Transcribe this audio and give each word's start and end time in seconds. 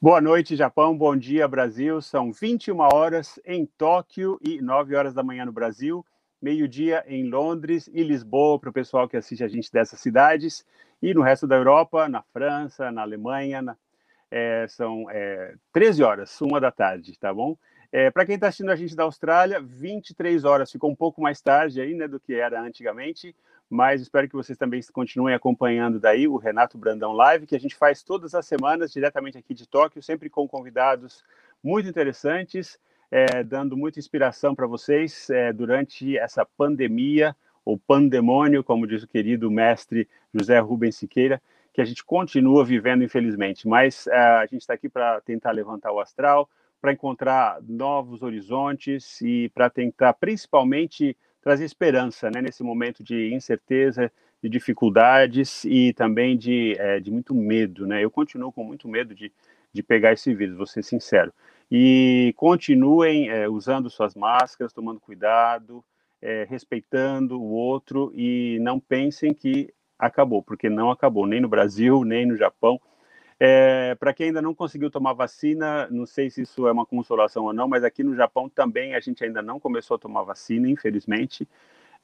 Boa 0.00 0.20
noite, 0.20 0.54
Japão. 0.54 0.96
Bom 0.96 1.16
dia, 1.16 1.48
Brasil. 1.48 2.00
São 2.00 2.30
21 2.30 2.78
horas 2.78 3.40
em 3.44 3.66
Tóquio 3.66 4.38
e 4.40 4.62
9 4.62 4.94
horas 4.94 5.12
da 5.12 5.24
manhã 5.24 5.44
no 5.44 5.50
Brasil. 5.50 6.06
Meio-dia 6.40 7.02
em 7.08 7.28
Londres 7.28 7.90
e 7.92 8.04
Lisboa, 8.04 8.60
para 8.60 8.70
o 8.70 8.72
pessoal 8.72 9.08
que 9.08 9.16
assiste 9.16 9.42
a 9.42 9.48
gente 9.48 9.72
dessas 9.72 9.98
cidades. 9.98 10.64
E 11.02 11.12
no 11.12 11.20
resto 11.20 11.48
da 11.48 11.56
Europa, 11.56 12.08
na 12.08 12.22
França, 12.22 12.92
na 12.92 13.02
Alemanha, 13.02 13.60
na, 13.60 13.76
é, 14.30 14.66
são 14.68 15.10
é, 15.10 15.56
13 15.72 16.04
horas, 16.04 16.40
uma 16.40 16.60
da 16.60 16.70
tarde, 16.70 17.18
tá 17.18 17.34
bom? 17.34 17.58
É, 17.90 18.08
para 18.08 18.24
quem 18.24 18.36
está 18.36 18.46
assistindo 18.46 18.70
a 18.70 18.76
gente 18.76 18.94
da 18.94 19.02
Austrália, 19.02 19.60
23 19.60 20.44
horas, 20.44 20.70
ficou 20.70 20.88
um 20.88 20.96
pouco 20.96 21.20
mais 21.20 21.40
tarde 21.40 21.80
aí, 21.80 21.92
né, 21.94 22.06
do 22.06 22.20
que 22.20 22.34
era 22.34 22.60
antigamente, 22.60 23.34
mas 23.68 24.00
espero 24.00 24.28
que 24.28 24.34
vocês 24.34 24.56
também 24.56 24.80
continuem 24.92 25.34
acompanhando 25.34 26.00
daí 26.00 26.26
o 26.26 26.36
Renato 26.36 26.78
Brandão 26.78 27.12
Live, 27.12 27.46
que 27.46 27.56
a 27.56 27.60
gente 27.60 27.74
faz 27.74 28.02
todas 28.02 28.34
as 28.34 28.46
semanas, 28.46 28.92
diretamente 28.92 29.36
aqui 29.36 29.52
de 29.52 29.66
Tóquio, 29.66 30.02
sempre 30.02 30.30
com 30.30 30.48
convidados 30.48 31.22
muito 31.62 31.88
interessantes, 31.88 32.78
é, 33.10 33.42
dando 33.42 33.76
muita 33.76 33.98
inspiração 33.98 34.54
para 34.54 34.66
vocês 34.66 35.28
é, 35.30 35.52
durante 35.52 36.16
essa 36.16 36.44
pandemia, 36.44 37.36
ou 37.64 37.76
pandemônio, 37.76 38.64
como 38.64 38.86
diz 38.86 39.02
o 39.02 39.08
querido 39.08 39.50
mestre 39.50 40.08
José 40.32 40.58
Rubens 40.58 40.96
Siqueira, 40.96 41.42
que 41.74 41.82
a 41.82 41.84
gente 41.84 42.02
continua 42.02 42.64
vivendo, 42.64 43.04
infelizmente, 43.04 43.68
mas 43.68 44.06
é, 44.06 44.16
a 44.16 44.46
gente 44.46 44.62
está 44.62 44.72
aqui 44.72 44.88
para 44.88 45.20
tentar 45.20 45.50
levantar 45.50 45.92
o 45.92 46.00
astral, 46.00 46.48
para 46.80 46.92
encontrar 46.92 47.58
novos 47.62 48.22
horizontes 48.22 49.20
e 49.20 49.50
para 49.50 49.68
tentar, 49.68 50.14
principalmente, 50.14 51.14
trazer 51.40 51.64
esperança 51.64 52.30
né, 52.30 52.42
nesse 52.42 52.62
momento 52.62 53.02
de 53.02 53.32
incerteza, 53.32 54.10
de 54.42 54.48
dificuldades 54.48 55.64
e 55.64 55.92
também 55.92 56.36
de, 56.36 56.76
é, 56.78 57.00
de 57.00 57.10
muito 57.10 57.34
medo. 57.34 57.86
Né? 57.86 58.04
Eu 58.04 58.10
continuo 58.10 58.52
com 58.52 58.64
muito 58.64 58.88
medo 58.88 59.14
de, 59.14 59.32
de 59.72 59.82
pegar 59.82 60.12
esse 60.12 60.34
vírus, 60.34 60.56
vou 60.56 60.66
ser 60.66 60.82
sincero. 60.82 61.32
E 61.70 62.32
continuem 62.36 63.28
é, 63.28 63.48
usando 63.48 63.90
suas 63.90 64.14
máscaras, 64.14 64.72
tomando 64.72 65.00
cuidado, 65.00 65.84
é, 66.20 66.46
respeitando 66.48 67.40
o 67.40 67.50
outro 67.50 68.12
e 68.14 68.58
não 68.60 68.80
pensem 68.80 69.34
que 69.34 69.72
acabou, 69.98 70.42
porque 70.42 70.70
não 70.70 70.90
acabou, 70.90 71.26
nem 71.26 71.40
no 71.40 71.48
Brasil, 71.48 72.04
nem 72.04 72.26
no 72.26 72.36
Japão. 72.36 72.80
É, 73.40 73.94
Para 73.94 74.12
quem 74.12 74.26
ainda 74.28 74.42
não 74.42 74.54
conseguiu 74.54 74.90
tomar 74.90 75.12
vacina, 75.12 75.88
não 75.90 76.06
sei 76.06 76.28
se 76.28 76.42
isso 76.42 76.66
é 76.66 76.72
uma 76.72 76.84
consolação 76.84 77.44
ou 77.44 77.52
não, 77.52 77.68
mas 77.68 77.84
aqui 77.84 78.02
no 78.02 78.14
Japão 78.16 78.48
também 78.48 78.94
a 78.94 79.00
gente 79.00 79.22
ainda 79.24 79.40
não 79.40 79.60
começou 79.60 79.94
a 79.94 79.98
tomar 79.98 80.22
vacina, 80.22 80.68
infelizmente. 80.68 81.48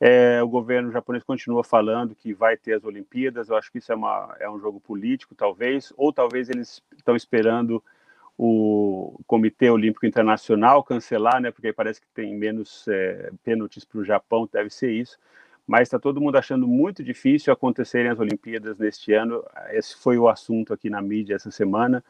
É, 0.00 0.42
o 0.42 0.48
governo 0.48 0.92
japonês 0.92 1.24
continua 1.24 1.64
falando 1.64 2.14
que 2.14 2.32
vai 2.34 2.56
ter 2.56 2.74
as 2.74 2.84
Olimpíadas. 2.84 3.48
Eu 3.48 3.56
acho 3.56 3.70
que 3.72 3.78
isso 3.78 3.92
é, 3.92 3.96
uma, 3.96 4.36
é 4.40 4.50
um 4.50 4.58
jogo 4.60 4.80
político, 4.80 5.34
talvez, 5.34 5.92
ou 5.96 6.12
talvez 6.12 6.50
eles 6.50 6.82
estão 6.96 7.16
esperando 7.16 7.82
o 8.36 9.18
Comitê 9.26 9.70
Olímpico 9.70 10.06
Internacional 10.06 10.82
cancelar, 10.84 11.40
né? 11.40 11.50
Porque 11.52 11.72
parece 11.72 12.00
que 12.00 12.06
tem 12.14 12.34
menos 12.36 12.86
é, 12.88 13.32
pênaltis 13.44 13.84
para 13.84 14.00
o 14.00 14.04
Japão, 14.04 14.48
deve 14.52 14.70
ser 14.70 14.90
isso 14.92 15.18
mas 15.66 15.82
está 15.82 15.98
todo 15.98 16.20
mundo 16.20 16.36
achando 16.36 16.66
muito 16.66 17.02
difícil 17.02 17.52
acontecerem 17.52 18.10
as 18.10 18.18
Olimpíadas 18.18 18.78
neste 18.78 19.12
ano. 19.12 19.42
Esse 19.70 19.96
foi 19.96 20.18
o 20.18 20.28
assunto 20.28 20.72
aqui 20.72 20.90
na 20.90 21.00
mídia 21.00 21.34
essa 21.34 21.50
semana, 21.50 22.04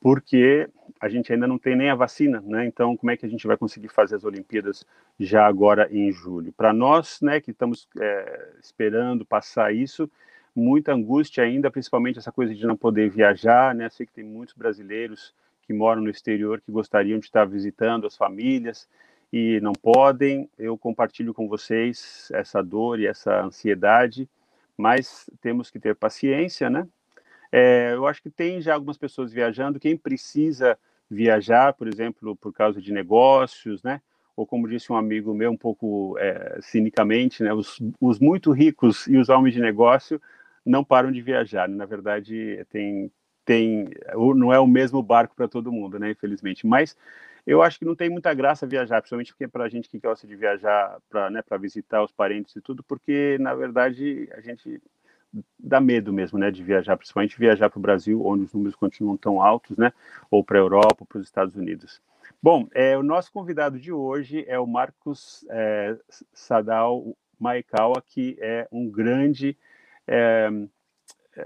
porque 0.00 0.68
a 1.00 1.08
gente 1.08 1.32
ainda 1.32 1.46
não 1.46 1.58
tem 1.58 1.74
nem 1.74 1.90
a 1.90 1.94
vacina, 1.94 2.40
né? 2.44 2.66
Então, 2.66 2.96
como 2.96 3.10
é 3.10 3.16
que 3.16 3.26
a 3.26 3.28
gente 3.28 3.46
vai 3.46 3.56
conseguir 3.56 3.88
fazer 3.88 4.16
as 4.16 4.24
Olimpíadas 4.24 4.84
já 5.18 5.46
agora 5.46 5.88
em 5.90 6.12
julho? 6.12 6.52
Para 6.52 6.72
nós, 6.72 7.18
né, 7.20 7.40
que 7.40 7.50
estamos 7.50 7.88
é, 7.98 8.50
esperando 8.62 9.24
passar 9.24 9.74
isso, 9.74 10.08
muita 10.54 10.92
angústia 10.92 11.44
ainda, 11.44 11.70
principalmente 11.70 12.18
essa 12.18 12.30
coisa 12.30 12.54
de 12.54 12.66
não 12.66 12.76
poder 12.76 13.10
viajar, 13.10 13.74
né? 13.74 13.88
Sei 13.88 14.06
que 14.06 14.12
tem 14.12 14.24
muitos 14.24 14.54
brasileiros 14.54 15.34
que 15.62 15.72
moram 15.72 16.02
no 16.02 16.10
exterior 16.10 16.60
que 16.60 16.70
gostariam 16.70 17.18
de 17.18 17.26
estar 17.26 17.44
visitando 17.44 18.06
as 18.06 18.16
famílias 18.16 18.88
e 19.32 19.60
não 19.60 19.72
podem. 19.72 20.48
Eu 20.58 20.76
compartilho 20.78 21.34
com 21.34 21.48
vocês 21.48 22.28
essa 22.32 22.62
dor 22.62 23.00
e 23.00 23.06
essa 23.06 23.42
ansiedade, 23.42 24.28
mas 24.76 25.28
temos 25.40 25.70
que 25.70 25.78
ter 25.78 25.94
paciência, 25.94 26.70
né? 26.70 26.86
É, 27.50 27.92
eu 27.94 28.06
acho 28.06 28.22
que 28.22 28.30
tem 28.30 28.60
já 28.60 28.74
algumas 28.74 28.98
pessoas 28.98 29.32
viajando. 29.32 29.80
Quem 29.80 29.96
precisa 29.96 30.78
viajar, 31.10 31.72
por 31.72 31.88
exemplo, 31.88 32.36
por 32.36 32.52
causa 32.52 32.80
de 32.80 32.92
negócios, 32.92 33.82
né? 33.82 34.00
Ou 34.36 34.46
como 34.46 34.68
disse 34.68 34.92
um 34.92 34.96
amigo 34.96 35.34
meu, 35.34 35.50
um 35.50 35.56
pouco 35.56 36.16
é, 36.18 36.58
cinicamente, 36.60 37.42
né? 37.42 37.52
Os, 37.52 37.80
os, 38.00 38.18
muito 38.18 38.52
ricos 38.52 39.06
e 39.06 39.16
os 39.16 39.28
homens 39.28 39.54
de 39.54 39.60
negócio 39.60 40.20
não 40.64 40.84
param 40.84 41.10
de 41.10 41.20
viajar. 41.22 41.68
Na 41.68 41.86
verdade, 41.86 42.64
tem 42.70 43.10
tem 43.44 43.88
não 44.36 44.52
é 44.52 44.60
o 44.60 44.66
mesmo 44.66 45.02
barco 45.02 45.34
para 45.34 45.48
todo 45.48 45.72
mundo, 45.72 45.98
né? 45.98 46.10
Infelizmente, 46.10 46.66
mas 46.66 46.94
eu 47.48 47.62
acho 47.62 47.78
que 47.78 47.84
não 47.86 47.96
tem 47.96 48.10
muita 48.10 48.34
graça 48.34 48.66
viajar, 48.66 49.00
principalmente 49.00 49.32
porque 49.32 49.48
para 49.48 49.64
a 49.64 49.68
gente 49.70 49.88
que 49.88 49.98
gosta 49.98 50.26
de 50.26 50.36
viajar 50.36 50.98
para 51.08 51.30
né, 51.30 51.42
visitar 51.58 52.04
os 52.04 52.12
parentes 52.12 52.54
e 52.54 52.60
tudo, 52.60 52.82
porque 52.82 53.38
na 53.40 53.54
verdade 53.54 54.28
a 54.34 54.40
gente 54.42 54.82
dá 55.58 55.80
medo 55.80 56.12
mesmo, 56.12 56.38
né, 56.38 56.50
de 56.50 56.62
viajar, 56.62 56.94
principalmente 56.98 57.38
viajar 57.38 57.70
para 57.70 57.78
o 57.78 57.82
Brasil, 57.82 58.22
onde 58.22 58.44
os 58.44 58.52
números 58.52 58.76
continuam 58.76 59.16
tão 59.16 59.40
altos, 59.40 59.78
né, 59.78 59.94
ou 60.30 60.44
para 60.44 60.58
a 60.58 60.60
Europa, 60.60 61.06
para 61.08 61.18
os 61.18 61.24
Estados 61.24 61.56
Unidos. 61.56 62.02
Bom, 62.42 62.68
é, 62.72 62.98
o 62.98 63.02
nosso 63.02 63.32
convidado 63.32 63.80
de 63.80 63.90
hoje 63.90 64.44
é 64.46 64.58
o 64.58 64.66
Marcos 64.66 65.46
é, 65.48 65.96
Sadal 66.34 67.16
Maekawa, 67.40 68.02
que 68.06 68.36
é 68.42 68.68
um 68.70 68.90
grande 68.90 69.56
é, 70.06 70.50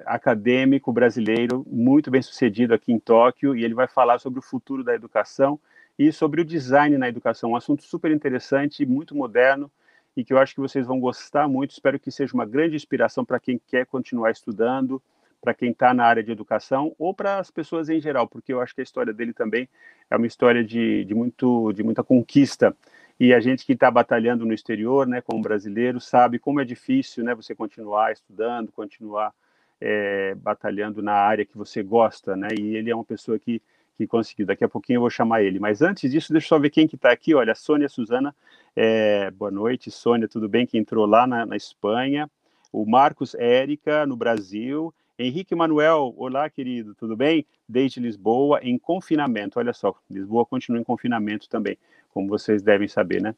acadêmico 0.05 0.93
brasileiro, 0.93 1.65
muito 1.71 2.11
bem 2.11 2.23
sucedido 2.23 2.75
aqui 2.75 2.93
em 2.93 2.99
Tóquio, 2.99 3.55
e 3.55 3.65
ele 3.65 3.75
vai 3.75 3.87
falar 3.87 4.19
sobre 4.19 4.41
o 4.41 4.43
futuro 4.43 4.83
da 4.83 4.97
educação 4.97 5.61
e 5.99 6.13
sobre 6.13 6.41
o 6.41 6.45
design 6.45 6.97
na 6.99 7.09
educação, 7.09 7.51
um 7.51 7.57
assunto 7.57 7.83
super 7.83 8.11
interessante, 8.11 8.85
muito 8.87 9.15
moderno 9.15 9.71
e 10.17 10.25
que 10.25 10.33
eu 10.33 10.39
acho 10.39 10.55
que 10.55 10.61
vocês 10.61 10.87
vão 10.87 11.01
gostar 11.01 11.49
muito. 11.49 11.73
Espero 11.73 11.99
que 11.99 12.11
seja 12.11 12.35
uma 12.35 12.47
grande 12.47 12.77
inspiração 12.77 13.25
para 13.25 13.41
quem 13.41 13.61
quer 13.67 13.87
continuar 13.87 14.31
estudando, 14.31 15.03
para 15.41 15.55
quem 15.55 15.71
está 15.71 15.93
na 15.93 16.05
área 16.05 16.23
de 16.23 16.31
educação 16.31 16.95
ou 16.99 17.15
para 17.15 17.39
as 17.39 17.51
pessoas 17.51 17.89
em 17.89 18.01
geral, 18.01 18.29
porque 18.29 18.53
eu 18.53 18.61
acho 18.61 18.75
que 18.75 18.81
a 18.81 18.85
história 18.85 19.13
dele 19.13 19.33
também 19.33 19.69
é 20.11 20.17
uma 20.17 20.27
história 20.27 20.63
de, 20.63 21.05
de, 21.05 21.15
muito, 21.15 21.73
de 21.73 21.83
muita 21.83 22.05
conquista. 22.05 22.77
E 23.19 23.33
a 23.33 23.41
gente 23.41 23.65
que 23.65 23.73
está 23.73 23.91
batalhando 23.91 24.45
no 24.45 24.53
exterior, 24.53 25.07
né, 25.07 25.21
como 25.21 25.43
brasileiro, 25.43 26.01
sabe 26.01 26.39
como 26.39 26.61
é 26.61 26.65
difícil, 26.65 27.25
né, 27.25 27.35
você 27.35 27.55
continuar 27.55 28.13
estudando, 28.13 28.73
continuar 28.73 29.33
é, 29.81 30.35
batalhando 30.37 31.03
na 31.03 31.15
área 31.15 31.45
que 31.45 31.59
você 31.59 31.83
gosta, 31.83 32.37
né? 32.37 32.49
E 32.57 32.77
ele 32.77 32.89
é 32.89 32.95
uma 32.95 33.05
pessoa 33.05 33.37
que 33.37 33.61
que 33.97 34.07
conseguiu. 34.07 34.47
Daqui 34.47 34.65
a 34.65 34.69
pouquinho 34.69 34.99
eu 34.99 35.01
vou 35.03 35.11
chamar 35.11 35.43
ele. 35.43 35.59
Mas 35.59 35.83
antes 35.83 36.11
disso, 36.11 36.33
deixa 36.33 36.47
eu 36.47 36.49
só 36.49 36.59
ver 36.59 36.71
quem 36.71 36.87
que 36.87 36.97
está 36.97 37.11
aqui. 37.11 37.35
Olha, 37.35 37.55
Sônia 37.55 37.89
Suzana, 37.89 38.35
é, 38.75 39.31
boa 39.31 39.51
noite. 39.51 39.91
Sônia, 39.91 40.29
tudo 40.29 40.49
bem? 40.49 40.67
Que 40.67 40.79
entrou 40.79 41.07
lá 41.07 41.27
na, 41.27 41.47
na 41.47 41.57
Espanha. 41.57 42.31
O 42.73 42.87
Marcos 42.87 43.35
Érica, 43.35 44.07
no 44.07 44.17
Brasil. 44.17 44.95
Henrique 45.19 45.55
Manuel, 45.55 46.15
olá, 46.17 46.49
querido, 46.49 46.95
tudo 46.95 47.15
bem? 47.17 47.47
Desde 47.69 48.01
Lisboa, 48.01 48.61
em 48.63 48.79
confinamento. 48.79 49.59
Olha 49.59 49.73
só, 49.73 49.95
Lisboa 50.11 50.45
continua 50.47 50.81
em 50.81 50.85
confinamento 50.85 51.49
também, 51.49 51.79
como 52.13 52.29
vocês 52.29 52.63
devem 52.63 52.89
saber, 52.89 53.21
né? 53.21 53.35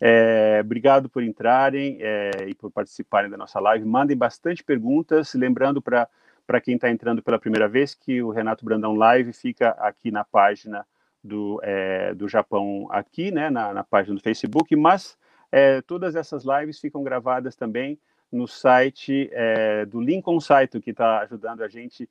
É, 0.00 0.60
obrigado 0.60 1.08
por 1.08 1.22
entrarem 1.22 1.98
é, 2.00 2.48
e 2.48 2.54
por 2.54 2.70
participarem 2.70 3.30
da 3.30 3.36
nossa 3.36 3.60
live. 3.60 3.84
Mandem 3.84 4.16
bastante 4.16 4.64
perguntas, 4.64 5.34
lembrando 5.34 5.80
para 5.80 6.08
para 6.46 6.60
quem 6.60 6.74
está 6.74 6.90
entrando 6.90 7.22
pela 7.22 7.38
primeira 7.38 7.68
vez, 7.68 7.94
que 7.94 8.22
o 8.22 8.30
Renato 8.30 8.64
Brandão 8.64 8.94
Live 8.94 9.32
fica 9.32 9.70
aqui 9.70 10.10
na 10.10 10.24
página 10.24 10.86
do, 11.22 11.60
é, 11.62 12.14
do 12.14 12.28
Japão, 12.28 12.86
aqui, 12.90 13.30
né, 13.30 13.50
na, 13.50 13.72
na 13.72 13.84
página 13.84 14.14
do 14.14 14.20
Facebook, 14.20 14.74
mas 14.76 15.16
é, 15.50 15.80
todas 15.82 16.16
essas 16.16 16.44
lives 16.44 16.78
ficam 16.78 17.02
gravadas 17.02 17.56
também 17.56 17.98
no 18.30 18.46
site 18.46 19.30
é, 19.32 19.86
do 19.86 20.00
Lincoln 20.00 20.40
Site, 20.40 20.80
que 20.80 20.90
está 20.90 21.20
ajudando 21.20 21.62
a 21.62 21.68
gente 21.68 22.08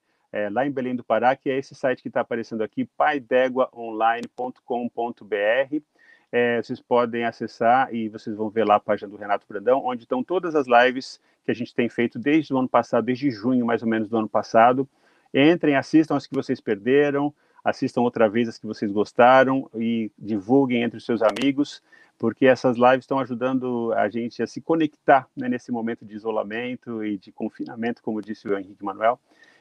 lá 0.52 0.66
em 0.66 0.72
Belém 0.72 0.96
do 0.96 1.04
Pará, 1.04 1.36
que 1.36 1.48
é 1.48 1.60
esse 1.60 1.75
site 1.75 2.02
que 2.02 2.08
está 2.08 2.22
aparecendo 2.22 2.63
aqui, 2.63 2.86
paideguaonline.com.br. 2.98 5.84
É, 6.36 6.60
vocês 6.60 6.82
podem 6.82 7.26
acessar 7.26 7.94
e 7.94 8.10
vocês 8.10 8.36
vão 8.36 8.50
ver 8.50 8.66
lá 8.66 8.78
a 8.78 8.80
página 8.80 9.08
do 9.08 9.16
Renato 9.16 9.46
Brandão, 9.48 9.86
onde 9.86 10.02
estão 10.02 10.24
todas 10.24 10.56
as 10.56 10.66
lives 10.66 11.22
que 11.46 11.52
a 11.52 11.54
gente 11.54 11.76
tem 11.76 11.88
feito 11.88 12.18
desde 12.18 12.52
o 12.52 12.58
ano 12.58 12.68
passado, 12.68 13.06
desde 13.06 13.30
junho 13.30 13.64
mais 13.64 13.84
ou 13.84 13.88
menos 13.88 14.10
do 14.10 14.18
ano 14.18 14.28
passado. 14.28 14.90
Entrem, 15.32 15.76
assistam 15.76 16.16
as 16.16 16.26
que 16.26 16.34
vocês 16.34 16.60
perderam, 16.60 17.32
assistam 17.64 18.02
outra 18.02 18.28
vez 18.28 18.50
as 18.50 18.58
que 18.58 18.66
vocês 18.66 18.92
gostaram 18.92 19.70
e 19.76 20.12
divulguem 20.18 20.82
entre 20.82 20.98
os 20.98 21.06
seus 21.06 21.22
amigos, 21.22 21.84
porque 22.18 22.48
essas 22.48 22.78
lives 22.78 23.04
estão 23.04 23.20
ajudando 23.20 23.94
a 23.94 24.10
gente 24.10 24.42
a 24.42 24.48
se 24.48 24.60
conectar 24.60 25.28
né, 25.38 25.48
nesse 25.48 25.72
momento 25.72 26.04
de 26.04 26.16
isolamento 26.16 27.06
e 27.06 27.16
de 27.16 27.32
confinamento, 27.32 28.02
como 28.02 28.24
disse 28.24 28.48
o 28.48 28.58
Henrique 28.58 28.84
Manuel. 28.84 29.20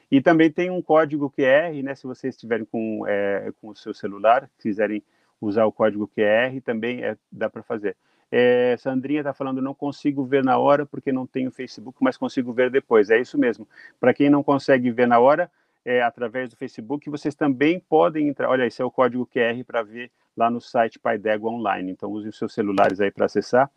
E 0.09 0.19
também 0.21 0.51
tem 0.51 0.71
um 0.71 0.81
código 0.81 1.29
QR, 1.29 1.83
né, 1.83 1.93
se 1.93 2.07
vocês 2.07 2.33
estiverem 2.33 2.65
com, 2.65 3.05
é, 3.07 3.53
com 3.61 3.69
o 3.69 3.75
seu 3.75 3.93
celular, 3.93 4.49
quiserem 4.57 5.03
usar 5.45 5.65
o 5.65 5.71
código 5.71 6.07
QR, 6.07 6.59
também 6.63 7.03
é, 7.03 7.17
dá 7.31 7.49
para 7.49 7.63
fazer. 7.63 7.95
É, 8.31 8.75
Sandrinha 8.79 9.19
está 9.19 9.33
falando, 9.33 9.61
não 9.61 9.75
consigo 9.75 10.25
ver 10.25 10.43
na 10.43 10.57
hora 10.57 10.85
porque 10.85 11.11
não 11.11 11.27
tenho 11.27 11.51
Facebook, 11.51 11.97
mas 12.01 12.17
consigo 12.17 12.51
ver 12.51 12.71
depois. 12.71 13.09
É 13.09 13.19
isso 13.19 13.37
mesmo. 13.37 13.67
Para 13.99 14.13
quem 14.13 14.29
não 14.29 14.41
consegue 14.41 14.89
ver 14.89 15.07
na 15.07 15.19
hora, 15.19 15.51
é, 15.85 16.01
através 16.01 16.49
do 16.49 16.55
Facebook, 16.55 17.09
vocês 17.09 17.35
também 17.35 17.79
podem 17.79 18.27
entrar. 18.27 18.49
Olha, 18.49 18.65
esse 18.65 18.81
é 18.81 18.85
o 18.85 18.89
código 18.91 19.27
QR 19.27 19.63
para 19.65 19.83
ver 19.83 20.09
lá 20.35 20.49
no 20.49 20.59
site 20.59 20.97
Pai 20.97 21.17
D'Égua 21.17 21.51
Online. 21.51 21.91
Então, 21.91 22.11
use 22.11 22.27
os 22.27 22.37
seus 22.37 22.53
celulares 22.53 22.99
aí 22.99 23.11
para 23.11 23.25
acessar. 23.25 23.69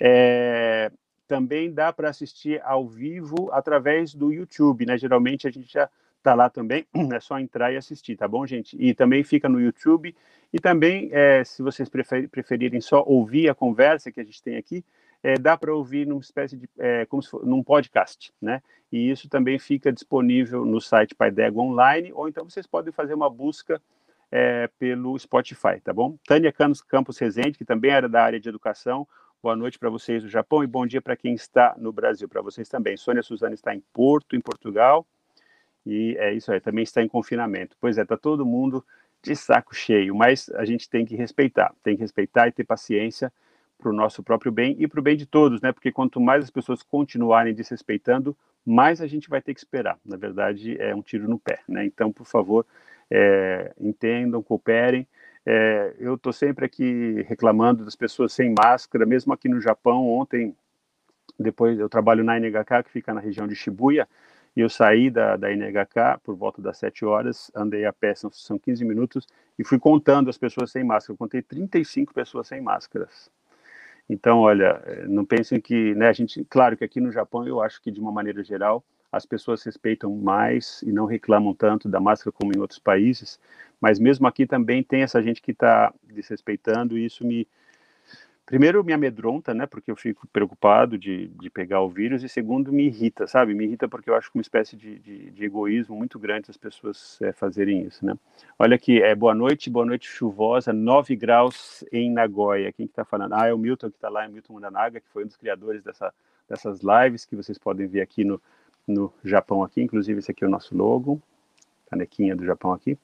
É, 0.00 0.90
também 1.28 1.72
dá 1.72 1.92
para 1.92 2.08
assistir 2.08 2.60
ao 2.64 2.88
vivo 2.88 3.50
através 3.52 4.14
do 4.14 4.32
YouTube, 4.32 4.86
né? 4.86 4.98
Geralmente 4.98 5.46
a 5.46 5.50
gente 5.50 5.72
já 5.72 5.88
está 6.20 6.34
lá 6.34 6.48
também, 6.48 6.86
é 7.12 7.20
só 7.20 7.38
entrar 7.38 7.72
e 7.72 7.76
assistir, 7.76 8.16
tá 8.16 8.28
bom, 8.28 8.46
gente? 8.46 8.76
E 8.78 8.94
também 8.94 9.24
fica 9.24 9.48
no 9.48 9.60
YouTube. 9.60 10.14
E 10.52 10.58
também, 10.58 11.08
é, 11.12 11.42
se 11.44 11.62
vocês 11.62 11.88
preferirem 11.88 12.80
só 12.80 13.02
ouvir 13.06 13.48
a 13.48 13.54
conversa 13.54 14.10
que 14.12 14.20
a 14.20 14.24
gente 14.24 14.42
tem 14.42 14.56
aqui, 14.56 14.84
é, 15.22 15.34
dá 15.34 15.56
para 15.56 15.74
ouvir 15.74 16.06
numa 16.06 16.20
espécie 16.20 16.56
de, 16.56 16.68
é, 16.78 17.04
como 17.06 17.22
se 17.22 17.30
for, 17.30 17.44
num 17.44 17.62
podcast, 17.62 18.32
né? 18.40 18.62
E 18.90 19.10
isso 19.10 19.28
também 19.28 19.58
fica 19.58 19.92
disponível 19.92 20.64
no 20.64 20.80
site 20.80 21.14
Paidego 21.14 21.60
Online, 21.60 22.12
ou 22.12 22.28
então 22.28 22.48
vocês 22.48 22.66
podem 22.66 22.92
fazer 22.92 23.14
uma 23.14 23.30
busca 23.30 23.80
é, 24.32 24.68
pelo 24.78 25.18
Spotify, 25.18 25.80
tá 25.82 25.92
bom? 25.92 26.16
Tânia 26.26 26.52
Campos, 26.52 26.80
Campos 26.82 27.18
Rezende, 27.18 27.58
que 27.58 27.64
também 27.64 27.90
era 27.90 28.08
da 28.08 28.22
área 28.22 28.40
de 28.40 28.48
educação, 28.48 29.06
boa 29.42 29.54
noite 29.54 29.78
para 29.78 29.90
vocês 29.90 30.22
do 30.22 30.28
Japão 30.28 30.64
e 30.64 30.66
bom 30.66 30.86
dia 30.86 31.02
para 31.02 31.16
quem 31.16 31.34
está 31.34 31.74
no 31.78 31.92
Brasil, 31.92 32.28
para 32.28 32.42
vocês 32.42 32.68
também. 32.68 32.96
Sônia 32.96 33.22
Suzana 33.22 33.54
está 33.54 33.74
em 33.74 33.82
Porto, 33.92 34.34
em 34.34 34.40
Portugal, 34.40 35.06
e 35.86 36.16
é 36.18 36.32
isso 36.32 36.52
aí, 36.52 36.60
também 36.60 36.84
está 36.84 37.02
em 37.02 37.08
confinamento. 37.08 37.76
Pois 37.80 37.98
é, 37.98 38.02
está 38.02 38.16
todo 38.16 38.46
mundo 38.46 38.84
de 39.22 39.36
saco 39.36 39.74
cheio, 39.74 40.14
mas 40.14 40.48
a 40.50 40.64
gente 40.64 40.88
tem 40.88 41.04
que 41.04 41.14
respeitar, 41.14 41.74
tem 41.82 41.96
que 41.96 42.02
respeitar 42.02 42.48
e 42.48 42.52
ter 42.52 42.64
paciência, 42.64 43.32
para 43.80 43.90
o 43.90 43.92
nosso 43.92 44.22
próprio 44.22 44.52
bem 44.52 44.76
e 44.78 44.86
para 44.86 45.00
o 45.00 45.02
bem 45.02 45.16
de 45.16 45.26
todos, 45.26 45.60
né? 45.60 45.72
Porque 45.72 45.90
quanto 45.90 46.20
mais 46.20 46.44
as 46.44 46.50
pessoas 46.50 46.82
continuarem 46.82 47.54
desrespeitando, 47.54 48.36
mais 48.64 49.00
a 49.00 49.06
gente 49.06 49.28
vai 49.28 49.40
ter 49.40 49.54
que 49.54 49.60
esperar. 49.60 49.98
Na 50.04 50.16
verdade, 50.16 50.76
é 50.80 50.94
um 50.94 51.02
tiro 51.02 51.28
no 51.28 51.38
pé, 51.38 51.60
né? 51.66 51.84
Então, 51.84 52.12
por 52.12 52.26
favor, 52.26 52.66
é, 53.10 53.72
entendam, 53.80 54.42
cooperem. 54.42 55.06
É, 55.44 55.94
eu 55.98 56.14
estou 56.14 56.32
sempre 56.32 56.66
aqui 56.66 57.24
reclamando 57.26 57.84
das 57.84 57.96
pessoas 57.96 58.32
sem 58.32 58.54
máscara, 58.56 59.06
mesmo 59.06 59.32
aqui 59.32 59.48
no 59.48 59.60
Japão. 59.60 60.06
Ontem, 60.06 60.54
depois 61.38 61.78
eu 61.78 61.88
trabalho 61.88 62.22
na 62.22 62.38
NHK, 62.38 62.84
que 62.84 62.90
fica 62.90 63.14
na 63.14 63.20
região 63.20 63.48
de 63.48 63.54
Shibuya, 63.54 64.06
e 64.60 64.62
eu 64.62 64.68
saí 64.68 65.08
da, 65.08 65.38
da 65.38 65.50
NHK 65.50 66.20
por 66.22 66.36
volta 66.36 66.60
das 66.60 66.76
7 66.76 67.06
horas, 67.06 67.50
andei 67.54 67.86
a 67.86 67.92
pé, 67.94 68.14
são, 68.14 68.30
são 68.30 68.58
15 68.58 68.84
minutos, 68.84 69.26
e 69.58 69.64
fui 69.64 69.78
contando 69.78 70.28
as 70.28 70.36
pessoas 70.36 70.70
sem 70.70 70.84
máscara. 70.84 71.14
Eu 71.14 71.16
contei 71.16 71.40
35 71.40 72.12
pessoas 72.12 72.46
sem 72.46 72.60
máscaras. 72.60 73.30
Então, 74.06 74.40
olha, 74.40 74.82
eh, 74.84 75.06
não 75.08 75.24
pensem 75.24 75.58
que, 75.58 75.94
né, 75.94 76.08
a 76.08 76.12
gente, 76.12 76.44
claro 76.44 76.76
que 76.76 76.84
aqui 76.84 77.00
no 77.00 77.10
Japão 77.10 77.46
eu 77.46 77.62
acho 77.62 77.80
que 77.80 77.90
de 77.90 77.98
uma 78.00 78.12
maneira 78.12 78.44
geral 78.44 78.84
as 79.10 79.24
pessoas 79.24 79.62
respeitam 79.62 80.14
mais 80.14 80.82
e 80.82 80.92
não 80.92 81.06
reclamam 81.06 81.54
tanto 81.54 81.88
da 81.88 81.98
máscara 81.98 82.30
como 82.30 82.52
em 82.54 82.60
outros 82.60 82.78
países, 82.78 83.40
mas 83.80 83.98
mesmo 83.98 84.26
aqui 84.26 84.46
também 84.46 84.82
tem 84.82 85.00
essa 85.02 85.22
gente 85.22 85.40
que 85.40 85.52
está 85.52 85.92
desrespeitando 86.04 86.98
e 86.98 87.06
isso 87.06 87.26
me, 87.26 87.48
primeiro 88.50 88.82
me 88.82 88.92
amedronta, 88.92 89.54
né, 89.54 89.64
porque 89.64 89.92
eu 89.92 89.94
fico 89.94 90.26
preocupado 90.26 90.98
de, 90.98 91.28
de 91.28 91.48
pegar 91.48 91.82
o 91.82 91.88
vírus, 91.88 92.24
e 92.24 92.28
segundo 92.28 92.72
me 92.72 92.86
irrita, 92.86 93.24
sabe, 93.28 93.54
me 93.54 93.64
irrita 93.64 93.88
porque 93.88 94.10
eu 94.10 94.16
acho 94.16 94.28
que 94.28 94.36
uma 94.36 94.42
espécie 94.42 94.76
de, 94.76 94.98
de, 94.98 95.30
de 95.30 95.44
egoísmo 95.44 95.94
muito 95.94 96.18
grande 96.18 96.50
as 96.50 96.56
pessoas 96.56 97.16
é, 97.22 97.30
fazerem 97.30 97.82
isso, 97.82 98.04
né. 98.04 98.18
Olha 98.58 98.74
aqui, 98.74 99.00
é, 99.00 99.14
boa 99.14 99.36
noite, 99.36 99.70
boa 99.70 99.86
noite 99.86 100.08
chuvosa, 100.08 100.72
9 100.72 101.14
graus 101.14 101.84
em 101.92 102.10
Nagoya, 102.10 102.72
quem 102.72 102.88
que 102.88 102.92
tá 102.92 103.04
falando? 103.04 103.34
Ah, 103.34 103.46
é 103.46 103.54
o 103.54 103.58
Milton 103.58 103.88
que 103.88 103.96
está 103.96 104.08
lá, 104.08 104.24
é 104.24 104.28
o 104.28 104.32
Milton 104.32 104.54
Mundanaga, 104.54 104.98
que 104.98 105.08
foi 105.10 105.22
um 105.22 105.28
dos 105.28 105.36
criadores 105.36 105.84
dessa, 105.84 106.12
dessas 106.48 106.80
lives 106.80 107.24
que 107.24 107.36
vocês 107.36 107.56
podem 107.56 107.86
ver 107.86 108.00
aqui 108.00 108.24
no, 108.24 108.42
no 108.84 109.12
Japão 109.22 109.62
aqui, 109.62 109.80
inclusive 109.80 110.18
esse 110.18 110.32
aqui 110.32 110.42
é 110.42 110.48
o 110.48 110.50
nosso 110.50 110.76
logo, 110.76 111.22
canequinha 111.88 112.34
do 112.34 112.44
Japão 112.44 112.72
aqui. 112.72 112.98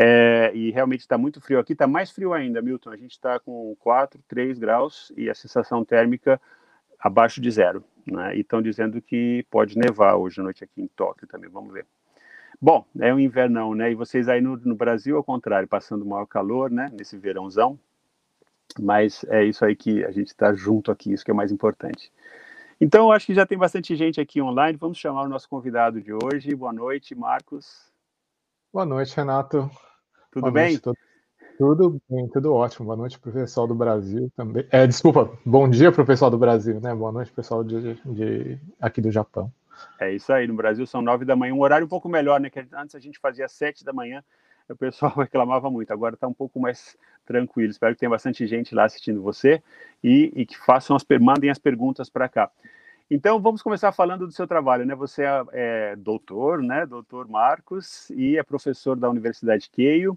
É, 0.00 0.52
e 0.54 0.70
realmente 0.70 1.00
está 1.00 1.18
muito 1.18 1.40
frio 1.40 1.58
aqui, 1.58 1.72
está 1.72 1.88
mais 1.88 2.12
frio 2.12 2.32
ainda, 2.32 2.62
Milton. 2.62 2.90
A 2.90 2.96
gente 2.96 3.10
está 3.10 3.40
com 3.40 3.74
4, 3.80 4.22
3 4.28 4.56
graus 4.56 5.12
e 5.16 5.28
a 5.28 5.34
sensação 5.34 5.84
térmica 5.84 6.40
abaixo 7.00 7.40
de 7.40 7.50
zero. 7.50 7.82
Né? 8.06 8.36
E 8.36 8.40
estão 8.40 8.62
dizendo 8.62 9.02
que 9.02 9.44
pode 9.50 9.76
nevar 9.76 10.14
hoje 10.14 10.40
à 10.40 10.44
noite 10.44 10.62
aqui 10.62 10.80
em 10.80 10.86
Tóquio 10.86 11.26
também, 11.26 11.50
vamos 11.50 11.72
ver. 11.72 11.84
Bom, 12.60 12.84
é 13.00 13.12
um 13.12 13.20
invernão, 13.20 13.74
né? 13.74 13.92
E 13.92 13.94
vocês 13.94 14.28
aí 14.28 14.40
no, 14.40 14.56
no 14.56 14.74
Brasil, 14.74 15.16
ao 15.16 15.22
contrário, 15.22 15.68
passando 15.68 16.04
maior 16.04 16.26
calor, 16.26 16.70
né? 16.70 16.90
Nesse 16.92 17.16
verãozão. 17.16 17.78
Mas 18.80 19.24
é 19.28 19.44
isso 19.44 19.64
aí 19.64 19.76
que 19.76 20.04
a 20.04 20.10
gente 20.10 20.28
está 20.28 20.52
junto 20.52 20.90
aqui, 20.90 21.12
isso 21.12 21.24
que 21.24 21.30
é 21.30 21.34
mais 21.34 21.52
importante. 21.52 22.12
Então, 22.80 23.12
acho 23.12 23.26
que 23.26 23.34
já 23.34 23.46
tem 23.46 23.56
bastante 23.56 23.94
gente 23.94 24.20
aqui 24.20 24.42
online. 24.42 24.76
Vamos 24.76 24.98
chamar 24.98 25.22
o 25.22 25.28
nosso 25.28 25.48
convidado 25.48 26.00
de 26.00 26.12
hoje. 26.12 26.54
Boa 26.54 26.72
noite, 26.72 27.14
Marcos. 27.14 27.92
Boa 28.72 28.84
noite, 28.84 29.16
Renato. 29.16 29.70
Tudo 30.30 30.42
Boa 30.42 30.52
bem? 30.52 30.80
Noite, 30.84 31.00
tudo 31.58 32.00
bem, 32.08 32.28
tudo 32.28 32.54
ótimo. 32.54 32.86
Boa 32.86 32.96
noite 32.96 33.18
para 33.18 33.30
o 33.30 33.32
pessoal 33.32 33.66
do 33.66 33.74
Brasil 33.74 34.30
também. 34.36 34.66
É, 34.70 34.86
desculpa, 34.86 35.36
bom 35.44 35.68
dia 35.68 35.90
para 35.90 36.02
o 36.02 36.06
pessoal 36.06 36.30
do 36.30 36.38
Brasil, 36.38 36.80
né? 36.80 36.94
Boa 36.94 37.10
noite, 37.10 37.32
pessoal 37.32 37.64
de, 37.64 37.94
de, 37.94 38.58
aqui 38.80 39.00
do 39.00 39.10
Japão. 39.10 39.52
É 40.00 40.12
isso 40.12 40.32
aí, 40.32 40.46
no 40.46 40.54
Brasil 40.54 40.86
são 40.86 41.02
nove 41.02 41.24
da 41.24 41.34
manhã, 41.34 41.54
um 41.54 41.60
horário 41.60 41.84
um 41.86 41.88
pouco 41.88 42.08
melhor, 42.08 42.40
né? 42.40 42.50
Que 42.50 42.64
antes 42.72 42.94
a 42.94 42.98
gente 43.00 43.18
fazia 43.18 43.48
sete 43.48 43.84
da 43.84 43.92
manhã, 43.92 44.22
o 44.68 44.76
pessoal 44.76 45.12
reclamava 45.18 45.70
muito, 45.70 45.92
agora 45.92 46.14
está 46.14 46.28
um 46.28 46.34
pouco 46.34 46.60
mais 46.60 46.96
tranquilo. 47.24 47.70
Espero 47.70 47.94
que 47.94 48.00
tenha 48.00 48.10
bastante 48.10 48.46
gente 48.46 48.74
lá 48.74 48.84
assistindo 48.84 49.22
você 49.22 49.62
e, 50.02 50.32
e 50.36 50.46
que 50.46 50.56
façam 50.56 50.94
as 50.94 51.04
mandem 51.20 51.50
as 51.50 51.58
perguntas 51.58 52.08
para 52.08 52.28
cá. 52.28 52.50
Então, 53.10 53.40
vamos 53.40 53.62
começar 53.62 53.90
falando 53.90 54.26
do 54.26 54.32
seu 54.32 54.46
trabalho, 54.46 54.84
né? 54.84 54.94
Você 54.94 55.24
é, 55.24 55.44
é 55.52 55.96
doutor, 55.96 56.62
né? 56.62 56.84
Doutor 56.84 57.26
Marcos, 57.26 58.10
e 58.10 58.36
é 58.36 58.42
professor 58.42 58.96
da 58.96 59.08
Universidade 59.08 59.70
Keio, 59.70 60.16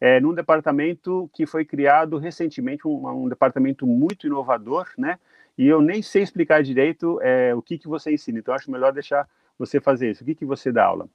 é, 0.00 0.20
num 0.20 0.32
departamento 0.32 1.28
que 1.32 1.44
foi 1.44 1.64
criado 1.64 2.18
recentemente, 2.18 2.86
um, 2.86 3.24
um, 3.24 3.28
departamento 3.28 3.84
muito 3.84 4.28
inovador, 4.28 4.88
né? 4.96 5.18
E 5.58 5.66
eu 5.66 5.82
nem 5.82 6.02
sei 6.02 6.22
explicar 6.22 6.62
direito 6.62 7.20
é, 7.20 7.52
o 7.52 7.60
que, 7.60 7.76
que 7.76 7.88
você 7.88 8.12
ensina, 8.12 8.38
então 8.38 8.54
acho 8.54 8.70
melhor 8.70 8.92
deixar 8.92 9.28
você 9.58 9.80
fazer 9.80 10.12
isso. 10.12 10.22
O 10.22 10.26
que, 10.26 10.36
que 10.36 10.44
você 10.44 10.70
dá 10.70 10.84
aula? 10.84 11.08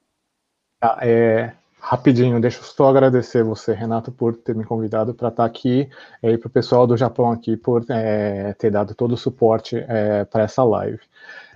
Ah, 0.80 0.98
é, 1.00 1.54
Rapidinho, 1.80 2.40
deixa 2.40 2.58
eu 2.58 2.64
só 2.64 2.88
agradecer 2.88 3.44
você, 3.44 3.72
Renato, 3.72 4.10
por 4.10 4.34
ter 4.36 4.54
me 4.56 4.64
convidado 4.64 5.14
para 5.14 5.28
estar 5.28 5.42
tá 5.42 5.46
aqui 5.48 5.88
e 6.22 6.36
para 6.36 6.48
o 6.48 6.50
pessoal 6.50 6.86
do 6.86 6.96
Japão 6.96 7.30
aqui 7.30 7.56
por 7.56 7.84
é, 7.88 8.52
ter 8.54 8.70
dado 8.70 8.94
todo 8.94 9.12
o 9.12 9.16
suporte 9.16 9.76
é, 9.76 10.24
para 10.24 10.42
essa 10.42 10.64
live. 10.64 10.98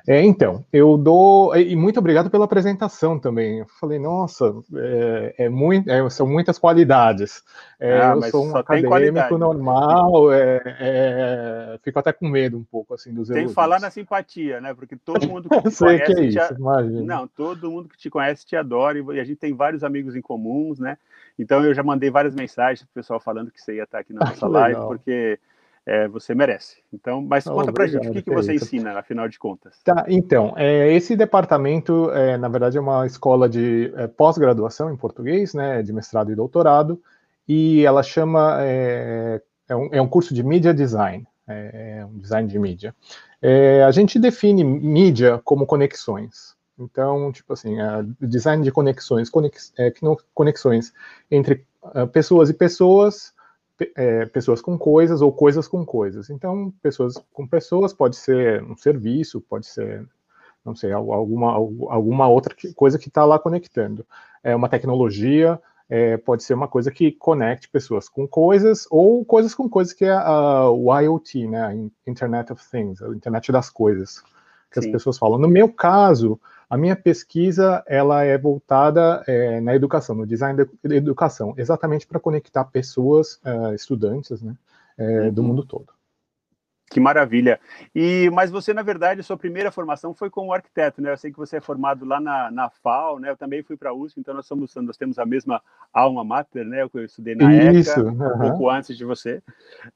É, 0.09 0.23
então, 0.23 0.65
eu 0.73 0.97
dou. 0.97 1.55
E 1.57 1.77
muito 1.77 1.99
obrigado 1.99 2.31
pela 2.31 2.45
apresentação 2.45 3.19
também. 3.19 3.59
Eu 3.59 3.67
falei, 3.79 3.99
nossa, 3.99 4.55
é, 4.75 5.35
é 5.39 5.49
muito, 5.49 5.91
é, 5.91 6.09
são 6.11 6.27
muitas 6.27 6.59
qualidades. 6.59 7.43
É, 7.79 8.01
ah, 8.01 8.13
eu 8.15 8.23
sou 8.25 8.47
um 8.47 8.57
acadêmico 8.57 9.39
normal, 9.39 10.33
é, 10.33 10.61
é, 10.65 11.79
fico 11.83 11.99
até 11.99 12.13
com 12.13 12.29
medo 12.29 12.59
um 12.59 12.65
pouco 12.65 12.95
assim 12.95 13.13
dos 13.13 13.29
Tem 13.29 13.47
que 13.47 13.55
falar 13.55 13.81
na 13.81 13.91
simpatia, 13.91 14.61
né? 14.61 14.75
Porque 14.75 14.97
todo 14.97 15.29
mundo 15.29 15.49
que 15.49 15.57
te 15.71 15.79
conhece. 15.79 16.15
Que 16.15 16.21
isso, 16.23 16.55
te... 16.55 17.03
Não, 17.05 17.27
todo 17.27 17.71
mundo 17.71 17.89
que 17.89 17.99
te 17.99 18.11
conhece 18.11 18.45
te 18.45 18.57
adora 18.57 18.99
e 18.99 19.21
a 19.21 19.25
gente 19.25 19.39
tem 19.39 19.55
vários 19.55 19.83
amigos 19.83 20.15
em 20.15 20.21
comuns, 20.21 20.79
né? 20.79 20.99
Então 21.39 21.65
eu 21.65 21.73
já 21.73 21.83
mandei 21.83 22.11
várias 22.11 22.35
mensagens 22.35 22.83
pro 22.83 23.03
pessoal 23.03 23.19
falando 23.19 23.51
que 23.51 23.61
você 23.61 23.77
ia 23.77 23.85
estar 23.85 23.99
aqui 23.99 24.13
na 24.13 24.21
nossa 24.21 24.47
ah, 24.47 24.49
live, 24.49 24.81
porque 24.81 25.39
é, 25.91 26.07
você 26.07 26.37
merece. 26.37 26.77
Então, 26.93 27.21
mas 27.21 27.45
oh, 27.49 27.53
conta 27.53 27.73
para 27.73 27.85
gente 27.89 28.09
o 28.09 28.13
que, 28.13 28.23
que 28.23 28.31
você 28.31 28.55
ensina, 28.55 28.97
afinal 28.97 29.29
de 29.29 29.41
contas. 29.41 29.81
Tá, 29.83 30.05
então, 30.07 30.55
é, 30.57 30.95
esse 30.95 31.17
departamento, 31.17 32.13
é, 32.13 32.39
na 32.39 32.49
verdade, 32.49 32.79
é 32.79 32.81
uma 32.81 33.05
escola 33.07 33.49
de 33.49 33.93
é, 33.97 34.07
pós-graduação 34.07 34.93
em 34.93 34.97
português, 34.97 35.53
né, 35.53 35.83
de 35.83 35.93
mestrado 35.93 36.31
e 36.31 36.37
doutorado, 36.37 37.03
e 37.49 37.85
ela 37.85 38.05
chama, 38.05 38.59
é, 38.61 39.43
é, 39.69 39.75
um, 39.75 39.89
é 39.91 40.01
um 40.01 40.07
curso 40.07 40.33
de 40.33 40.45
Media 40.45 40.73
Design, 40.73 41.27
é, 41.49 42.07
um 42.09 42.19
design 42.19 42.49
de 42.49 42.57
mídia. 42.57 42.95
a 43.85 43.91
gente 43.91 44.17
define 44.21 44.63
mídia 44.63 45.41
como 45.43 45.67
conexões. 45.67 46.55
Então, 46.79 47.33
tipo 47.33 47.53
assim, 47.53 47.77
design 48.21 48.63
de 48.63 48.71
conexões, 48.71 49.29
conex, 49.29 49.75
conexões 50.33 50.93
entre 51.29 51.67
pessoas 52.13 52.49
e 52.49 52.55
pessoas, 52.55 53.35
é, 53.97 54.27
pessoas 54.27 54.61
com 54.61 54.79
coisas 54.79 55.23
ou 55.23 55.33
coisas 55.33 55.69
com 55.69 55.85
coisas. 55.85 56.31
Então, 56.31 56.73
pessoas 56.83 57.15
com 57.33 57.47
pessoas 57.47 57.93
pode 57.93 58.17
ser 58.17 58.63
um 58.63 58.77
serviço, 58.77 59.41
pode 59.41 59.67
ser, 59.67 60.07
não 60.65 60.75
sei, 60.75 60.93
alguma, 60.93 61.53
alguma 61.53 62.29
outra 62.29 62.55
coisa 62.75 62.99
que 62.99 63.09
está 63.09 63.25
lá 63.25 63.39
conectando. 63.39 64.07
É 64.43 64.55
uma 64.55 64.69
tecnologia, 64.69 65.61
é, 65.89 66.17
pode 66.17 66.45
ser 66.45 66.55
uma 66.55 66.69
coisa 66.69 66.91
que 66.91 67.11
conecte 67.11 67.69
pessoas 67.69 68.09
com 68.09 68.27
coisas 68.27 68.87
ou 68.91 69.25
coisas 69.25 69.55
com 69.55 69.69
coisas 69.69 69.93
que 69.93 70.05
é 70.05 70.13
a, 70.13 70.71
o 70.71 70.97
IoT, 70.99 71.49
né, 71.49 71.91
Internet 72.07 72.53
of 72.53 72.63
Things, 72.71 73.03
a 73.03 73.09
internet 73.09 73.51
das 73.51 73.69
coisas, 73.69 74.23
que 74.71 74.81
Sim. 74.81 74.87
as 74.87 74.93
pessoas 74.93 75.19
falam. 75.19 75.39
No 75.39 75.49
meu 75.49 75.69
caso, 75.69 76.41
a 76.69 76.77
minha 76.77 76.95
pesquisa 76.95 77.83
ela 77.87 78.23
é 78.23 78.39
voltada 78.39 79.25
é, 79.27 79.61
na 79.61 79.75
educação, 79.75 80.15
no 80.15 80.27
design 80.27 80.65
da 80.65 80.95
educação, 80.95 81.53
exatamente 81.57 82.07
para 82.07 82.21
conectar 82.21 82.65
pessoas, 82.65 83.41
uh, 83.45 83.75
estudantes, 83.75 84.41
né, 84.41 84.55
é, 84.97 85.23
uhum. 85.23 85.33
do 85.33 85.43
mundo 85.43 85.65
todo. 85.65 85.89
Que 86.91 86.99
maravilha. 86.99 87.61
E 87.95 88.29
mas 88.33 88.51
você 88.51 88.75
na 88.75 88.83
verdade 88.83 89.23
sua 89.23 89.37
primeira 89.37 89.71
formação 89.71 90.13
foi 90.13 90.29
como 90.29 90.53
arquiteto, 90.53 91.01
né? 91.01 91.13
Eu 91.13 91.17
sei 91.17 91.31
que 91.31 91.39
você 91.39 91.59
é 91.59 91.61
formado 91.61 92.05
lá 92.05 92.21
na, 92.21 92.51
na 92.51 92.69
FAO, 92.69 93.21
né? 93.21 93.31
Eu 93.31 93.37
também 93.37 93.63
fui 93.63 93.77
para 93.77 93.91
a 93.91 93.95
USP, 93.95 94.19
então 94.19 94.35
nós 94.35 94.47
somos 94.47 94.75
nós 94.75 94.97
temos 94.97 95.17
a 95.17 95.25
mesma 95.25 95.63
alma 95.93 96.25
mater, 96.25 96.65
né? 96.65 96.83
Eu 96.83 97.05
estudei 97.05 97.37
na 97.37 97.73
Isso, 97.73 97.93
ECA, 97.93 98.03
uhum. 98.03 98.35
um 98.35 98.39
pouco 98.41 98.69
antes 98.69 98.99
de 98.99 99.05
você. 99.05 99.41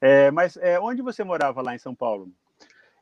É, 0.01 0.31
mas 0.31 0.57
é, 0.59 0.79
onde 0.79 1.03
você 1.03 1.25
morava 1.25 1.61
lá 1.63 1.75
em 1.75 1.79
São 1.79 1.97
Paulo? 1.97 2.29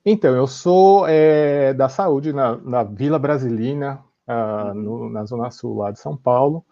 Então 0.05 0.35
eu 0.35 0.47
sou 0.47 1.07
é, 1.07 1.73
da 1.75 1.89
saúde 1.89 2.33
na, 2.33 2.57
na 2.57 2.83
Vila 2.83 3.19
Brasilina, 3.19 4.03
uh, 4.27 4.75
no, 4.75 5.09
na 5.09 5.25
zona 5.25 5.51
sul 5.51 5.79
lá 5.79 5.91
de 5.91 6.01
São 6.01 6.17
Paulo. 6.17 6.65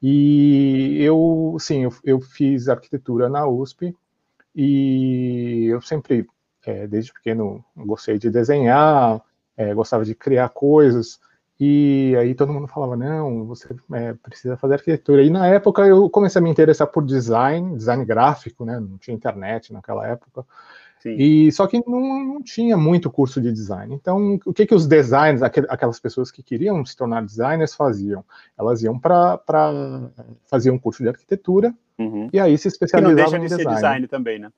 E 0.00 0.96
eu, 1.02 1.56
sim, 1.60 1.84
eu, 1.84 1.92
eu 2.04 2.20
fiz 2.20 2.68
arquitetura 2.68 3.28
na 3.28 3.46
USP 3.46 3.94
e 4.54 5.66
eu 5.70 5.82
sempre 5.82 6.26
é, 6.64 6.86
desde 6.86 7.12
pequeno 7.12 7.64
gostei 7.76 8.18
de 8.18 8.30
desenhar, 8.30 9.22
é, 9.56 9.74
gostava 9.74 10.04
de 10.04 10.14
criar 10.14 10.48
coisas, 10.50 11.20
e 11.60 12.14
aí 12.16 12.34
todo 12.34 12.52
mundo 12.52 12.68
falava, 12.68 12.96
não, 12.96 13.44
você 13.44 13.74
é, 13.92 14.14
precisa 14.14 14.56
fazer 14.56 14.74
arquitetura. 14.74 15.22
E 15.24 15.30
na 15.30 15.48
época 15.48 15.82
eu 15.86 16.08
comecei 16.08 16.38
a 16.40 16.42
me 16.42 16.50
interessar 16.50 16.86
por 16.86 17.04
design, 17.04 17.76
design 17.76 18.04
gráfico, 18.04 18.64
né? 18.64 18.78
Não 18.78 18.96
tinha 18.98 19.16
internet 19.16 19.72
naquela 19.72 20.06
época. 20.06 20.44
Sim. 21.00 21.14
E 21.16 21.52
só 21.52 21.66
que 21.66 21.82
não, 21.86 22.24
não, 22.24 22.42
tinha 22.42 22.76
muito 22.76 23.10
curso 23.10 23.40
de 23.40 23.52
design. 23.52 23.94
Então, 23.94 24.38
o 24.44 24.52
que 24.52 24.66
que 24.66 24.74
os 24.74 24.86
designers, 24.86 25.42
aquelas 25.42 26.00
pessoas 26.00 26.30
que 26.30 26.42
queriam 26.42 26.84
se 26.84 26.96
tornar 26.96 27.24
designers 27.24 27.74
faziam? 27.74 28.24
Elas 28.58 28.82
iam 28.82 28.98
para 28.98 29.40
fazer 30.46 30.70
um 30.70 30.78
curso 30.78 31.02
de 31.02 31.08
arquitetura 31.08 31.72
uhum. 31.98 32.28
e 32.32 32.40
aí 32.40 32.58
se 32.58 32.68
especializavam 32.68 33.24
que 33.24 33.32
não 33.32 33.40
deixa 33.40 33.56
de 33.56 33.56
design. 33.56 33.70
ser 33.70 33.74
design 33.74 34.08
também, 34.08 34.38
né? 34.38 34.50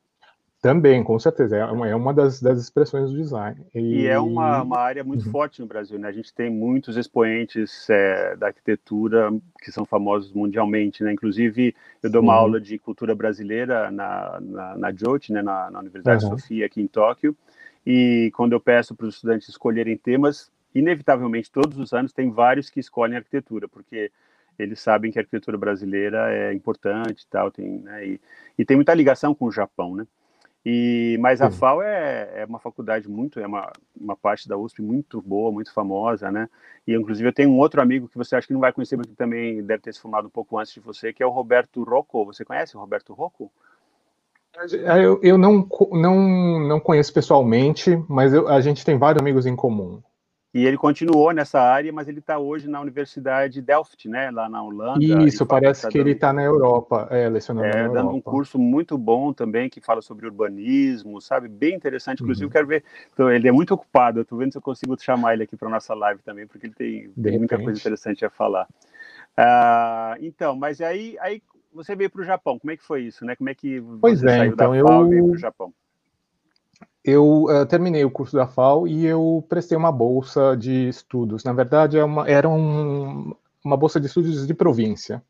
Também, 0.60 1.02
com 1.02 1.18
certeza. 1.18 1.56
É 1.56 1.64
uma, 1.64 1.88
é 1.88 1.94
uma 1.94 2.12
das, 2.12 2.40
das 2.40 2.60
expressões 2.60 3.10
do 3.10 3.16
design. 3.16 3.58
E, 3.74 4.02
e 4.02 4.06
é 4.06 4.18
uma, 4.18 4.62
uma 4.62 4.78
área 4.78 5.02
muito 5.02 5.24
uhum. 5.24 5.32
forte 5.32 5.58
no 5.60 5.66
Brasil, 5.66 5.98
né? 5.98 6.08
A 6.08 6.12
gente 6.12 6.34
tem 6.34 6.50
muitos 6.50 6.98
expoentes 6.98 7.88
é, 7.88 8.36
da 8.36 8.48
arquitetura 8.48 9.32
que 9.62 9.72
são 9.72 9.86
famosos 9.86 10.32
mundialmente, 10.34 11.02
né? 11.02 11.14
Inclusive, 11.14 11.74
eu 12.02 12.10
dou 12.10 12.20
uma 12.20 12.34
uhum. 12.34 12.40
aula 12.40 12.60
de 12.60 12.78
cultura 12.78 13.14
brasileira 13.14 13.90
na, 13.90 14.38
na, 14.38 14.76
na 14.76 14.92
JOT, 14.92 15.32
né? 15.32 15.40
na, 15.40 15.70
na 15.70 15.78
Universidade 15.78 16.26
uhum. 16.26 16.32
Sofia, 16.32 16.66
aqui 16.66 16.82
em 16.82 16.86
Tóquio. 16.86 17.34
E 17.86 18.30
quando 18.36 18.52
eu 18.52 18.60
peço 18.60 18.94
para 18.94 19.06
os 19.06 19.14
estudantes 19.14 19.48
escolherem 19.48 19.96
temas, 19.96 20.52
inevitavelmente, 20.74 21.50
todos 21.50 21.78
os 21.78 21.94
anos, 21.94 22.12
tem 22.12 22.30
vários 22.30 22.68
que 22.68 22.80
escolhem 22.80 23.16
arquitetura, 23.16 23.66
porque 23.66 24.12
eles 24.58 24.78
sabem 24.78 25.10
que 25.10 25.18
a 25.18 25.22
arquitetura 25.22 25.56
brasileira 25.56 26.30
é 26.30 26.52
importante 26.52 27.22
e 27.22 27.26
tal, 27.28 27.50
tem, 27.50 27.78
né? 27.78 28.06
e, 28.06 28.20
e 28.58 28.64
tem 28.64 28.76
muita 28.76 28.92
ligação 28.92 29.34
com 29.34 29.46
o 29.46 29.50
Japão, 29.50 29.96
né? 29.96 30.06
E, 30.64 31.16
mas 31.20 31.40
a 31.40 31.50
FAO 31.50 31.80
é, 31.80 32.42
é, 32.42 32.44
uma 32.44 32.58
faculdade 32.58 33.08
muito, 33.08 33.40
é 33.40 33.46
uma, 33.46 33.72
uma 33.98 34.14
parte 34.14 34.46
da 34.46 34.58
USP 34.58 34.82
muito 34.82 35.20
boa, 35.22 35.50
muito 35.50 35.72
famosa, 35.72 36.30
né? 36.30 36.48
E 36.86 36.94
inclusive 36.94 37.26
eu 37.28 37.32
tenho 37.32 37.50
um 37.50 37.58
outro 37.58 37.80
amigo 37.80 38.08
que 38.08 38.18
você 38.18 38.36
acha 38.36 38.46
que 38.46 38.52
não 38.52 38.60
vai 38.60 38.72
conhecer, 38.72 38.96
mas 38.96 39.06
que 39.06 39.14
também 39.14 39.62
deve 39.62 39.82
ter 39.82 39.94
se 39.94 40.00
formado 40.00 40.26
um 40.26 40.30
pouco 40.30 40.58
antes 40.58 40.74
de 40.74 40.80
você, 40.80 41.12
que 41.12 41.22
é 41.22 41.26
o 41.26 41.30
Roberto 41.30 41.82
Rocco. 41.82 42.26
Você 42.26 42.44
conhece 42.44 42.76
o 42.76 42.80
Roberto 42.80 43.14
Rocco? 43.14 43.50
Eu, 45.00 45.20
eu 45.22 45.38
não, 45.38 45.66
não, 45.92 46.68
não 46.68 46.80
conheço 46.80 47.14
pessoalmente, 47.14 47.96
mas 48.08 48.34
eu, 48.34 48.48
a 48.48 48.60
gente 48.60 48.84
tem 48.84 48.98
vários 48.98 49.22
amigos 49.22 49.46
em 49.46 49.56
comum. 49.56 50.02
E 50.52 50.66
ele 50.66 50.76
continuou 50.76 51.32
nessa 51.32 51.60
área, 51.60 51.92
mas 51.92 52.08
ele 52.08 52.18
está 52.18 52.36
hoje 52.36 52.68
na 52.68 52.80
Universidade 52.80 53.62
Delft, 53.62 54.08
né, 54.08 54.32
lá 54.32 54.48
na 54.48 54.60
Holanda. 54.60 54.98
Isso, 55.24 55.46
parece 55.46 55.88
que 55.88 55.96
ele 55.96 56.10
está 56.10 56.32
na 56.32 56.42
Europa, 56.42 57.06
é, 57.08 57.28
lecionando 57.28 57.68
é, 57.68 57.72
na 57.72 57.80
Europa. 57.82 57.94
dando 57.94 58.10
um 58.16 58.20
curso 58.20 58.58
muito 58.58 58.98
bom 58.98 59.32
também, 59.32 59.70
que 59.70 59.80
fala 59.80 60.02
sobre 60.02 60.26
urbanismo, 60.26 61.20
sabe? 61.20 61.46
Bem 61.46 61.76
interessante. 61.76 62.20
Inclusive, 62.20 62.46
uhum. 62.46 62.50
quero 62.50 62.66
ver. 62.66 62.82
Então, 63.12 63.30
ele 63.30 63.46
é 63.46 63.52
muito 63.52 63.74
ocupado. 63.74 64.18
Eu 64.18 64.22
estou 64.22 64.38
vendo 64.38 64.50
se 64.50 64.58
eu 64.58 64.62
consigo 64.62 65.00
chamar 65.00 65.34
ele 65.34 65.44
aqui 65.44 65.56
para 65.56 65.68
nossa 65.68 65.94
live 65.94 66.20
também, 66.22 66.48
porque 66.48 66.66
ele 66.66 66.74
tem, 66.74 67.10
tem 67.10 67.38
muita 67.38 67.56
coisa 67.56 67.78
interessante 67.78 68.24
a 68.24 68.30
falar. 68.30 68.66
Uh, 69.38 70.18
então, 70.20 70.56
mas 70.56 70.80
aí, 70.80 71.16
aí 71.20 71.40
você 71.72 71.94
veio 71.94 72.10
para 72.10 72.22
o 72.22 72.24
Japão. 72.24 72.58
Como 72.58 72.72
é 72.72 72.76
que 72.76 72.82
foi 72.82 73.02
isso, 73.02 73.24
né? 73.24 73.36
Como 73.36 73.48
é 73.48 73.54
que 73.54 73.80
pois 74.00 74.18
você 74.18 74.26
é, 74.26 74.38
saiu 74.38 74.52
então 74.52 74.72
da 74.72 74.76
eu... 74.76 75.06
E 75.06 75.08
veio 75.10 75.26
para 75.28 75.36
o 75.36 75.38
Japão? 75.38 75.72
Eu 77.04 77.44
uh, 77.44 77.66
terminei 77.66 78.04
o 78.04 78.10
curso 78.10 78.36
da 78.36 78.46
FAO 78.46 78.86
e 78.86 79.06
eu 79.06 79.44
prestei 79.48 79.76
uma 79.76 79.90
bolsa 79.90 80.56
de 80.56 80.88
estudos. 80.88 81.44
Na 81.44 81.52
verdade, 81.52 81.98
é 81.98 82.04
uma, 82.04 82.28
era 82.28 82.48
um, 82.48 83.34
uma 83.64 83.76
bolsa 83.76 83.98
de 83.98 84.06
estudos 84.06 84.46
de 84.46 84.54
província. 84.54 85.22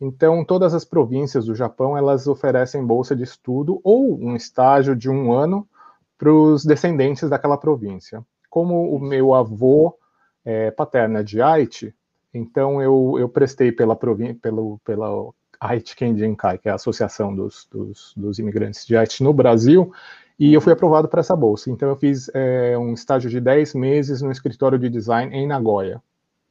Então, 0.00 0.44
todas 0.44 0.74
as 0.74 0.84
províncias 0.84 1.46
do 1.46 1.54
Japão 1.54 1.96
elas 1.96 2.26
oferecem 2.26 2.84
bolsa 2.84 3.16
de 3.16 3.22
estudo 3.22 3.80
ou 3.82 4.18
um 4.20 4.36
estágio 4.36 4.94
de 4.94 5.08
um 5.08 5.32
ano 5.32 5.66
para 6.18 6.30
os 6.30 6.64
descendentes 6.64 7.30
daquela 7.30 7.56
província. 7.56 8.24
Como 8.50 8.94
o 8.94 9.00
meu 9.00 9.34
avô 9.34 9.98
é, 10.44 10.70
paterno 10.70 11.18
é 11.18 11.22
de 11.22 11.40
Aichi, 11.40 11.94
então 12.32 12.82
eu, 12.82 13.16
eu 13.18 13.28
prestei 13.28 13.72
pela, 13.72 13.96
pelo, 13.96 14.78
pela 14.84 15.30
Aichi 15.58 15.96
Kenjinkai, 15.96 16.58
que 16.58 16.68
é 16.68 16.72
a 16.72 16.76
Associação 16.76 17.34
dos, 17.34 17.66
dos, 17.70 18.12
dos 18.14 18.38
Imigrantes 18.38 18.86
de 18.86 18.96
Aichi 18.96 19.22
no 19.22 19.32
Brasil, 19.32 19.92
e 20.38 20.52
eu 20.52 20.60
fui 20.60 20.72
aprovado 20.72 21.08
para 21.08 21.20
essa 21.20 21.34
bolsa. 21.34 21.70
Então, 21.70 21.88
eu 21.88 21.96
fiz 21.96 22.30
é, 22.34 22.76
um 22.76 22.92
estágio 22.92 23.30
de 23.30 23.40
10 23.40 23.74
meses 23.74 24.22
no 24.22 24.30
escritório 24.30 24.78
de 24.78 24.88
design 24.88 25.34
em 25.34 25.46
Nagoya. 25.46 26.02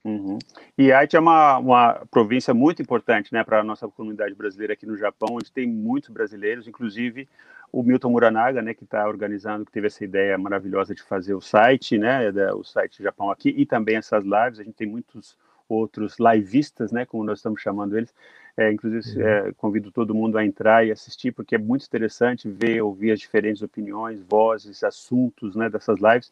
Uhum. 0.03 0.37
E 0.77 0.91
Aichi 0.91 1.15
é 1.15 1.19
uma, 1.19 1.57
uma 1.57 1.93
província 2.11 2.53
muito 2.53 2.81
importante 2.81 3.33
né, 3.33 3.43
para 3.43 3.61
a 3.61 3.63
nossa 3.63 3.87
comunidade 3.87 4.35
brasileira 4.35 4.73
aqui 4.73 4.85
no 4.85 4.95
Japão, 4.95 5.29
onde 5.31 5.51
tem 5.51 5.67
muitos 5.67 6.09
brasileiros, 6.09 6.67
inclusive 6.67 7.27
o 7.71 7.83
Milton 7.83 8.11
Muranaga, 8.11 8.61
né, 8.61 8.73
que 8.73 8.83
está 8.83 9.07
organizando, 9.07 9.65
que 9.65 9.71
teve 9.71 9.87
essa 9.87 10.03
ideia 10.03 10.37
maravilhosa 10.37 10.93
de 10.93 11.01
fazer 11.01 11.33
o 11.33 11.41
site, 11.41 11.97
né, 11.97 12.31
o 12.53 12.63
site 12.63 13.01
Japão 13.01 13.29
aqui, 13.31 13.49
e 13.49 13.65
também 13.65 13.97
essas 13.97 14.23
lives. 14.23 14.59
A 14.59 14.63
gente 14.63 14.75
tem 14.75 14.87
muitos 14.87 15.35
outros 15.67 16.17
liveistas, 16.19 16.91
né, 16.91 17.05
como 17.05 17.23
nós 17.23 17.39
estamos 17.39 17.61
chamando 17.61 17.97
eles, 17.97 18.13
é, 18.57 18.71
inclusive, 18.71 19.21
uhum. 19.21 19.27
é, 19.27 19.51
convido 19.53 19.91
todo 19.91 20.15
mundo 20.15 20.37
a 20.37 20.45
entrar 20.45 20.85
e 20.85 20.91
assistir, 20.91 21.31
porque 21.31 21.55
é 21.55 21.57
muito 21.57 21.85
interessante 21.85 22.49
ver, 22.49 22.81
ouvir 22.81 23.11
as 23.11 23.19
diferentes 23.19 23.61
opiniões, 23.61 24.21
vozes, 24.21 24.83
assuntos 24.83 25.55
né, 25.55 25.69
dessas 25.69 25.99
lives. 25.99 26.31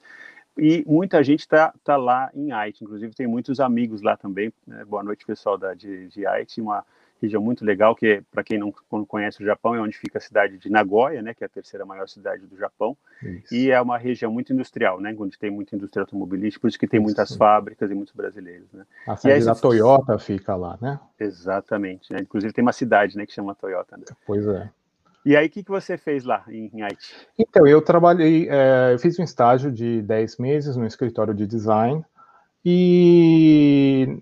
E 0.58 0.84
muita 0.86 1.24
gente 1.24 1.42
está 1.42 1.74
tá 1.84 1.98
lá 1.98 2.30
em 2.34 2.52
Haiti, 2.52 2.84
inclusive 2.84 3.14
tem 3.16 3.28
muitos 3.28 3.60
amigos 3.60 4.02
lá 4.02 4.16
também. 4.16 4.54
Né? 4.68 4.86
Boa 4.86 5.04
noite, 5.04 5.26
pessoal 5.26 5.58
da, 5.58 5.74
de, 5.74 6.08
de 6.08 6.26
Haiti, 6.26 6.62
uma 6.62 6.86
região 7.24 7.42
muito 7.42 7.66
legal, 7.66 7.96
que 7.96 8.22
para 8.32 8.44
quem 8.44 8.58
não, 8.58 8.74
não, 8.92 9.06
conhece 9.06 9.42
o 9.42 9.46
Japão, 9.46 9.76
é 9.76 9.80
onde 9.80 9.98
fica 9.98 10.18
a 10.18 10.22
cidade 10.22 10.58
de 10.58 10.70
Nagoya, 10.70 11.22
né, 11.22 11.34
que 11.34 11.44
é 11.44 11.48
a 11.48 11.50
terceira 11.50 11.86
maior 11.86 12.08
cidade 12.08 12.46
do 12.46 12.58
Japão, 12.58 12.96
isso. 13.22 13.54
e 13.54 13.72
é 13.72 13.82
uma 13.82 13.98
região 13.98 14.32
muito 14.32 14.54
industrial, 14.54 15.00
né, 15.00 15.16
onde 15.18 15.38
tem 15.38 15.50
muita 15.50 15.76
indústria 15.76 16.04
automobilística, 16.04 16.62
por 16.62 16.68
isso 16.68 16.80
que 16.80 16.88
tem 16.88 17.00
isso. 17.00 17.06
muitas 17.06 17.36
fábricas 17.36 17.90
e 17.90 17.96
muitos 17.96 18.14
brasileiros, 18.14 18.68
né. 18.74 18.86
A 19.08 19.16
sede 19.16 19.46
da 19.46 19.56
Toyota 19.56 20.20
fica 20.20 20.56
lá, 20.56 20.78
né? 20.82 21.00
Exatamente, 21.20 22.12
né? 22.14 22.20
inclusive 22.22 22.54
tem 22.54 22.62
uma 22.62 22.74
cidade, 22.74 23.18
né, 23.18 23.26
que 23.26 23.34
chama 23.34 23.56
Toyota. 23.56 23.98
Né? 23.98 24.04
Pois 24.26 24.46
é. 24.48 24.70
E 25.26 25.38
aí, 25.38 25.48
o 25.48 25.50
que, 25.50 25.64
que 25.64 25.72
você 25.72 25.98
fez 25.98 26.26
lá 26.26 26.44
em, 26.50 26.70
em 26.74 26.82
Haiti? 26.82 27.16
Então, 27.40 27.66
eu 27.66 27.82
trabalhei, 27.82 28.50
é, 28.50 28.92
eu 28.94 29.00
fiz 29.00 29.18
um 29.18 29.24
estágio 29.24 29.72
de 29.72 30.02
10 30.02 30.38
meses 30.38 30.76
no 30.76 30.86
escritório 30.86 31.34
de 31.34 31.48
design, 31.48 32.04
e, 32.66 34.22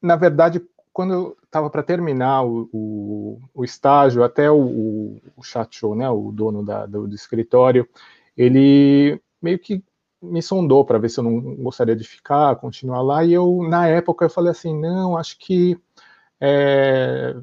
na 0.00 0.16
verdade, 0.16 0.62
quando 1.00 1.14
eu 1.14 1.36
estava 1.42 1.70
para 1.70 1.82
terminar 1.82 2.44
o, 2.44 2.68
o, 2.70 3.40
o, 3.54 3.64
estágio, 3.64 4.22
até 4.22 4.50
o, 4.50 5.16
o 5.34 5.42
Chacho, 5.42 5.94
né, 5.94 6.10
o 6.10 6.30
dono 6.30 6.62
da, 6.62 6.84
do, 6.84 7.08
do, 7.08 7.14
escritório, 7.14 7.88
ele 8.36 9.18
meio 9.40 9.58
que 9.58 9.82
me 10.20 10.42
sondou 10.42 10.84
para 10.84 10.98
ver 10.98 11.08
se 11.08 11.18
eu 11.18 11.24
não 11.24 11.56
gostaria 11.56 11.96
de 11.96 12.04
ficar, 12.04 12.54
continuar 12.56 13.00
lá, 13.00 13.24
e 13.24 13.32
eu, 13.32 13.66
na 13.66 13.88
época, 13.88 14.26
eu 14.26 14.30
falei 14.30 14.50
assim, 14.50 14.78
não, 14.78 15.16
acho 15.16 15.38
que 15.38 15.80
é, 16.38 17.34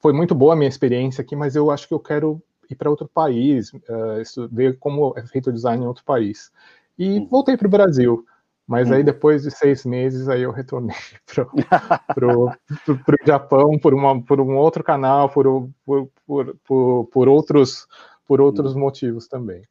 foi 0.00 0.12
muito 0.12 0.34
boa 0.34 0.54
a 0.54 0.56
minha 0.56 0.68
experiência 0.68 1.22
aqui, 1.22 1.36
mas 1.36 1.54
eu 1.54 1.70
acho 1.70 1.86
que 1.86 1.94
eu 1.94 2.00
quero 2.00 2.42
ir 2.68 2.74
para 2.74 2.90
outro 2.90 3.06
país, 3.06 3.72
uh, 3.72 4.48
ver 4.50 4.76
como 4.80 5.14
é 5.16 5.24
feito 5.24 5.50
o 5.50 5.52
design 5.52 5.84
em 5.84 5.86
outro 5.86 6.02
país. 6.04 6.50
E 6.98 7.20
uhum. 7.20 7.28
voltei 7.28 7.56
para 7.56 7.68
o 7.68 7.70
Brasil. 7.70 8.26
Mas 8.70 8.88
aí, 8.92 9.00
uhum. 9.00 9.04
depois 9.04 9.42
de 9.42 9.50
seis 9.50 9.84
meses, 9.84 10.28
aí 10.28 10.42
eu 10.42 10.52
retornei 10.52 10.94
pro, 12.14 12.52
pro 13.04 13.16
Japão 13.26 13.76
por, 13.76 13.92
uma, 13.92 14.22
por 14.22 14.40
um 14.40 14.56
outro 14.56 14.84
canal, 14.84 15.28
por, 15.28 15.68
por, 15.84 16.08
por, 16.24 16.56
por, 16.64 17.04
por 17.06 17.28
outros, 17.28 17.88
por 18.24 18.40
outros 18.40 18.74
uhum. 18.74 18.78
motivos 18.78 19.26
também. 19.26 19.64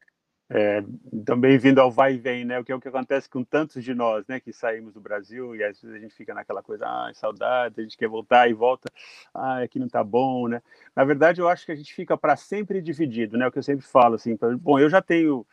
É, 0.49 0.83
também 1.25 1.57
vindo 1.57 1.79
ao 1.79 1.89
vai 1.89 2.15
e 2.15 2.17
vem, 2.17 2.43
né? 2.43 2.59
O 2.59 2.63
que 2.65 2.73
é 2.73 2.75
o 2.75 2.81
que 2.81 2.89
acontece 2.89 3.29
com 3.29 3.41
tantos 3.41 3.85
de 3.85 3.93
nós, 3.93 4.27
né? 4.27 4.37
Que 4.37 4.51
saímos 4.51 4.93
do 4.93 4.99
Brasil 4.99 5.55
e 5.55 5.63
às 5.63 5.81
vezes 5.81 5.95
a 5.95 5.99
gente 5.99 6.13
fica 6.13 6.33
naquela 6.33 6.61
coisa, 6.61 6.85
ah, 6.85 7.09
saudade, 7.13 7.79
a 7.79 7.81
gente 7.81 7.95
quer 7.95 8.09
voltar 8.09 8.49
e 8.49 8.53
volta, 8.53 8.91
ah, 9.33 9.61
aqui 9.61 9.79
não 9.79 9.87
tá 9.87 10.03
bom, 10.03 10.49
né? 10.49 10.61
Na 10.93 11.05
verdade, 11.05 11.39
eu 11.39 11.47
acho 11.47 11.65
que 11.65 11.71
a 11.71 11.75
gente 11.75 11.93
fica 11.93 12.17
para 12.17 12.35
sempre 12.35 12.81
dividido, 12.81 13.37
né? 13.37 13.47
O 13.47 13.51
que 13.51 13.59
eu 13.59 13.63
sempre 13.63 13.85
falo, 13.85 14.15
assim, 14.15 14.37
bom, 14.59 14.77
eu 14.77 14.89
já 14.89 15.01
tenho 15.01 15.47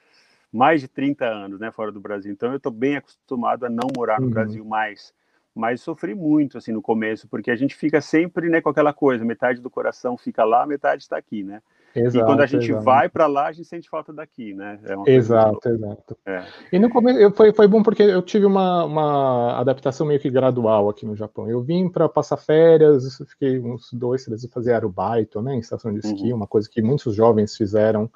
mais 0.53 0.81
de 0.81 0.89
30 0.89 1.25
anos, 1.25 1.61
né, 1.61 1.71
fora 1.71 1.93
do 1.93 2.01
Brasil. 2.01 2.33
Então 2.33 2.51
eu 2.51 2.57
estou 2.57 2.73
bem 2.73 2.97
acostumado 2.97 3.67
a 3.67 3.71
não 3.71 3.89
morar 3.97 4.21
no 4.21 4.27
uhum. 4.27 4.33
Brasil 4.33 4.65
mais. 4.65 5.13
Mas 5.55 5.81
sofri 5.81 6.15
muito 6.15 6.59
assim 6.59 6.71
no 6.71 6.83
começo, 6.83 7.27
porque 7.29 7.51
a 7.51 7.57
gente 7.57 7.75
fica 7.75 8.01
sempre, 8.01 8.49
né, 8.49 8.61
com 8.61 8.69
aquela 8.69 8.93
coisa, 8.93 9.25
metade 9.25 9.61
do 9.61 9.71
coração 9.71 10.17
fica 10.17 10.45
lá, 10.45 10.67
metade 10.67 11.03
está 11.03 11.17
aqui, 11.17 11.43
né? 11.43 11.63
Exato, 11.97 12.19
e 12.19 12.27
quando 12.27 12.43
a 12.43 12.47
gente 12.47 12.71
exato. 12.71 12.85
vai 12.85 13.09
para 13.09 13.27
lá, 13.27 13.47
a 13.47 13.53
gente 13.53 13.67
sente 13.67 13.89
falta 13.89 14.13
daqui, 14.13 14.53
né? 14.53 14.79
É 15.07 15.15
exato, 15.15 15.67
exato. 15.67 16.17
É. 16.27 16.45
E 16.71 16.79
no 16.79 16.91
começo 16.91 17.31
foi, 17.31 17.55
foi 17.55 17.67
bom 17.67 17.83
porque 17.83 18.03
eu 18.03 18.21
tive 18.21 18.45
uma, 18.45 18.85
uma 18.85 19.59
adaptação 19.59 20.07
meio 20.07 20.21
que 20.21 20.29
gradual 20.29 20.91
aqui 20.91 21.07
no 21.07 21.17
Japão. 21.17 21.49
Eu 21.49 21.63
vim 21.63 21.89
para 21.89 22.07
passar 22.07 22.37
férias, 22.37 23.17
fiquei 23.31 23.59
uns 23.59 23.91
dois, 23.95 24.27
três 24.27 24.45
fazer 24.53 24.75
arubaito, 24.75 25.41
né? 25.41 25.55
Em 25.55 25.59
estação 25.59 25.91
de 25.91 26.01
esqui, 26.01 26.31
uhum. 26.31 26.37
uma 26.37 26.47
coisa 26.47 26.69
que 26.69 26.83
muitos 26.83 27.15
jovens 27.15 27.57
fizeram. 27.57 28.11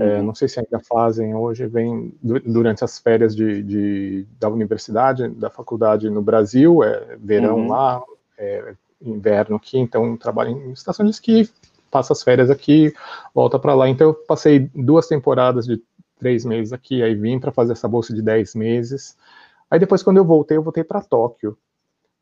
É, 0.00 0.22
não 0.22 0.34
sei 0.34 0.48
se 0.48 0.58
ainda 0.58 0.80
fazem 0.80 1.34
hoje, 1.34 1.66
vem 1.66 2.14
durante 2.22 2.82
as 2.82 2.98
férias 2.98 3.36
de, 3.36 3.62
de, 3.62 4.26
da 4.38 4.48
universidade, 4.48 5.28
da 5.28 5.50
faculdade 5.50 6.08
no 6.08 6.22
Brasil, 6.22 6.82
é 6.82 7.16
verão 7.18 7.58
uhum. 7.58 7.68
lá, 7.68 8.02
é, 8.38 8.74
inverno 9.02 9.56
aqui, 9.56 9.78
então 9.78 10.16
trabalho 10.16 10.50
em 10.50 10.72
estação 10.72 11.04
de 11.04 11.10
esqui, 11.10 11.50
passa 11.90 12.12
as 12.12 12.22
férias 12.22 12.50
aqui, 12.50 12.92
volta 13.34 13.58
para 13.58 13.74
lá. 13.74 13.88
Então 13.88 14.08
eu 14.08 14.14
passei 14.14 14.70
duas 14.74 15.06
temporadas 15.06 15.66
de 15.66 15.82
três 16.18 16.44
meses 16.44 16.72
aqui, 16.72 17.02
aí 17.02 17.14
vim 17.14 17.38
para 17.38 17.52
fazer 17.52 17.72
essa 17.72 17.88
bolsa 17.88 18.14
de 18.14 18.22
dez 18.22 18.54
meses. 18.54 19.16
Aí 19.70 19.78
depois, 19.78 20.02
quando 20.02 20.16
eu 20.16 20.24
voltei, 20.24 20.56
eu 20.56 20.62
voltei 20.62 20.84
para 20.84 21.00
Tóquio, 21.00 21.56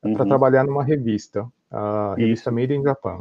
uhum. 0.02 0.14
para 0.14 0.26
trabalhar 0.26 0.64
numa 0.64 0.82
revista, 0.82 1.47
a 1.70 2.14
revista 2.16 2.50
Made 2.50 2.75
in 2.75 2.82
Japan. 2.82 3.20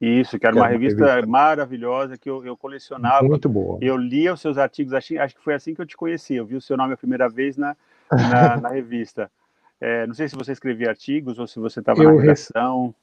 Isso, 0.00 0.38
que 0.38 0.46
era, 0.46 0.54
que 0.54 0.60
uma, 0.60 0.68
revista 0.68 1.06
revista, 1.06 1.26
maravilhosa 1.26 2.18
que 2.18 2.28
eu, 2.28 2.44
eu, 2.44 2.56
colecionava. 2.56 3.26
Muito 3.26 3.48
boa. 3.48 3.78
Eu 3.80 3.96
lia 3.96 4.34
os 4.34 4.40
seus 4.40 4.58
artigos, 4.58 4.92
acho, 4.92 5.18
acho 5.18 5.34
que 5.34 5.42
foi 5.42 5.54
assim 5.54 5.74
que 5.74 5.80
eu 5.80 5.86
te 5.86 5.96
conheci. 5.96 6.34
Eu 6.34 6.44
vi 6.44 6.54
o 6.54 6.60
seu 6.60 6.76
nome 6.76 6.92
a 6.92 6.96
primeira 6.96 7.28
vez 7.28 7.56
na, 7.56 7.74
na, 8.12 8.60
na 8.60 8.68
revista. 8.68 9.30
É, 9.80 10.06
não 10.06 10.14
sei 10.14 10.28
se 10.28 10.36
você 10.36 10.52
escrevia 10.52 10.90
artigos 10.90 11.38
ou 11.38 11.46
se 11.46 11.58
você 11.58 11.80
estava 11.80 12.02
na 12.02 12.12
redação. 12.12 12.94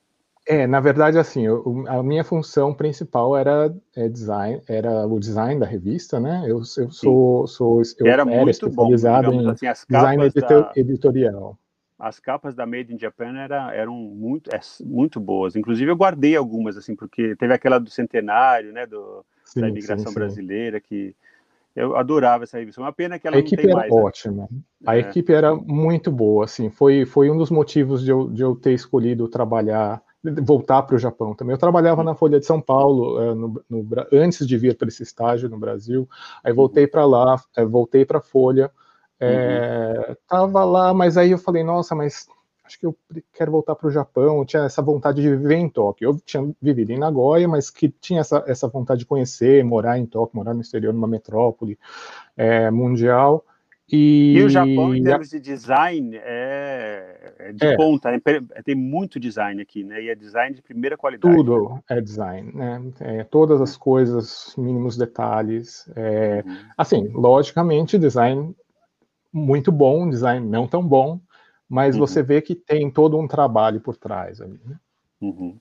É, 0.46 0.68
na 0.68 0.82
verdade, 0.82 1.18
assim, 1.18 1.46
eu, 1.46 1.86
a 1.88 2.04
minha 2.04 2.24
função 2.24 2.74
principal 2.74 3.38
era 3.38 3.74
é, 3.96 4.10
design, 4.10 4.62
era 4.68 5.08
o 5.08 5.18
design 5.18 5.58
da 5.60 5.66
revista, 5.66 6.20
né? 6.20 6.44
Eu, 6.46 6.58
eu 6.58 6.92
sou, 6.92 7.48
sou 7.48 7.82
eu 8.00 8.08
era, 8.08 8.24
era 8.30 8.52
especializado 8.52 9.32
bom, 9.32 9.42
em 9.42 9.50
assim, 9.50 9.86
design 9.90 10.24
editor, 10.26 10.64
da, 10.64 10.72
editorial. 10.76 11.58
As 12.04 12.20
capas 12.20 12.54
da 12.54 12.66
Made 12.66 12.94
in 12.94 13.00
Japan 13.00 13.38
era, 13.38 13.74
eram 13.74 13.94
muito, 13.94 14.54
é, 14.54 14.60
muito 14.84 15.20
boas. 15.20 15.56
Inclusive, 15.56 15.90
eu 15.90 15.96
guardei 15.96 16.36
algumas, 16.36 16.76
assim, 16.76 16.96
porque 16.96 17.36
teve 17.38 17.54
aquela 17.54 17.80
do 17.80 17.90
centenário, 17.90 18.74
né? 18.74 18.86
Do, 18.86 19.26
sim, 19.46 19.62
da 19.62 19.70
imigração 19.70 20.12
sim, 20.12 20.14
brasileira 20.14 20.82
que 20.82 21.16
eu 21.76 21.96
adorava 21.96 22.44
essa 22.44 22.58
revista. 22.58 22.82
Uma 22.82 22.92
pena 22.92 23.18
que 23.18 23.26
ela 23.26 23.38
a 23.38 23.40
não 23.40 23.46
equipe 23.46 23.62
tem 23.62 23.72
era 23.72 23.80
mais. 23.80 23.94
Né? 23.94 24.02
Ótima. 24.02 24.48
Né? 24.52 24.60
A 24.86 24.98
é. 24.98 25.00
equipe 25.00 25.34
era 25.34 25.56
muito 25.56 26.12
boa, 26.12 26.46
assim. 26.46 26.70
Foi, 26.70 27.06
foi 27.06 27.30
um 27.30 27.38
dos 27.38 27.50
motivos 27.50 28.04
de 28.04 28.12
eu, 28.12 28.30
de 28.30 28.42
eu 28.42 28.56
ter 28.56 28.74
escolhido 28.74 29.28
trabalhar 29.28 30.02
voltar 30.42 30.84
para 30.84 30.96
o 30.96 31.00
Japão 31.00 31.34
também. 31.34 31.54
Eu 31.54 31.60
trabalhava 31.60 32.04
na 32.04 32.16
Folha 32.16 32.40
de 32.40 32.46
São 32.46 32.62
Paulo 32.62 33.20
uh, 33.20 33.36
no, 33.36 33.62
no, 33.70 33.88
antes 34.12 34.48
de 34.48 34.58
vir 34.58 34.78
para 34.78 34.88
esse 34.88 35.04
estágio 35.04 35.50
no 35.50 35.58
Brasil. 35.58 36.08
Aí 36.44 36.54
voltei 36.54 36.88
para 36.88 37.06
lá, 37.06 37.36
uh, 37.36 37.68
voltei 37.68 38.06
para 38.06 38.20
a 38.20 38.22
Folha. 38.22 38.72
É, 39.24 40.06
uhum. 40.10 40.16
Tava 40.28 40.64
lá, 40.66 40.94
mas 40.94 41.18
aí 41.18 41.32
eu 41.32 41.38
falei, 41.38 41.64
nossa, 41.64 41.96
mas 41.96 42.28
acho 42.64 42.80
que 42.80 42.86
eu 42.86 42.96
quero 43.34 43.52
voltar 43.52 43.76
para 43.76 43.88
o 43.88 43.92
Japão. 43.92 44.40
Eu 44.40 44.46
tinha 44.46 44.64
essa 44.64 44.82
vontade 44.82 45.22
de 45.22 45.30
viver 45.30 45.56
em 45.56 45.70
Tóquio. 45.70 46.10
Eu 46.10 46.20
tinha 46.26 46.50
vivido 46.62 46.92
em 46.92 46.98
Nagoya, 46.98 47.48
mas 47.48 47.70
que 47.70 47.90
tinha 47.90 48.22
essa, 48.22 48.44
essa 48.48 48.68
vontade 48.68 49.00
de 49.00 49.06
conhecer, 49.06 49.64
morar 49.64 49.98
em 49.98 50.06
Tóquio, 50.06 50.38
morar 50.38 50.54
no 50.54 50.62
exterior, 50.62 50.94
numa 50.94 51.08
metrópole 51.08 51.78
é, 52.36 52.72
mundial. 52.72 53.46
E, 53.92 54.38
e, 54.38 54.44
o 54.44 54.50
Japão, 54.50 54.96
em 54.96 55.04
termos 55.04 55.30
de 55.30 55.40
design, 55.40 56.16
é, 56.16 57.34
é 57.38 57.52
de 57.52 57.66
é. 57.66 57.76
ponta, 57.76 58.10
é, 58.10 58.62
tem 58.64 58.74
muito 58.74 59.20
design 59.20 59.62
aqui, 59.62 59.84
né? 59.84 60.02
E 60.02 60.10
é 60.10 60.16
design 60.16 60.56
de 60.56 60.62
primeira 60.62 60.98
qualidade. 60.98 61.36
Tudo 61.36 61.80
é 61.90 62.00
design, 62.00 62.52
né? 62.56 62.82
É, 63.02 63.24
todas 63.26 63.60
as 63.60 63.76
coisas, 63.76 64.56
mínimos 64.58 64.98
detalhes. 64.98 65.88
É, 65.96 66.44
uhum. 66.46 66.56
Assim, 66.78 67.08
logicamente, 67.10 68.00
design 68.00 68.56
muito 69.34 69.72
bom, 69.72 70.10
design 70.10 70.48
não 70.48 70.68
tão 70.68 70.86
bom, 70.86 71.20
mas 71.68 71.96
uhum. 71.96 72.02
você 72.02 72.22
vê 72.22 72.42
que 72.42 72.54
tem 72.54 72.92
todo 72.92 73.18
um 73.18 73.28
trabalho 73.28 73.82
por 73.82 73.98
trás 73.98 74.40
ali. 74.40 74.60
Né? 74.64 74.76
Uhum. 75.22 75.58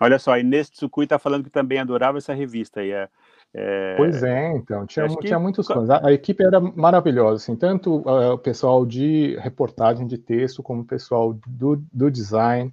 Olha 0.00 0.18
só, 0.18 0.36
Inês 0.38 0.70
Tsukui 0.70 1.04
está 1.04 1.18
falando 1.18 1.44
que 1.44 1.50
também 1.50 1.78
adorava 1.78 2.18
essa 2.18 2.32
revista. 2.32 2.82
E 2.82 2.92
é, 2.92 3.08
é... 3.54 3.94
Pois 3.96 4.22
é, 4.22 4.52
então, 4.56 4.86
tinha, 4.86 5.08
que... 5.08 5.26
tinha 5.26 5.38
muitos 5.38 5.66
fãs. 5.66 5.90
A, 5.90 6.06
a, 6.08 6.12
equipe 6.12 6.42
era 6.44 6.60
maravilhosa, 6.60 7.42
assim, 7.42 7.56
tanto 7.56 7.98
uh, 8.08 8.32
o 8.32 8.38
pessoal 8.38 8.86
de 8.86 9.36
reportagem 9.40 10.06
de 10.06 10.18
texto, 10.18 10.62
como 10.62 10.82
o 10.82 10.86
pessoal 10.86 11.36
do, 11.46 11.82
do 11.92 12.10
design. 12.10 12.72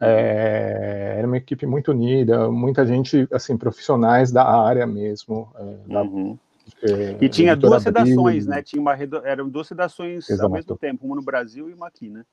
É, 0.00 1.14
era 1.18 1.26
uma 1.26 1.36
equipe 1.36 1.64
muito 1.66 1.92
unida, 1.92 2.50
muita 2.50 2.84
gente, 2.84 3.26
assim, 3.32 3.56
profissionais 3.56 4.32
da 4.32 4.44
área 4.44 4.86
mesmo. 4.86 5.50
É, 5.56 5.92
da, 5.92 6.02
uhum. 6.02 6.38
É, 6.82 7.16
e 7.20 7.28
tinha 7.28 7.56
duas 7.56 7.84
redações, 7.84 8.46
né? 8.46 8.62
Tinha 8.62 8.80
uma, 8.80 8.96
eram 9.24 9.48
duas 9.48 9.68
redações 9.68 10.28
Exato. 10.28 10.46
ao 10.46 10.52
mesmo 10.52 10.76
tempo, 10.76 11.06
uma 11.06 11.16
no 11.16 11.22
Brasil 11.22 11.70
e 11.70 11.74
uma 11.74 11.88
aqui, 11.88 12.08
né? 12.08 12.24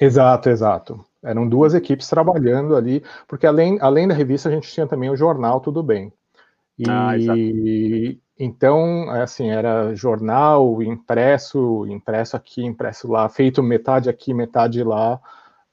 Exato, 0.00 0.48
exato. 0.48 1.04
Eram 1.22 1.46
duas 1.46 1.74
equipes 1.74 2.08
trabalhando 2.08 2.74
ali, 2.74 3.02
porque 3.28 3.46
além, 3.46 3.78
além 3.80 4.08
da 4.08 4.14
revista, 4.14 4.48
a 4.48 4.52
gente 4.52 4.72
tinha 4.72 4.86
também 4.86 5.10
o 5.10 5.16
jornal 5.16 5.60
Tudo 5.60 5.82
Bem. 5.82 6.10
Ah, 6.88 7.18
e 7.18 7.28
ah, 7.28 7.34
então, 8.42 9.10
assim, 9.10 9.50
era 9.50 9.94
jornal 9.94 10.82
impresso, 10.82 11.84
impresso 11.86 12.36
aqui, 12.36 12.64
impresso 12.64 13.06
lá, 13.06 13.28
feito 13.28 13.62
metade 13.62 14.08
aqui, 14.08 14.32
metade 14.32 14.82
lá. 14.82 15.20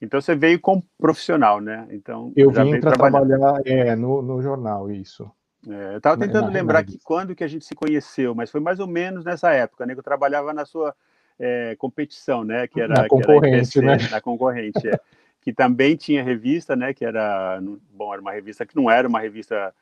Então 0.00 0.20
você 0.20 0.34
veio 0.34 0.60
como 0.60 0.84
profissional, 0.98 1.60
né? 1.60 1.86
Então 1.90 2.32
eu 2.34 2.50
vim 2.50 2.80
para 2.80 2.92
trabalhar 2.92 3.60
é, 3.64 3.94
no, 3.94 4.20
no 4.20 4.42
jornal 4.42 4.90
isso. 4.90 5.30
É, 5.68 5.92
eu 5.92 5.98
estava 5.98 6.18
tentando 6.18 6.46
na, 6.46 6.52
lembrar 6.52 6.80
na... 6.80 6.84
que 6.84 6.98
quando 7.04 7.36
que 7.36 7.44
a 7.44 7.48
gente 7.48 7.64
se 7.64 7.74
conheceu, 7.74 8.34
mas 8.34 8.50
foi 8.50 8.60
mais 8.60 8.80
ou 8.80 8.88
menos 8.88 9.24
nessa 9.24 9.52
época, 9.52 9.86
né? 9.86 9.94
Que 9.94 10.00
eu 10.00 10.04
trabalhava 10.04 10.52
na 10.52 10.64
sua 10.64 10.92
é, 11.38 11.76
competição, 11.76 12.42
né? 12.42 12.66
Que 12.66 12.80
era 12.80 13.02
na 13.02 13.08
concorrente, 13.08 13.78
era 13.78 13.94
IPC, 13.94 14.06
né? 14.06 14.10
Na 14.10 14.20
concorrente, 14.20 14.88
é, 14.88 14.98
que 15.42 15.52
também 15.52 15.96
tinha 15.96 16.22
revista, 16.22 16.74
né? 16.74 16.94
Que 16.94 17.04
era 17.04 17.60
bom, 17.92 18.12
era 18.12 18.22
uma 18.22 18.32
revista 18.32 18.64
que 18.64 18.76
não 18.76 18.90
era 18.90 19.06
uma 19.06 19.20
revista 19.20 19.74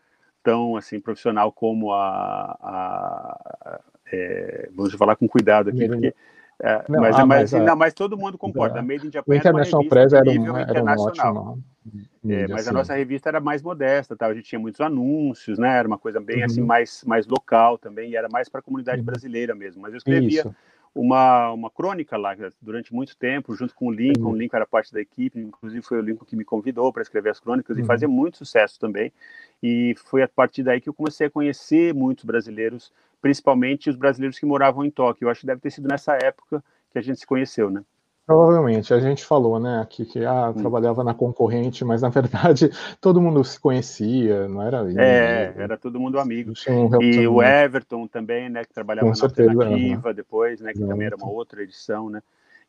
tão 0.42 0.76
assim 0.76 0.98
profissional 0.98 1.52
como 1.52 1.92
a, 1.92 2.56
a, 2.60 3.80
é, 4.10 4.68
vamos 4.74 4.94
falar 4.94 5.16
com 5.16 5.28
cuidado 5.28 5.68
aqui, 5.68 5.86
porque 5.86 6.14
é, 6.62 6.84
não, 6.88 7.00
mas, 7.00 7.16
ah, 7.16 7.26
mas, 7.26 7.52
mas, 7.52 7.64
não, 7.64 7.76
mas 7.76 7.94
todo 7.94 8.18
mundo 8.18 8.36
concorda. 8.36 8.80
A 8.80 8.82
Made 8.82 9.06
in 9.06 9.10
Japan 9.10 9.32
o 9.32 9.34
International 9.34 9.88
Press 9.88 10.12
era, 10.12 10.30
um, 10.30 10.56
era 10.58 10.82
um 10.82 10.88
ótimo. 10.88 11.64
É, 12.28 12.46
mas 12.48 12.60
assim. 12.60 12.70
a 12.70 12.72
nossa 12.72 12.94
revista 12.94 13.30
era 13.30 13.40
mais 13.40 13.62
modesta, 13.62 14.14
tá? 14.14 14.26
a 14.26 14.34
gente 14.34 14.44
tinha 14.44 14.58
muitos 14.58 14.80
anúncios, 14.82 15.58
né? 15.58 15.78
Era 15.78 15.88
uma 15.88 15.96
coisa 15.96 16.20
bem 16.20 16.42
assim, 16.42 16.60
uhum. 16.60 16.66
assim 16.66 16.66
mais, 16.66 17.04
mais 17.06 17.26
local 17.26 17.78
também, 17.78 18.10
e 18.10 18.16
era 18.16 18.28
mais 18.28 18.48
para 18.50 18.60
a 18.60 18.62
comunidade 18.62 18.98
uhum. 18.98 19.06
brasileira 19.06 19.54
mesmo. 19.54 19.80
Mas 19.80 19.92
eu 19.92 19.98
escrevia 19.98 20.44
uma, 20.94 21.52
uma 21.52 21.70
crônica 21.70 22.16
lá 22.16 22.36
durante 22.60 22.92
muito 22.92 23.16
tempo, 23.16 23.54
junto 23.54 23.74
com 23.74 23.86
o 23.86 23.92
Lincoln. 23.92 24.26
Uhum. 24.26 24.32
O 24.32 24.36
Lincoln 24.36 24.56
era 24.56 24.66
parte 24.66 24.92
da 24.92 25.00
equipe, 25.00 25.38
inclusive 25.38 25.82
foi 25.82 25.98
o 25.98 26.02
Lincoln 26.02 26.24
que 26.24 26.36
me 26.36 26.44
convidou 26.44 26.92
para 26.92 27.02
escrever 27.02 27.30
as 27.30 27.40
crônicas 27.40 27.76
e 27.76 27.80
uhum. 27.80 27.86
fazia 27.86 28.08
muito 28.08 28.38
sucesso 28.38 28.78
também. 28.78 29.12
E 29.62 29.94
foi 29.96 30.22
a 30.22 30.28
partir 30.28 30.62
daí 30.62 30.80
que 30.80 30.88
eu 30.88 30.94
comecei 30.94 31.26
a 31.26 31.30
conhecer 31.30 31.94
muitos 31.94 32.24
brasileiros 32.24 32.92
principalmente 33.20 33.90
os 33.90 33.96
brasileiros 33.96 34.38
que 34.38 34.46
moravam 34.46 34.84
em 34.84 34.90
Tóquio. 34.90 35.26
Eu 35.26 35.30
acho 35.30 35.40
que 35.40 35.46
deve 35.46 35.60
ter 35.60 35.70
sido 35.70 35.88
nessa 35.88 36.14
época 36.14 36.64
que 36.90 36.98
a 36.98 37.02
gente 37.02 37.20
se 37.20 37.26
conheceu, 37.26 37.70
né? 37.70 37.84
Provavelmente, 38.30 38.94
a 38.94 39.00
gente 39.00 39.24
falou, 39.24 39.58
né, 39.58 39.80
aqui 39.80 40.04
que 40.04 40.24
ah, 40.24 40.54
trabalhava 40.56 41.02
na 41.02 41.12
concorrente, 41.12 41.82
mas 41.84 42.02
na 42.02 42.10
verdade 42.10 42.70
todo 43.00 43.20
mundo 43.20 43.42
se 43.42 43.58
conhecia, 43.58 44.46
não 44.46 44.62
era? 44.62 44.88
É, 44.96 45.52
era 45.56 45.76
todo 45.76 45.98
mundo 45.98 46.16
amigo. 46.16 46.52
Um 46.68 47.02
e 47.02 47.26
o 47.26 47.42
Everton 47.42 48.06
também, 48.06 48.48
né, 48.48 48.64
que 48.64 48.72
trabalhava 48.72 49.06
Com 49.06 49.10
na 49.10 49.16
certeza, 49.16 49.50
alternativa 49.50 50.14
depois, 50.14 50.60
né, 50.60 50.72
que 50.72 50.78
também 50.78 51.08
era 51.08 51.16
uma 51.16 51.28
outra 51.28 51.60
edição, 51.60 52.08
né? 52.08 52.22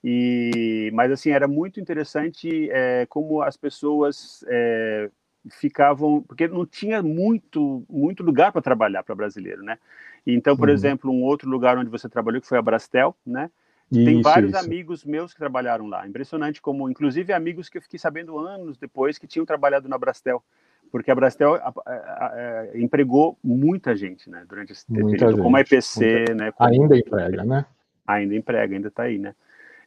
E, 0.04 0.90
mas 0.96 1.12
assim 1.12 1.30
era 1.30 1.48
muito 1.48 1.80
interessante 1.80 2.68
é, 2.72 3.06
como 3.08 3.44
as 3.44 3.56
pessoas 3.56 4.44
é, 4.48 5.12
ficavam, 5.48 6.24
porque 6.24 6.48
não 6.48 6.66
tinha 6.66 7.04
muito 7.04 7.84
muito 7.88 8.24
lugar 8.24 8.52
para 8.52 8.64
trabalhar 8.64 9.04
para 9.04 9.14
brasileiro, 9.14 9.62
né? 9.62 9.78
Então, 10.26 10.58
por 10.58 10.70
uhum. 10.70 10.74
exemplo, 10.74 11.12
um 11.12 11.22
outro 11.22 11.48
lugar 11.48 11.78
onde 11.78 11.92
você 11.92 12.10
trabalhou, 12.10 12.42
que 12.42 12.48
foi 12.48 12.58
a 12.58 12.64
Brastel, 12.64 13.16
né? 13.24 13.52
Isso, 13.92 14.06
Tem 14.06 14.22
vários 14.22 14.54
isso. 14.54 14.66
amigos 14.66 15.04
meus 15.04 15.34
que 15.34 15.40
trabalharam 15.40 15.88
lá. 15.88 16.08
Impressionante 16.08 16.62
como, 16.62 16.90
inclusive, 16.90 17.34
amigos 17.34 17.68
que 17.68 17.78
eu 17.78 17.82
fiquei 17.82 18.00
sabendo 18.00 18.38
anos 18.40 18.78
depois 18.78 19.18
que 19.18 19.28
tinham 19.28 19.46
trabalhado 19.46 19.90
na 19.90 19.98
Brastel. 19.98 20.42
Porque 20.90 21.12
a 21.12 21.16
Brastel 21.16 21.56
a, 21.56 21.74
a, 21.86 21.92
a, 21.92 22.78
empregou 22.78 23.38
muita 23.44 23.96
gente, 23.96 24.30
né? 24.30 24.46
Durante 24.48 24.72
esse 24.72 24.86
muita 24.90 25.10
período, 25.10 25.32
gente, 25.32 25.44
como 25.44 25.58
a 25.58 25.62
EPC, 25.62 26.18
muita... 26.18 26.34
né? 26.36 26.52
Como... 26.52 26.70
Ainda 26.70 26.98
emprega, 26.98 27.44
né? 27.44 27.66
Ainda 28.08 28.36
emprega, 28.36 28.76
ainda 28.76 28.88
está 28.88 29.04
aí, 29.04 29.18
né? 29.18 29.36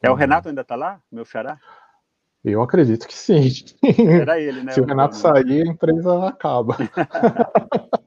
É, 0.03 0.09
uhum. 0.09 0.15
o 0.15 0.19
Renato 0.19 0.49
ainda 0.49 0.61
está 0.61 0.77
lá, 0.77 1.01
meu 1.11 1.25
xará? 1.25 1.59
Eu 2.45 2.61
acredito 2.61 3.09
que 3.09 3.15
sim. 3.15 3.49
Era 4.21 4.39
ele, 4.39 4.63
né? 4.63 4.73
Se 4.73 4.81
o 4.81 4.85
Renato 4.85 5.17
sair, 5.17 5.67
a 5.67 5.71
empresa 5.71 6.29
acaba. 6.29 6.77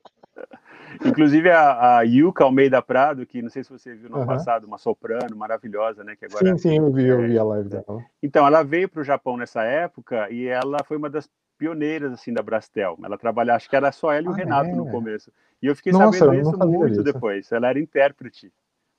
Inclusive 1.05 1.49
a, 1.49 1.97
a 1.97 2.01
Yuka 2.01 2.43
Almeida 2.43 2.81
Prado, 2.81 3.25
que 3.25 3.41
não 3.41 3.49
sei 3.49 3.63
se 3.63 3.69
você 3.69 3.93
viu 3.93 4.10
no 4.10 4.19
uhum. 4.19 4.25
passado, 4.25 4.65
uma 4.65 4.77
soprano 4.77 5.36
maravilhosa, 5.36 6.03
né? 6.03 6.15
Que 6.15 6.25
agora, 6.25 6.45
sim, 6.45 6.57
sim, 6.57 6.77
eu 6.77 6.91
vi, 6.91 7.07
eu 7.07 7.21
vi 7.21 7.38
a 7.38 7.43
live 7.43 7.69
dela. 7.69 8.03
Então, 8.21 8.45
ela 8.45 8.63
veio 8.63 8.89
para 8.89 9.01
o 9.01 9.03
Japão 9.03 9.38
nessa 9.38 9.63
época 9.63 10.29
e 10.29 10.47
ela 10.47 10.83
foi 10.83 10.97
uma 10.97 11.10
das 11.10 11.29
pioneiras 11.57 12.13
assim 12.13 12.33
da 12.33 12.41
Brastel. 12.41 12.97
Ela 13.03 13.17
trabalhava, 13.17 13.57
acho 13.57 13.69
que 13.69 13.75
era 13.75 13.91
só 13.91 14.12
ela 14.12 14.27
e 14.27 14.29
o 14.29 14.33
ah, 14.33 14.36
Renato 14.36 14.69
é? 14.69 14.75
no 14.75 14.89
começo. 14.89 15.31
E 15.62 15.67
eu 15.67 15.75
fiquei 15.75 15.91
Nossa, 15.91 16.19
sabendo 16.19 16.49
isso 16.49 16.57
muito 16.57 16.93
isso. 16.93 17.03
depois. 17.03 17.51
Ela 17.51 17.69
era 17.69 17.79
intérprete. 17.79 18.51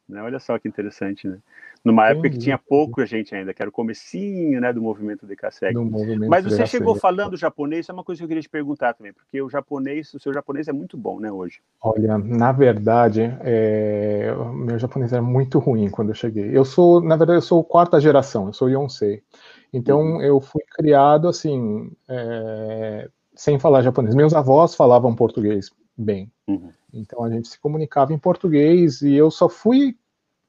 Né? 0.09 0.23
Olha 0.23 0.39
só 0.39 0.59
que 0.59 0.67
interessante, 0.67 1.29
né? 1.29 1.39
Numa 1.89 2.09
época 2.09 2.29
que 2.31 2.39
tinha 2.39 2.59
pouco 2.59 3.05
gente 3.07 3.35
ainda, 3.35 3.55
que 3.55 3.63
era 3.63 3.69
o 3.69 3.73
comecinho 3.73 4.61
né, 4.61 4.73
do 4.73 4.83
movimento 4.83 5.27
de 5.27 5.35
Kasek. 5.35 5.75
Mas 6.29 6.45
você 6.45 6.67
chegou 6.67 6.95
falando 6.95 7.37
japonês, 7.37 7.81
isso 7.81 7.91
é 7.91 7.95
uma 7.95 8.05
coisa 8.05 8.19
que 8.19 8.25
eu 8.25 8.29
queria 8.29 8.43
te 8.43 8.49
perguntar 8.49 8.93
também, 8.95 9.13
porque 9.13 9.41
o 9.41 9.49
japonês, 9.49 10.13
o 10.13 10.21
seu 10.21 10.33
japonês 10.33 10.69
é 10.69 10.73
muito 10.73 10.97
bom, 10.97 11.19
né, 11.19 11.33
hoje? 11.33 11.61
Olha, 11.83 12.19
na 12.19 12.53
verdade, 12.53 13.23
é... 13.41 14.35
meu 14.55 14.79
japonês 14.79 15.13
era 15.13 15.23
muito 15.23 15.59
ruim 15.59 15.89
quando 15.89 16.11
eu 16.11 16.15
cheguei. 16.15 16.57
Eu 16.57 16.65
sou, 16.65 17.01
na 17.01 17.17
verdade, 17.17 17.39
eu 17.39 17.43
sou 17.43 17.65
quarta 17.65 18.01
geração, 18.01 18.49
eu 18.49 18.53
sou 18.53 18.69
Yonsei. 18.69 19.23
Então, 19.73 20.01
uhum. 20.01 20.23
eu 20.23 20.41
fui 20.41 20.63
criado, 20.77 21.27
assim, 21.27 21.91
é... 22.09 23.09
sem 23.35 23.59
falar 23.59 23.83
japonês. 23.83 24.15
Meus 24.15 24.35
avós 24.35 24.75
falavam 24.75 25.15
português 25.15 25.71
bem. 25.97 26.31
Uhum. 26.47 26.71
Então 26.93 27.25
a 27.25 27.31
gente 27.31 27.49
se 27.49 27.59
comunicava 27.61 28.13
em 28.13 28.19
português 28.19 29.03
e 29.03 29.15
eu 29.15 29.31
só 29.31 29.49
fui 29.49 29.97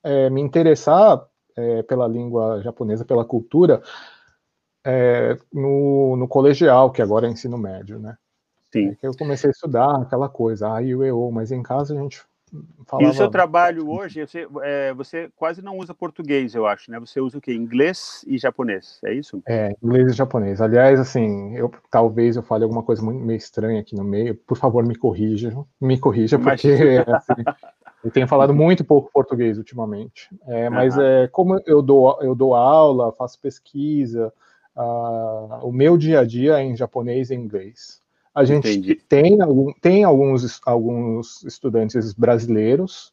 é, 0.03 0.29
me 0.29 0.41
interessar 0.41 1.25
é, 1.59 1.83
pela 1.83 2.07
língua 2.07 2.61
japonesa, 2.61 3.05
pela 3.05 3.25
cultura, 3.25 3.81
é, 4.85 5.37
no, 5.53 6.15
no, 6.15 6.27
colegial, 6.27 6.91
que 6.91 7.01
agora 7.01 7.27
é 7.27 7.31
ensino 7.31 7.57
médio, 7.57 7.99
né? 7.99 8.17
Sim. 8.71 8.95
É 9.01 9.07
eu 9.07 9.15
comecei 9.17 9.49
a 9.49 9.51
estudar 9.51 10.01
aquela 10.01 10.29
coisa, 10.29 10.73
a 10.73 10.81
e 10.81 10.95
o, 10.95 11.31
mas 11.31 11.51
em 11.51 11.61
casa 11.61 11.93
a 11.93 12.01
gente 12.01 12.23
Falava... 12.85 13.07
E 13.07 13.11
o 13.11 13.13
seu 13.13 13.29
trabalho 13.29 13.89
hoje, 13.89 14.25
você, 14.25 14.47
é, 14.63 14.93
você, 14.93 15.29
quase 15.35 15.61
não 15.61 15.77
usa 15.77 15.93
português, 15.93 16.55
eu 16.55 16.65
acho, 16.65 16.89
né? 16.89 16.99
Você 16.99 17.21
usa 17.21 17.37
o 17.37 17.41
quê? 17.41 17.53
Inglês 17.53 18.25
e 18.27 18.37
japonês, 18.37 18.99
é 19.05 19.13
isso? 19.13 19.41
É, 19.47 19.75
inglês 19.83 20.11
e 20.11 20.15
japonês. 20.15 20.59
Aliás, 20.59 20.99
assim, 20.99 21.55
eu 21.55 21.71
talvez 21.91 22.35
eu 22.35 22.43
fale 22.43 22.63
alguma 22.63 22.81
coisa 22.81 23.03
meio 23.03 23.37
estranha 23.37 23.79
aqui 23.79 23.95
no 23.95 24.03
meio. 24.03 24.33
Por 24.35 24.57
favor, 24.57 24.83
me 24.85 24.95
corrija, 24.95 25.55
me 25.79 25.99
corrija, 25.99 26.39
porque 26.39 27.03
assim, 27.07 27.33
eu 28.03 28.11
tenho 28.11 28.27
falado 28.27 28.53
muito 28.53 28.83
pouco 28.83 29.11
português 29.11 29.57
ultimamente. 29.57 30.29
É, 30.47 30.69
mas 30.69 30.95
uhum. 30.95 31.03
é, 31.03 31.27
como 31.27 31.61
eu 31.65 31.81
dou, 31.81 32.17
eu 32.21 32.33
dou 32.33 32.55
aula, 32.55 33.11
faço 33.11 33.39
pesquisa, 33.39 34.33
uh, 34.75 35.67
o 35.67 35.71
meu 35.71 35.97
dia 35.97 36.21
a 36.21 36.25
dia 36.25 36.59
é 36.59 36.63
em 36.63 36.75
japonês 36.75 37.29
e 37.29 37.35
inglês. 37.35 38.01
A 38.33 38.45
gente 38.45 38.95
tem, 39.09 39.41
algum, 39.41 39.73
tem 39.81 40.03
alguns, 40.03 40.61
alguns 40.65 41.43
estudantes 41.43 42.13
brasileiros 42.13 43.11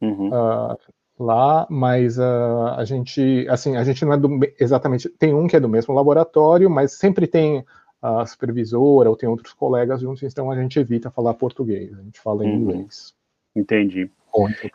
uhum. 0.00 0.28
uh, 0.28 0.76
lá, 1.18 1.66
mas 1.70 2.18
uh, 2.18 2.74
a 2.76 2.84
gente, 2.84 3.46
assim, 3.48 3.76
a 3.76 3.84
gente 3.84 4.04
não 4.04 4.12
é 4.12 4.16
do, 4.18 4.28
exatamente, 4.60 5.08
tem 5.08 5.32
um 5.32 5.46
que 5.46 5.56
é 5.56 5.60
do 5.60 5.68
mesmo 5.68 5.94
laboratório, 5.94 6.68
mas 6.68 6.92
sempre 6.92 7.26
tem 7.26 7.64
a 8.02 8.26
supervisora 8.26 9.08
ou 9.08 9.16
tem 9.16 9.28
outros 9.28 9.52
colegas 9.54 10.02
juntos, 10.02 10.22
então 10.22 10.50
a 10.50 10.56
gente 10.56 10.78
evita 10.78 11.10
falar 11.10 11.34
português, 11.34 11.92
a 11.98 12.02
gente 12.02 12.20
fala 12.20 12.44
em 12.44 12.50
uhum. 12.50 12.56
inglês. 12.56 13.14
Entendi. 13.56 14.10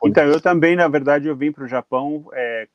Então, 0.04 0.24
eu 0.26 0.42
também, 0.42 0.76
na 0.76 0.88
verdade, 0.88 1.28
eu 1.28 1.36
vim 1.36 1.52
para 1.52 1.64
o 1.64 1.68
Japão 1.68 2.26
é, 2.34 2.68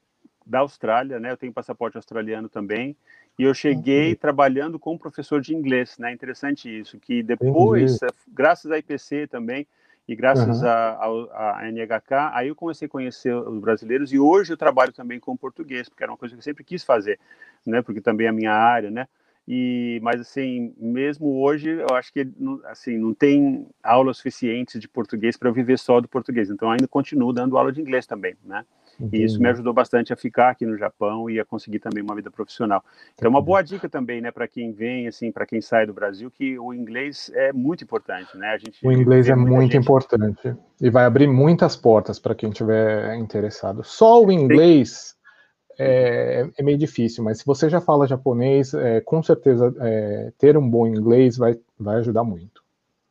da 0.46 0.60
Austrália, 0.60 1.20
né? 1.20 1.30
Eu 1.30 1.36
tenho 1.36 1.52
passaporte 1.52 1.96
australiano 1.96 2.48
também, 2.48 2.96
e 3.38 3.44
eu 3.44 3.54
cheguei 3.54 4.10
uhum. 4.10 4.16
trabalhando 4.16 4.78
com 4.78 4.94
um 4.94 4.98
professor 4.98 5.40
de 5.40 5.54
inglês, 5.54 5.96
né? 5.98 6.12
Interessante 6.12 6.68
isso, 6.68 6.98
que 6.98 7.22
depois, 7.22 7.96
Entendi. 7.96 8.12
graças 8.28 8.70
à 8.70 8.78
IPC 8.78 9.26
também, 9.26 9.66
e 10.08 10.16
graças 10.16 10.62
uhum. 10.62 11.28
à 11.32 11.60
NHK, 11.70 12.30
aí 12.32 12.48
eu 12.48 12.56
comecei 12.56 12.86
a 12.86 12.88
conhecer 12.90 13.34
os 13.34 13.60
brasileiros, 13.60 14.12
e 14.12 14.18
hoje 14.18 14.52
eu 14.52 14.56
trabalho 14.56 14.92
também 14.92 15.20
com 15.20 15.36
português, 15.36 15.88
porque 15.88 16.02
era 16.02 16.10
uma 16.10 16.18
coisa 16.18 16.34
que 16.34 16.38
eu 16.38 16.44
sempre 16.44 16.64
quis 16.64 16.82
fazer, 16.82 17.20
né? 17.66 17.82
Porque 17.82 18.00
também 18.00 18.26
é 18.26 18.30
a 18.30 18.32
minha 18.32 18.52
área, 18.52 18.90
né? 18.90 19.06
E, 19.50 19.98
mas 20.02 20.20
assim, 20.20 20.74
mesmo 20.78 21.40
hoje, 21.40 21.70
eu 21.70 21.96
acho 21.96 22.12
que 22.12 22.28
assim 22.66 22.98
não 22.98 23.14
tem 23.14 23.66
aulas 23.82 24.18
suficientes 24.18 24.78
de 24.78 24.87
português 24.87 25.38
para 25.38 25.48
eu 25.48 25.54
viver 25.54 25.78
só 25.78 26.02
do 26.02 26.06
português. 26.06 26.50
Então 26.50 26.70
ainda 26.70 26.87
continuo 26.87 27.32
dando 27.32 27.56
aula 27.56 27.72
de 27.72 27.80
inglês 27.80 28.06
também, 28.06 28.34
né? 28.44 28.62
Entendi. 29.00 29.22
E 29.22 29.24
isso 29.24 29.40
me 29.40 29.48
ajudou 29.48 29.72
bastante 29.72 30.12
a 30.12 30.16
ficar 30.16 30.50
aqui 30.50 30.66
no 30.66 30.76
Japão 30.76 31.30
e 31.30 31.38
a 31.38 31.44
conseguir 31.44 31.78
também 31.78 32.02
uma 32.02 32.14
vida 32.14 32.30
profissional. 32.30 32.84
Então, 33.14 33.30
uma 33.30 33.40
boa 33.40 33.62
dica 33.62 33.88
também, 33.88 34.20
né, 34.20 34.32
para 34.32 34.48
quem 34.48 34.72
vem, 34.72 35.06
assim, 35.06 35.30
para 35.30 35.46
quem 35.46 35.61
sai 35.61 35.87
do 35.87 35.94
Brasil, 35.94 36.30
que 36.30 36.58
o 36.58 36.74
inglês 36.74 37.30
é 37.32 37.52
muito 37.52 37.84
importante, 37.84 38.37
né? 38.37 38.48
A 38.48 38.58
gente 38.58 38.84
o 38.84 38.90
inglês 38.90 39.28
é 39.28 39.37
muito 39.37 39.72
gente... 39.72 39.82
importante 39.84 40.54
e 40.80 40.90
vai 40.90 41.04
abrir 41.04 41.28
muitas 41.28 41.76
portas 41.76 42.18
para 42.18 42.34
quem 42.34 42.50
tiver 42.50 43.14
interessado. 43.14 43.84
Só 43.84 44.22
o 44.22 44.32
inglês 44.32 45.16
é, 45.78 46.50
é, 46.56 46.62
meio 46.62 46.76
difícil, 46.76 47.22
mas 47.22 47.38
se 47.38 47.46
você 47.46 47.70
já 47.70 47.80
fala 47.80 48.06
japonês, 48.06 48.74
é, 48.74 49.00
com 49.00 49.22
certeza 49.22 49.72
é, 49.80 50.32
ter 50.36 50.56
um 50.56 50.68
bom 50.68 50.86
inglês 50.86 51.36
vai, 51.36 51.56
vai 51.78 51.98
ajudar 51.98 52.24
muito. 52.24 52.64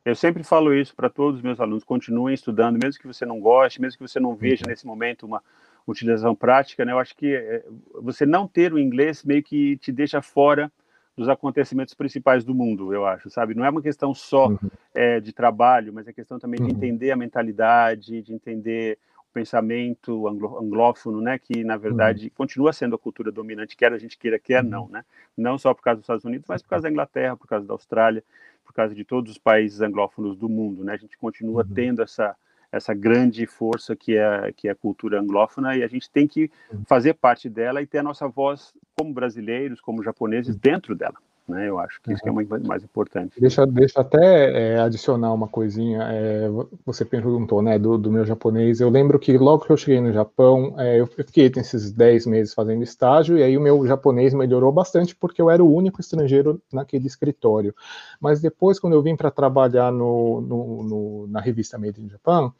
Eu 0.04 0.14
sempre 0.14 0.42
falo 0.42 0.74
isso 0.74 0.94
para 0.94 1.08
todos 1.08 1.38
os 1.38 1.42
meus 1.42 1.60
alunos: 1.60 1.84
continuem 1.84 2.34
estudando, 2.34 2.78
mesmo 2.82 3.00
que 3.00 3.06
você 3.06 3.24
não 3.26 3.40
goste, 3.40 3.80
mesmo 3.80 3.98
que 3.98 4.06
você 4.06 4.20
não 4.20 4.34
veja 4.34 4.64
uhum. 4.64 4.70
nesse 4.70 4.86
momento 4.86 5.26
uma 5.26 5.42
utilização 5.86 6.34
prática. 6.34 6.84
Né? 6.84 6.92
Eu 6.92 6.98
acho 6.98 7.16
que 7.16 7.34
é, 7.34 7.64
você 7.94 8.26
não 8.26 8.46
ter 8.46 8.72
o 8.72 8.78
inglês 8.78 9.24
meio 9.24 9.42
que 9.42 9.76
te 9.78 9.90
deixa 9.90 10.20
fora 10.22 10.70
dos 11.16 11.28
acontecimentos 11.28 11.94
principais 11.94 12.44
do 12.44 12.54
mundo, 12.54 12.94
eu 12.94 13.04
acho, 13.04 13.28
sabe? 13.28 13.52
Não 13.52 13.64
é 13.64 13.70
uma 13.70 13.82
questão 13.82 14.14
só 14.14 14.48
uhum. 14.48 14.58
é, 14.94 15.18
de 15.18 15.32
trabalho, 15.32 15.92
mas 15.92 16.06
é 16.06 16.12
questão 16.12 16.38
também 16.38 16.60
uhum. 16.60 16.68
de 16.68 16.72
entender 16.72 17.10
a 17.10 17.16
mentalidade, 17.16 18.22
de 18.22 18.32
entender 18.32 18.98
pensamento 19.38 20.26
anglófono, 20.26 21.20
né, 21.20 21.38
que 21.38 21.62
na 21.62 21.76
verdade 21.76 22.24
uhum. 22.24 22.30
continua 22.34 22.72
sendo 22.72 22.96
a 22.96 22.98
cultura 22.98 23.30
dominante, 23.30 23.76
quer 23.76 23.92
a 23.92 23.98
gente 23.98 24.18
queira, 24.18 24.36
quer 24.36 24.64
não, 24.64 24.84
uhum. 24.84 24.90
né? 24.90 25.04
Não 25.36 25.56
só 25.56 25.72
por 25.72 25.82
causa 25.82 25.98
dos 25.98 26.04
Estados 26.04 26.24
Unidos, 26.24 26.46
mas 26.48 26.60
por 26.60 26.70
causa 26.70 26.82
da 26.82 26.90
Inglaterra, 26.90 27.36
por 27.36 27.46
causa 27.46 27.64
da 27.64 27.72
Austrália, 27.72 28.24
por 28.64 28.74
causa 28.74 28.94
de 28.94 29.04
todos 29.04 29.30
os 29.30 29.38
países 29.38 29.80
anglófonos 29.80 30.36
do 30.36 30.48
mundo, 30.48 30.82
né? 30.82 30.94
A 30.94 30.96
gente 30.96 31.16
continua 31.16 31.62
uhum. 31.62 31.74
tendo 31.74 32.02
essa 32.02 32.34
essa 32.70 32.92
grande 32.92 33.46
força 33.46 33.96
que 33.96 34.14
é 34.14 34.52
que 34.54 34.68
é 34.68 34.72
a 34.72 34.74
cultura 34.74 35.20
anglófona 35.20 35.74
e 35.76 35.82
a 35.82 35.88
gente 35.88 36.10
tem 36.10 36.26
que 36.26 36.50
uhum. 36.70 36.82
fazer 36.86 37.14
parte 37.14 37.48
dela 37.48 37.80
e 37.80 37.86
ter 37.86 37.98
a 37.98 38.02
nossa 38.02 38.28
voz 38.28 38.74
como 38.96 39.14
brasileiros, 39.14 39.80
como 39.80 40.02
japoneses 40.02 40.54
uhum. 40.54 40.60
dentro 40.60 40.94
dela. 40.94 41.16
Né? 41.48 41.68
Eu 41.68 41.78
acho 41.78 42.00
que 42.02 42.12
isso 42.12 42.22
que 42.22 42.28
é 42.28 42.32
muito 42.32 42.50
mais 42.66 42.84
importante. 42.84 43.40
Deixa, 43.40 43.66
deixa 43.66 44.00
até 44.00 44.74
é, 44.74 44.80
adicionar 44.80 45.32
uma 45.32 45.48
coisinha. 45.48 46.02
É, 46.02 46.48
você 46.84 47.04
perguntou 47.04 47.62
né, 47.62 47.78
do, 47.78 47.96
do, 47.96 48.12
meu 48.12 48.24
japonês. 48.26 48.80
Eu 48.80 48.90
lembro 48.90 49.18
que 49.18 49.36
logo 49.38 49.64
que 49.64 49.72
eu 49.72 49.76
cheguei 49.76 50.00
no 50.00 50.12
Japão, 50.12 50.74
é, 50.78 51.00
eu 51.00 51.06
fiquei 51.06 51.50
nesses 51.56 51.90
10 51.90 52.26
meses 52.26 52.52
fazendo 52.52 52.82
estágio, 52.82 53.38
e 53.38 53.42
aí 53.42 53.56
o 53.56 53.60
meu 53.62 53.86
japonês 53.86 54.34
melhorou 54.34 54.70
bastante 54.70 55.16
porque 55.16 55.40
eu 55.40 55.48
era 55.48 55.64
o 55.64 55.74
único 55.74 56.00
estrangeiro 56.00 56.60
naquele 56.70 57.06
escritório. 57.06 57.74
Mas 58.20 58.42
depois, 58.42 58.78
quando 58.78 58.92
eu 58.92 59.02
vim 59.02 59.16
para 59.16 59.30
trabalhar 59.30 59.90
no, 59.90 60.42
no, 60.42 60.82
no, 60.82 61.26
na 61.28 61.40
revista 61.40 61.78
Made 61.78 62.02
in 62.02 62.10
Japan, 62.10 62.52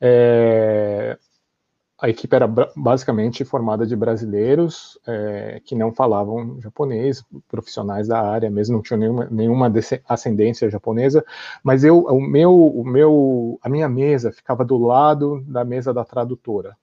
é, 0.00 1.18
a 2.00 2.08
equipe 2.08 2.34
era 2.34 2.48
basicamente 2.74 3.44
formada 3.44 3.86
de 3.86 3.94
brasileiros 3.94 4.98
é, 5.06 5.60
que 5.64 5.74
não 5.74 5.92
falavam 5.92 6.58
japonês, 6.60 7.22
profissionais 7.46 8.08
da 8.08 8.20
área, 8.20 8.50
mesmo 8.50 8.76
não 8.76 8.82
tinham 8.82 8.98
nenhuma, 8.98 9.28
nenhuma 9.30 9.72
ascendência 10.08 10.70
japonesa, 10.70 11.24
mas 11.62 11.84
eu, 11.84 12.04
o 12.06 12.20
meu, 12.20 12.54
o 12.54 12.84
meu, 12.84 13.58
a 13.62 13.68
minha 13.68 13.88
mesa 13.88 14.32
ficava 14.32 14.64
do 14.64 14.78
lado 14.78 15.44
da 15.46 15.62
mesa 15.62 15.92
da 15.92 16.04
tradutora 16.04 16.74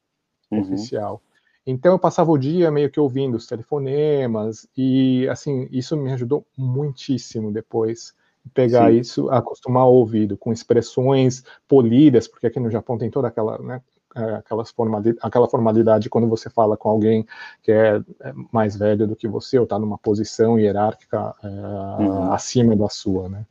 uhum. 0.51 0.61
oficial. 0.61 1.21
Então 1.65 1.93
eu 1.93 1.99
passava 1.99 2.31
o 2.31 2.37
dia 2.37 2.69
meio 2.69 2.89
que 2.89 2.99
ouvindo 2.99 3.35
os 3.35 3.47
telefonemas 3.47 4.69
e 4.77 5.27
assim 5.29 5.67
isso 5.71 5.97
me 5.97 6.13
ajudou 6.13 6.45
muitíssimo 6.55 7.51
depois 7.51 8.13
pegar 8.53 8.91
Sim. 8.91 8.99
isso, 8.99 9.29
acostumar 9.29 9.85
o 9.87 9.93
ouvido 9.93 10.37
com 10.37 10.53
expressões 10.53 11.43
polidas, 11.67 12.27
porque 12.27 12.47
aqui 12.47 12.59
no 12.59 12.69
Japão 12.69 12.97
tem 12.97 13.09
toda 13.09 13.27
aquela 13.27 13.57
né, 13.57 13.81
aquelas 14.15 14.71
formalidade, 14.71 15.17
aquela 15.21 15.47
formalidade 15.47 16.09
quando 16.09 16.27
você 16.27 16.49
fala 16.49 16.75
com 16.77 16.89
alguém 16.89 17.25
que 17.61 17.71
é, 17.71 18.01
é 18.21 18.33
mais 18.51 18.75
velho 18.75 19.07
do 19.07 19.15
que 19.15 19.27
você 19.27 19.57
ou 19.57 19.63
está 19.63 19.77
numa 19.77 19.97
posição 19.97 20.59
hierárquica 20.59 21.33
é, 21.43 21.47
uhum. 21.47 22.31
acima 22.31 22.75
da 22.75 22.89
sua, 22.89 23.29
né? 23.29 23.45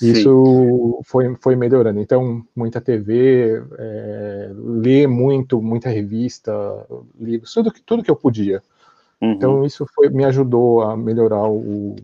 Isso 0.00 1.00
foi, 1.04 1.36
foi 1.36 1.54
melhorando. 1.54 2.00
Então, 2.00 2.42
muita 2.56 2.80
TV, 2.80 3.62
é, 3.78 4.50
ler 4.54 5.06
muito, 5.06 5.60
muita 5.60 5.90
revista, 5.90 6.52
livros, 7.20 7.52
tudo 7.52 7.70
que, 7.70 7.82
tudo 7.82 8.02
que 8.02 8.10
eu 8.10 8.16
podia. 8.16 8.62
Uhum. 9.20 9.32
Então, 9.32 9.64
isso 9.64 9.86
foi, 9.94 10.08
me 10.08 10.24
ajudou 10.24 10.80
a 10.80 10.96
melhorar 10.96 11.46
o, 11.46 11.96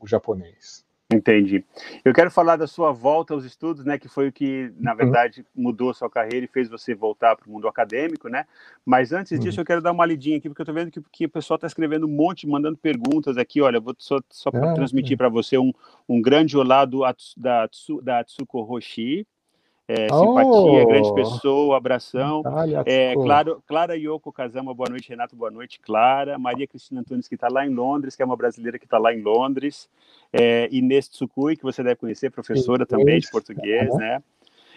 o 0.00 0.06
japonês. 0.06 0.85
Entendi. 1.12 1.64
Eu 2.04 2.12
quero 2.12 2.32
falar 2.32 2.56
da 2.56 2.66
sua 2.66 2.90
volta 2.90 3.32
aos 3.32 3.44
estudos, 3.44 3.84
né, 3.84 3.96
que 3.96 4.08
foi 4.08 4.26
o 4.26 4.32
que, 4.32 4.72
na 4.76 4.90
uhum. 4.90 4.96
verdade, 4.96 5.46
mudou 5.54 5.90
a 5.90 5.94
sua 5.94 6.10
carreira 6.10 6.44
e 6.44 6.48
fez 6.48 6.68
você 6.68 6.96
voltar 6.96 7.36
para 7.36 7.48
o 7.48 7.52
mundo 7.52 7.68
acadêmico, 7.68 8.28
né? 8.28 8.44
Mas 8.84 9.12
antes 9.12 9.38
disso, 9.38 9.58
uhum. 9.58 9.62
eu 9.62 9.66
quero 9.66 9.80
dar 9.80 9.92
uma 9.92 10.04
lidinha 10.04 10.36
aqui, 10.36 10.48
porque 10.48 10.62
eu 10.62 10.64
estou 10.64 10.74
vendo 10.74 10.90
que, 10.90 11.00
que 11.12 11.26
o 11.26 11.30
pessoal 11.30 11.56
está 11.56 11.68
escrevendo 11.68 12.06
um 12.06 12.10
monte, 12.10 12.48
mandando 12.48 12.76
perguntas 12.76 13.38
aqui. 13.38 13.60
Olha, 13.60 13.78
vou 13.78 13.94
só, 13.98 14.20
só 14.28 14.50
para 14.50 14.72
ah, 14.72 14.74
transmitir 14.74 15.16
para 15.16 15.28
você 15.28 15.56
um, 15.56 15.72
um 16.08 16.20
grande 16.20 16.56
olá 16.56 16.84
do, 16.84 17.02
da, 17.36 17.68
da 18.02 18.18
Atsuko 18.18 18.62
Roshi, 18.62 19.24
é, 19.88 20.08
simpatia, 20.08 20.82
oh, 20.82 20.86
grande 20.86 21.14
pessoa, 21.14 21.76
abração. 21.76 22.42
é, 22.84 23.14
claro, 23.14 23.62
Clara 23.66 23.96
Yoko 23.96 24.32
Kazama, 24.32 24.74
boa 24.74 24.88
noite. 24.88 25.08
Renato, 25.08 25.36
boa 25.36 25.50
noite. 25.50 25.78
Clara. 25.78 26.36
Maria 26.38 26.66
Cristina 26.66 27.00
Antunes, 27.02 27.28
que 27.28 27.36
está 27.36 27.48
lá 27.48 27.64
em 27.64 27.70
Londres, 27.70 28.16
que 28.16 28.22
é 28.22 28.26
uma 28.26 28.36
brasileira 28.36 28.78
que 28.80 28.84
está 28.84 28.98
lá 28.98 29.14
em 29.14 29.22
Londres. 29.22 29.88
É, 30.32 30.68
Inês 30.72 31.08
Tsukui, 31.08 31.56
que 31.56 31.62
você 31.62 31.84
deve 31.84 31.96
conhecer, 31.96 32.30
professora 32.30 32.82
Inês, 32.82 32.88
também 32.88 33.20
de 33.20 33.30
português, 33.30 33.94
né? 33.94 34.20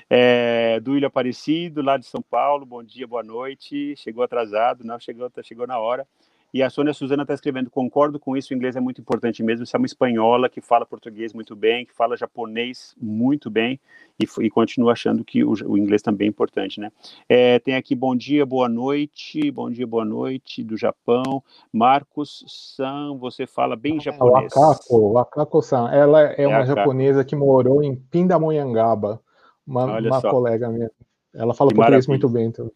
É, 0.07 0.79
Duílio 0.79 1.07
Aparecido, 1.07 1.81
lá 1.81 1.97
de 1.97 2.05
São 2.05 2.21
Paulo, 2.21 2.65
bom 2.65 2.83
dia, 2.83 3.07
boa 3.07 3.23
noite. 3.23 3.95
Chegou 3.95 4.23
atrasado, 4.23 4.83
não, 4.83 4.99
chegou, 4.99 5.29
chegou 5.43 5.65
na 5.65 5.79
hora. 5.79 6.07
E 6.53 6.63
a 6.63 6.69
Sônia 6.69 6.93
Suzana 6.93 7.23
está 7.23 7.33
escrevendo: 7.33 7.69
concordo 7.69 8.19
com 8.19 8.35
isso, 8.35 8.53
o 8.53 8.55
inglês 8.55 8.75
é 8.75 8.79
muito 8.79 8.99
importante 9.01 9.43
mesmo. 9.43 9.65
Você 9.65 9.75
é 9.75 9.79
uma 9.79 9.85
espanhola 9.85 10.49
que 10.49 10.61
fala 10.61 10.85
português 10.85 11.33
muito 11.33 11.55
bem, 11.55 11.85
que 11.85 11.93
fala 11.93 12.17
japonês 12.17 12.95
muito 12.99 13.49
bem 13.49 13.79
e, 14.19 14.27
e 14.43 14.49
continua 14.49 14.93
achando 14.93 15.23
que 15.23 15.43
o, 15.43 15.53
o, 15.65 15.77
inglês 15.77 16.01
também 16.01 16.27
é 16.27 16.29
importante, 16.29 16.79
né? 16.79 16.91
É, 17.27 17.59
tem 17.59 17.75
aqui 17.75 17.95
bom 17.95 18.15
dia, 18.15 18.45
boa 18.45 18.67
noite, 18.67 19.51
bom 19.51 19.69
dia, 19.69 19.85
boa 19.85 20.05
noite 20.05 20.63
do 20.63 20.75
Japão. 20.75 21.43
Marcos 21.71 22.43
San, 22.47 23.15
você 23.17 23.45
fala 23.45 23.75
bem 23.75 23.97
ah, 23.97 24.01
japonês. 24.01 24.51
O 24.55 24.59
Akako, 24.59 25.17
Akako-san, 25.19 25.89
ela 25.91 26.31
é, 26.31 26.43
é 26.43 26.47
uma 26.47 26.65
japonesa 26.65 27.23
que 27.23 27.35
morou 27.35 27.83
em 27.83 27.95
Pindamonhangaba, 27.95 29.21
uma, 29.65 29.99
uma 29.99 30.21
colega 30.21 30.69
minha. 30.69 30.89
Ela 31.33 31.53
fala 31.53 31.69
que 31.69 31.75
português 31.75 32.07
maravilha. 32.07 32.11
muito 32.11 32.29
bem, 32.29 32.47
então. 32.47 32.71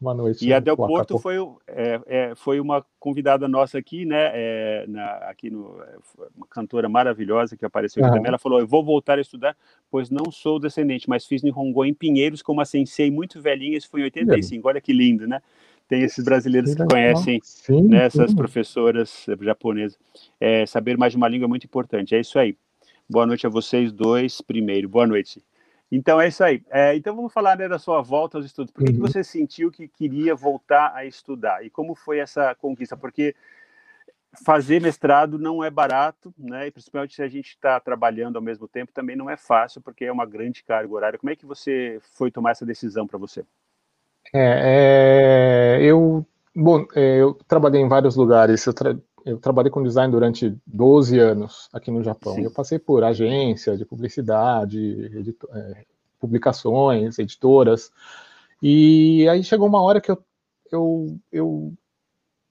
Boa 0.00 0.14
noite. 0.14 0.46
E 0.46 0.52
a 0.52 0.60
Del 0.60 0.76
Porto 0.76 1.18
foi, 1.18 1.34
é, 1.66 2.00
é, 2.06 2.34
foi 2.36 2.60
uma 2.60 2.86
convidada 3.00 3.48
nossa 3.48 3.78
aqui, 3.78 4.04
né? 4.04 4.30
É, 4.32 4.84
na, 4.86 5.04
aqui 5.28 5.50
no, 5.50 5.82
uma 6.36 6.46
cantora 6.48 6.88
maravilhosa 6.88 7.56
que 7.56 7.64
apareceu 7.64 8.04
aqui 8.04 8.10
uhum. 8.10 8.18
também. 8.18 8.28
Ela 8.28 8.38
falou: 8.38 8.60
Eu 8.60 8.66
vou 8.66 8.84
voltar 8.84 9.18
a 9.18 9.20
estudar, 9.20 9.56
pois 9.90 10.08
não 10.08 10.30
sou 10.30 10.60
descendente, 10.60 11.08
mas 11.08 11.26
fiz 11.26 11.42
Nihongo 11.42 11.84
em 11.84 11.92
Pinheiros 11.92 12.42
com 12.42 12.52
uma 12.52 12.64
sensei 12.64 13.10
muito 13.10 13.42
velhinha. 13.42 13.76
Isso 13.76 13.88
foi 13.90 14.02
em 14.02 14.04
85. 14.04 14.68
Olha 14.68 14.80
que 14.80 14.92
lindo, 14.92 15.26
né? 15.26 15.42
Tem 15.88 16.02
esses 16.02 16.24
brasileiros 16.24 16.74
que 16.74 16.86
conhecem 16.86 17.40
sim, 17.42 17.82
né, 17.88 18.04
essas 18.04 18.30
sim. 18.30 18.36
professoras 18.36 19.26
japonesas. 19.40 19.98
É, 20.38 20.66
saber 20.66 20.98
mais 20.98 21.12
de 21.12 21.16
uma 21.16 21.26
língua 21.26 21.46
é 21.46 21.48
muito 21.48 21.64
importante. 21.64 22.14
É 22.14 22.20
isso 22.20 22.38
aí. 22.38 22.54
Boa 23.10 23.26
noite 23.26 23.46
a 23.46 23.50
vocês 23.50 23.90
dois. 23.90 24.40
Primeiro, 24.42 24.88
boa 24.88 25.06
noite. 25.06 25.42
Então 25.90 26.20
é 26.20 26.28
isso 26.28 26.44
aí. 26.44 26.62
É, 26.70 26.94
então 26.94 27.16
vamos 27.16 27.32
falar 27.32 27.56
né, 27.56 27.66
da 27.66 27.78
sua 27.78 28.02
volta 28.02 28.36
aos 28.36 28.46
estudos. 28.46 28.72
Por 28.72 28.84
que, 28.84 28.90
uhum. 28.90 28.96
que 28.96 29.00
você 29.00 29.24
sentiu 29.24 29.70
que 29.70 29.88
queria 29.88 30.34
voltar 30.34 30.92
a 30.94 31.04
estudar? 31.04 31.64
E 31.64 31.70
como 31.70 31.94
foi 31.94 32.18
essa 32.18 32.54
conquista? 32.54 32.96
Porque 32.96 33.34
fazer 34.44 34.80
mestrado 34.80 35.38
não 35.38 35.64
é 35.64 35.70
barato, 35.70 36.32
né? 36.36 36.66
E 36.66 36.70
principalmente 36.70 37.14
se 37.14 37.22
a 37.22 37.28
gente 37.28 37.48
está 37.48 37.80
trabalhando 37.80 38.36
ao 38.36 38.42
mesmo 38.42 38.68
tempo, 38.68 38.92
também 38.92 39.16
não 39.16 39.30
é 39.30 39.36
fácil, 39.36 39.80
porque 39.80 40.04
é 40.04 40.12
uma 40.12 40.26
grande 40.26 40.62
carga 40.62 40.92
horária. 40.92 41.18
Como 41.18 41.30
é 41.30 41.36
que 41.36 41.46
você 41.46 41.98
foi 42.14 42.30
tomar 42.30 42.50
essa 42.50 42.66
decisão 42.66 43.06
para 43.06 43.18
você? 43.18 43.44
É, 44.34 45.78
é, 45.78 45.82
eu, 45.82 46.24
bom, 46.54 46.86
é, 46.94 47.22
eu 47.22 47.34
trabalhei 47.46 47.80
em 47.80 47.88
vários 47.88 48.16
lugares. 48.16 48.66
Eu, 48.66 48.74
tra 48.74 48.96
eu, 49.24 49.38
trabalhei 49.38 49.70
com 49.70 49.82
design 49.82 50.10
durante 50.10 50.56
12 50.66 51.18
anos 51.18 51.68
aqui 51.72 51.90
no 51.90 52.02
Japão. 52.02 52.34
Sim. 52.34 52.42
Eu 52.42 52.50
passei 52.50 52.78
por 52.78 53.04
agência 53.04 53.76
de 53.76 53.84
publicidade, 53.84 55.28
é, 55.52 55.84
publicações, 56.18 57.18
editoras. 57.18 57.90
E 58.62 59.28
aí 59.28 59.44
chegou 59.44 59.68
uma 59.68 59.82
hora 59.82 60.00
que 60.00 60.10
eu, 60.10 60.18
eu, 60.70 61.18
eu 61.30 61.72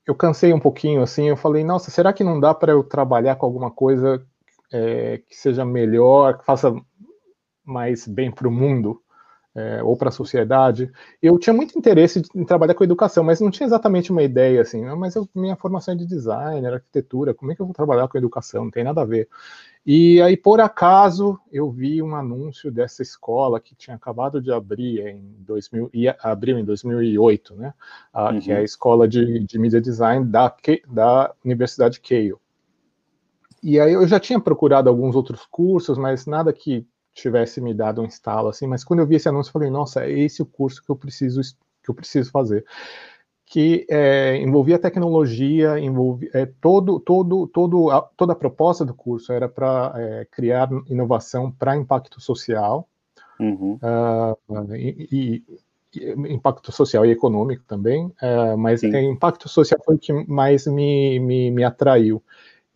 eu 0.07 0.15
cansei 0.15 0.53
um 0.53 0.59
pouquinho, 0.59 1.01
assim, 1.01 1.27
eu 1.27 1.35
falei, 1.35 1.65
nossa, 1.65 1.91
será 1.91 2.13
que 2.13 2.23
não 2.23 2.39
dá 2.39 2.53
para 2.53 2.71
eu 2.71 2.81
trabalhar 2.81 3.35
com 3.35 3.45
alguma 3.45 3.69
coisa 3.69 4.25
é, 4.71 5.17
que 5.17 5.35
seja 5.35 5.65
melhor, 5.65 6.37
que 6.37 6.45
faça 6.45 6.73
mais 7.65 8.07
bem 8.07 8.31
para 8.31 8.47
o 8.47 8.51
mundo? 8.51 9.01
É, 9.57 9.81
ou 9.81 9.97
para 9.97 10.09
a 10.09 10.11
sociedade. 10.11 10.91
Eu 11.19 11.39
tinha 11.39 11.51
muito 11.51 11.77
interesse 11.77 12.21
em 12.35 12.45
trabalhar 12.45 12.75
com 12.75 12.83
educação, 12.83 13.23
mas 13.23 13.41
não 13.41 13.49
tinha 13.49 13.65
exatamente 13.65 14.11
uma 14.11 14.21
ideia 14.21 14.61
assim. 14.61 14.85
Não, 14.85 14.95
mas 14.95 15.15
eu, 15.15 15.27
minha 15.33 15.55
formação 15.55 15.95
é 15.95 15.97
de 15.97 16.05
design, 16.05 16.67
arquitetura, 16.67 17.33
como 17.33 17.51
é 17.51 17.55
que 17.55 17.61
eu 17.61 17.65
vou 17.65 17.73
trabalhar 17.73 18.07
com 18.07 18.19
educação? 18.19 18.65
Não 18.65 18.71
tem 18.71 18.83
nada 18.83 19.01
a 19.01 19.05
ver. 19.05 19.27
E 19.83 20.21
aí, 20.21 20.37
por 20.37 20.61
acaso, 20.61 21.39
eu 21.51 21.71
vi 21.71 22.03
um 22.03 22.15
anúncio 22.15 22.71
dessa 22.71 23.01
escola 23.01 23.59
que 23.59 23.73
tinha 23.73 23.95
acabado 23.95 24.39
de 24.39 24.51
abrir 24.51 24.99
em 25.07 25.35
2000, 25.39 25.89
e 25.91 26.07
abriu 26.07 26.59
em 26.59 26.63
2008, 26.63 27.55
né? 27.55 27.73
Uhum. 28.13 28.39
Que 28.39 28.51
é 28.51 28.57
a 28.57 28.63
escola 28.63 29.07
de, 29.07 29.39
de 29.39 29.57
mídia 29.57 29.81
design 29.81 30.23
da, 30.23 30.53
da 30.87 31.33
Universidade 31.43 31.99
Keio. 31.99 32.39
E 33.63 33.79
aí 33.79 33.93
eu 33.93 34.07
já 34.07 34.19
tinha 34.19 34.39
procurado 34.39 34.87
alguns 34.87 35.15
outros 35.15 35.47
cursos, 35.49 35.97
mas 35.97 36.27
nada 36.27 36.53
que 36.53 36.85
tivesse 37.21 37.59
me 37.59 37.73
dado 37.73 38.01
um 38.01 38.05
instalo 38.05 38.49
assim, 38.49 38.67
mas 38.67 38.83
quando 38.83 38.99
eu 38.99 39.07
vi 39.07 39.15
esse 39.15 39.27
anúncio, 39.27 39.49
eu 39.49 39.53
falei, 39.53 39.69
nossa, 39.69 40.05
é 40.05 40.11
esse 40.11 40.41
o 40.41 40.45
curso 40.45 40.83
que 40.83 40.89
eu 40.89 40.95
preciso 40.95 41.41
que 41.83 41.89
eu 41.89 41.95
preciso 41.95 42.31
fazer. 42.31 42.65
Que 43.45 43.87
é, 43.89 44.35
envolvia 44.37 44.77
tecnologia, 44.77 45.79
envolvia 45.79 46.29
é, 46.33 46.45
todo, 46.45 46.99
todo, 46.99 47.47
todo 47.47 47.89
a, 47.89 48.01
toda 48.01 48.33
a 48.33 48.35
proposta 48.35 48.83
do 48.83 48.93
curso 48.93 49.31
era 49.31 49.47
para 49.47 49.93
é, 49.95 50.27
criar 50.29 50.69
inovação 50.89 51.49
para 51.49 51.77
impacto 51.77 52.19
social 52.19 52.87
uhum. 53.39 53.79
uh, 53.81 54.75
e, 54.75 55.07
e, 55.11 56.33
impacto 56.33 56.73
social 56.73 57.05
e 57.05 57.11
econômico 57.11 57.63
também, 57.65 58.07
uh, 58.21 58.57
mas 58.57 58.83
impacto 58.83 59.47
social 59.47 59.79
foi 59.83 59.95
o 59.95 59.99
que 59.99 60.11
mais 60.27 60.67
me, 60.67 61.17
me, 61.19 61.49
me 61.49 61.63
atraiu. 61.63 62.21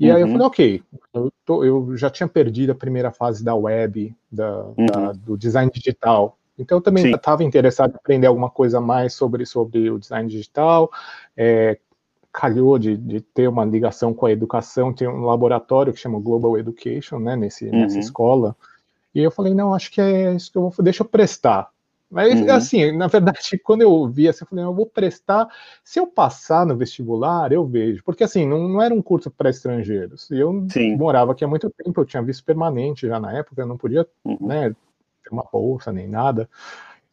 E 0.01 0.09
uhum. 0.09 0.15
aí 0.15 0.21
eu 0.21 0.25
uhum. 0.25 0.31
falei, 0.33 0.47
ok, 0.47 0.83
eu, 1.13 1.33
tô, 1.45 1.63
eu, 1.63 1.95
já 1.95 2.09
tinha 2.09 2.27
perdido 2.27 2.71
a 2.71 2.75
primeira 2.75 3.11
fase 3.11 3.43
da 3.43 3.53
web, 3.53 4.15
da, 4.31 4.63
uhum. 4.63 4.85
da, 4.87 5.11
do 5.11 5.37
design 5.37 5.71
digital. 5.71 6.39
Então 6.57 6.79
eu 6.79 6.81
também 6.81 7.11
estava 7.11 7.43
interessado 7.43 7.91
em 7.91 7.97
aprender 7.97 8.25
alguma 8.25 8.49
coisa 8.49 8.81
mais 8.81 9.13
sobre, 9.13 9.45
sobre 9.45 9.91
o 9.91 9.99
design 9.99 10.27
digital. 10.27 10.91
É, 11.37 11.77
calhou 12.33 12.79
de, 12.79 12.97
de, 12.97 13.21
ter 13.21 13.47
uma 13.47 13.63
ligação 13.63 14.11
com 14.11 14.25
a 14.25 14.31
educação, 14.31 14.91
tem 14.91 15.07
um 15.07 15.23
laboratório 15.23 15.93
que 15.93 15.99
chama 15.99 16.19
Global 16.19 16.57
Education, 16.57 17.19
né, 17.19 17.35
nesse, 17.35 17.65
uhum. 17.65 17.81
nessa 17.81 17.99
escola. 17.99 18.55
E 19.13 19.21
eu 19.21 19.29
falei, 19.29 19.53
não, 19.53 19.71
acho 19.71 19.91
que 19.91 20.01
é 20.01 20.33
isso 20.33 20.51
que 20.51 20.57
eu 20.57 20.67
vou, 20.67 20.83
deixa 20.83 21.03
eu 21.03 21.07
prestar. 21.07 21.69
Mas, 22.11 22.41
uhum. 22.41 22.51
assim, 22.51 22.91
na 22.91 23.07
verdade, 23.07 23.39
quando 23.63 23.81
eu 23.81 24.07
vi 24.09 24.27
assim, 24.27 24.43
eu 24.43 24.47
falei, 24.47 24.65
eu 24.65 24.73
vou 24.73 24.85
prestar, 24.85 25.47
se 25.83 25.99
eu 25.99 26.05
passar 26.05 26.65
no 26.65 26.75
vestibular, 26.75 27.51
eu 27.51 27.65
vejo. 27.65 28.03
Porque, 28.03 28.23
assim, 28.23 28.45
não, 28.45 28.67
não 28.67 28.81
era 28.81 28.93
um 28.93 29.01
curso 29.01 29.31
para 29.31 29.49
estrangeiros. 29.49 30.29
Eu 30.29 30.67
Sim. 30.69 30.97
morava 30.97 31.31
aqui 31.31 31.45
há 31.45 31.47
muito 31.47 31.69
tempo, 31.69 32.01
eu 32.01 32.05
tinha 32.05 32.21
visto 32.21 32.43
permanente 32.43 33.07
já 33.07 33.19
na 33.19 33.31
época, 33.31 33.61
eu 33.61 33.67
não 33.67 33.77
podia, 33.77 34.05
uhum. 34.25 34.37
né, 34.41 34.75
ter 35.23 35.29
uma 35.31 35.45
bolsa 35.51 35.91
nem 35.91 36.07
nada 36.07 36.49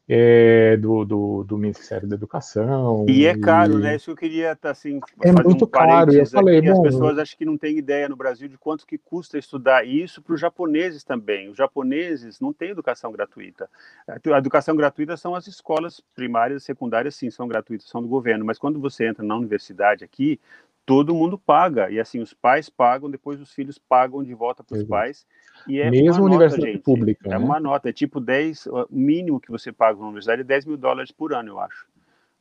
é, 0.09 0.77
do, 0.79 1.05
do, 1.05 1.44
do, 1.44 1.59
Ministério 1.59 2.09
da 2.09 2.16
Educação. 2.16 3.05
E 3.07 3.27
é 3.27 3.37
caro, 3.38 3.79
e... 3.79 3.83
né? 3.83 3.97
Isso 3.97 4.07
que 4.07 4.11
eu 4.12 4.16
queria 4.16 4.57
tá, 4.57 4.71
assim, 4.71 5.01
é 5.23 5.31
muito 5.31 5.66
um 5.66 5.68
caro. 5.68 6.11
Eu 6.12 6.25
falei, 6.25 6.62
bom, 6.62 6.73
as 6.73 6.81
pessoas 6.81 7.18
acho 7.18 7.37
que 7.37 7.44
não 7.44 7.59
têm 7.59 7.77
ideia 7.77 8.09
no 8.09 8.16
Brasil 8.16 8.49
de 8.49 8.57
quanto 8.57 8.87
que 8.87 8.97
custa 8.97 9.37
estudar 9.37 9.85
e 9.85 10.03
isso 10.03 10.23
para 10.23 10.35
os 10.35 10.40
japoneses 10.40 11.05
também. 11.05 11.51
Os 11.51 11.57
japoneses 11.59 12.40
não 12.40 12.55
têm 12.55 12.71
educação 12.71 13.12
gratuita. 13.12 13.68
A 14.09 14.38
educação 14.38 14.75
gratuita 14.75 15.14
são 15.16 15.35
as 15.35 15.47
escolas 15.47 16.01
primárias 16.14 16.62
e 16.62 16.64
secundárias, 16.64 17.14
sim, 17.14 17.31
são 17.31 17.47
gratuitas, 17.47 17.87
são 17.88 18.01
do 18.01 18.09
governo. 18.09 18.47
Mas 18.47 18.59
quando 18.59 18.81
você 18.81 19.07
entra 19.07 19.23
na 19.23 19.37
universidade 19.37 20.05
aqui, 20.05 20.40
todo 20.88 21.14
mundo 21.14 21.38
paga. 21.38 21.90
E 21.90 22.01
assim, 22.01 22.18
os 22.18 22.33
pais 22.33 22.70
pagam, 22.70 23.11
depois 23.11 23.38
os 23.38 23.53
filhos 23.53 23.77
pagam 23.79 24.24
de 24.24 24.33
volta 24.33 24.64
para 24.64 24.79
os 24.79 24.85
pais. 24.85 25.27
E 25.68 25.81
é 25.81 25.90
Mesmo 25.90 26.22
uma 26.22 26.31
universidade 26.31 26.62
nota, 26.62 26.72
gente, 26.72 26.83
pública. 26.83 27.29
É 27.29 27.31
né? 27.33 27.38
uma 27.38 27.61
nota, 27.61 27.90
é 27.90 27.92
tipo 27.92 28.18
10, 28.18 28.66
o 28.68 28.87
mínimo 28.90 29.38
que 29.38 29.51
você 29.51 29.70
paga 29.70 29.98
na 29.98 30.07
universidade 30.07 30.40
é 30.40 30.44
10 30.44 30.64
mil 30.64 30.77
dólares 30.79 31.12
por 31.12 31.35
ano, 31.35 31.51
eu 31.51 31.61
acho. 31.61 31.87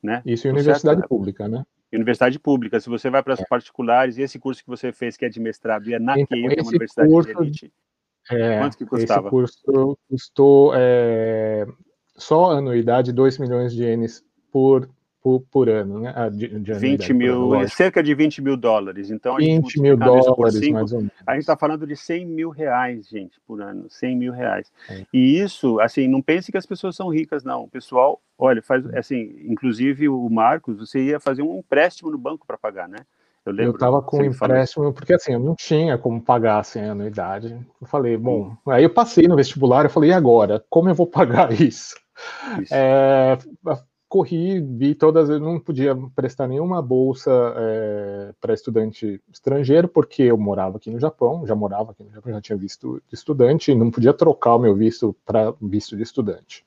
Né? 0.02 0.22
Isso 0.26 0.48
em 0.48 0.52
universidade 0.52 1.02
certo? 1.02 1.10
pública, 1.10 1.46
né? 1.50 1.66
Universidade 1.92 2.40
pública, 2.40 2.80
se 2.80 2.88
você 2.88 3.10
vai 3.10 3.22
para 3.22 3.34
as 3.34 3.42
é. 3.42 3.46
particulares, 3.46 4.18
e 4.18 4.22
esse 4.22 4.40
curso 4.40 4.64
que 4.64 4.70
você 4.70 4.94
fez, 4.94 5.18
que 5.18 5.26
é 5.26 5.30
de 5.30 5.40
mestrado, 5.42 5.90
e 5.90 5.94
é 5.94 6.00
na 6.00 6.18
então, 6.18 6.38
que 6.38 6.46
é 6.46 6.62
uma 6.62 6.70
universidade 6.70 7.10
curso, 7.10 7.34
de 7.34 7.42
elite, 7.42 7.74
é, 8.30 8.60
quanto 8.60 8.78
que 8.78 8.86
custava? 8.86 9.22
Esse 9.22 9.30
curso 9.30 9.98
custou 10.10 10.72
é, 10.74 11.66
só 12.16 12.52
anuidade 12.52 13.12
2 13.12 13.40
milhões 13.40 13.74
de 13.74 13.84
ienes 13.84 14.24
por 14.52 14.90
por, 15.22 15.42
por 15.52 15.70
ano, 15.70 16.00
né? 16.00 16.14
Ah, 16.16 16.30
de, 16.30 16.48
de 16.60 16.74
20 16.74 17.14
mil, 17.14 17.54
ano, 17.54 17.70
cerca 17.70 18.02
de 18.02 18.14
20 18.14 18.42
mil 18.42 18.56
dólares. 18.56 19.10
Então, 19.12 19.38
20 19.38 19.82
mil 19.82 19.98
dólares, 19.98 20.56
cinco, 20.56 20.74
mais 20.74 20.92
ou 20.92 21.00
menos. 21.00 21.14
A 21.26 21.34
gente 21.34 21.42
está 21.42 21.58
falando 21.58 21.86
de 21.86 21.96
100 21.96 22.26
mil 22.26 22.50
reais, 22.50 23.08
gente, 23.08 23.40
por 23.46 23.62
ano. 23.62 23.90
100 23.90 24.16
mil 24.16 24.32
reais. 24.32 24.72
É. 24.90 25.06
E 25.14 25.40
isso, 25.40 25.80
assim, 25.80 26.08
não 26.08 26.22
pense 26.22 26.52
que 26.52 26.58
as 26.58 26.66
pessoas 26.66 26.96
são 26.96 27.10
ricas, 27.10 27.44
não. 27.44 27.64
O 27.64 27.68
pessoal, 27.68 28.22
olha, 28.38 28.62
faz, 28.62 28.86
assim, 28.96 29.36
inclusive 29.46 30.08
o 30.08 30.30
Marcos, 30.30 30.78
você 30.78 31.04
ia 31.04 31.20
fazer 31.20 31.42
um 31.42 31.60
empréstimo 31.60 32.12
no 32.12 32.18
banco 32.18 32.46
para 32.46 32.58
pagar, 32.58 32.88
né? 32.88 33.00
Eu, 33.48 33.54
lembro, 33.54 33.74
eu 33.76 33.78
tava 33.78 34.02
com 34.02 34.18
um 34.18 34.26
empréstimo, 34.26 34.92
porque 34.92 35.14
assim, 35.14 35.32
eu 35.32 35.40
não 35.40 35.56
tinha 35.56 35.98
como 35.98 36.22
pagar 36.22 36.60
assim, 36.60 36.82
a 36.82 36.92
anuidade. 36.92 37.58
Eu 37.80 37.88
falei, 37.88 38.18
bom, 38.18 38.58
hum. 38.66 38.72
aí 38.72 38.84
eu 38.84 38.90
passei 38.90 39.26
no 39.26 39.38
vestibular, 39.38 39.86
eu 39.86 39.90
falei, 39.90 40.10
e 40.10 40.14
agora? 40.14 40.64
Como 40.70 40.90
eu 40.90 40.96
vou 40.96 41.08
pagar 41.08 41.54
isso? 41.54 41.96
isso. 42.62 42.74
É, 42.74 43.38
corri, 44.08 44.62
vi 44.62 44.96
todas, 44.96 45.30
eu 45.30 45.40
não 45.40 45.60
podia 45.60 45.96
prestar 46.16 46.48
nenhuma 46.48 46.82
bolsa 46.82 47.32
é, 47.58 48.34
para 48.40 48.54
estudante 48.54 49.22
estrangeiro, 49.32 49.88
porque 49.88 50.24
eu 50.24 50.38
morava 50.38 50.78
aqui 50.78 50.90
no 50.90 51.00
Japão, 51.00 51.46
já 51.46 51.54
morava 51.54 51.92
aqui 51.92 52.04
no 52.04 52.12
Japão, 52.12 52.32
já 52.32 52.42
tinha 52.42 52.58
visto 52.58 53.02
de 53.08 53.16
estudante, 53.16 53.72
e 53.72 53.76
não 53.76 53.92
podia 53.92 54.14
trocar 54.14 54.56
o 54.56 54.60
meu 54.60 54.76
visto 54.76 55.16
para 55.26 55.54
visto 55.62 55.96
de 55.96 56.04
estudante. 56.04 56.66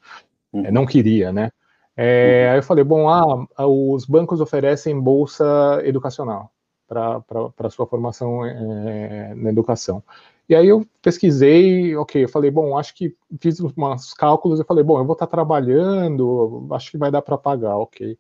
Uhum. 0.53 0.67
É, 0.67 0.71
não 0.71 0.85
queria, 0.85 1.33
né? 1.33 1.51
É, 1.97 2.45
uhum. 2.47 2.53
Aí 2.53 2.59
eu 2.59 2.63
falei, 2.63 2.85
bom, 2.85 3.09
ah, 3.09 3.67
os 3.67 4.05
bancos 4.05 4.41
oferecem 4.41 5.01
bolsa 5.01 5.81
educacional 5.85 6.53
para 6.87 7.71
sua 7.71 7.87
formação 7.87 8.45
é, 8.45 9.33
na 9.35 9.51
educação. 9.51 10.03
E 10.51 10.55
aí 10.57 10.67
eu 10.67 10.85
pesquisei, 11.01 11.95
ok, 11.95 12.25
eu 12.25 12.29
falei, 12.29 12.51
bom, 12.51 12.77
acho 12.77 12.93
que 12.93 13.15
fiz 13.41 13.61
uns 13.61 14.13
cálculos, 14.15 14.59
eu 14.59 14.65
falei, 14.65 14.83
bom, 14.83 14.99
eu 14.99 15.05
vou 15.05 15.13
estar 15.13 15.29
trabalhando, 15.29 16.67
acho 16.73 16.91
que 16.91 16.99
vai 16.99 17.09
dar 17.09 17.23
para 17.23 17.39
pagar, 17.39 17.77
ok. 17.77 18.19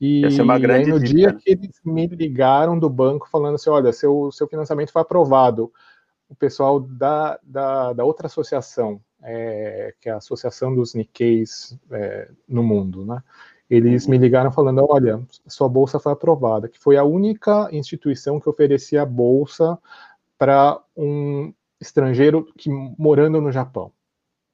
E, 0.00 0.24
Essa 0.24 0.40
é 0.40 0.42
uma 0.42 0.58
grande 0.58 0.86
aí 0.86 0.90
no 0.90 0.98
dica. 0.98 1.14
dia 1.14 1.34
que 1.34 1.50
eles 1.50 1.78
me 1.84 2.06
ligaram 2.06 2.78
do 2.78 2.88
banco 2.88 3.28
falando 3.28 3.56
assim, 3.56 3.68
olha, 3.68 3.92
seu, 3.92 4.32
seu 4.32 4.48
financiamento 4.48 4.90
foi 4.90 5.02
aprovado, 5.02 5.70
o 6.30 6.34
pessoal 6.34 6.80
da, 6.80 7.38
da, 7.42 7.92
da 7.92 8.04
outra 8.06 8.26
associação, 8.26 8.98
é, 9.22 9.92
que 10.00 10.08
é 10.08 10.12
a 10.12 10.16
Associação 10.16 10.74
dos 10.74 10.94
Nikkeis 10.94 11.78
é, 11.90 12.30
no 12.48 12.62
mundo, 12.62 13.04
né? 13.04 13.22
Eles 13.68 14.06
uhum. 14.06 14.12
me 14.12 14.18
ligaram 14.18 14.50
falando, 14.50 14.86
olha, 14.88 15.22
sua 15.46 15.68
bolsa 15.68 16.00
foi 16.00 16.12
aprovada, 16.12 16.70
que 16.70 16.78
foi 16.78 16.96
a 16.96 17.04
única 17.04 17.68
instituição 17.70 18.40
que 18.40 18.48
oferecia 18.48 19.04
bolsa 19.04 19.78
para 20.38 20.80
um 20.96 21.52
estrangeiro 21.80 22.50
que 22.56 22.70
morando 22.98 23.40
no 23.40 23.52
Japão. 23.52 23.92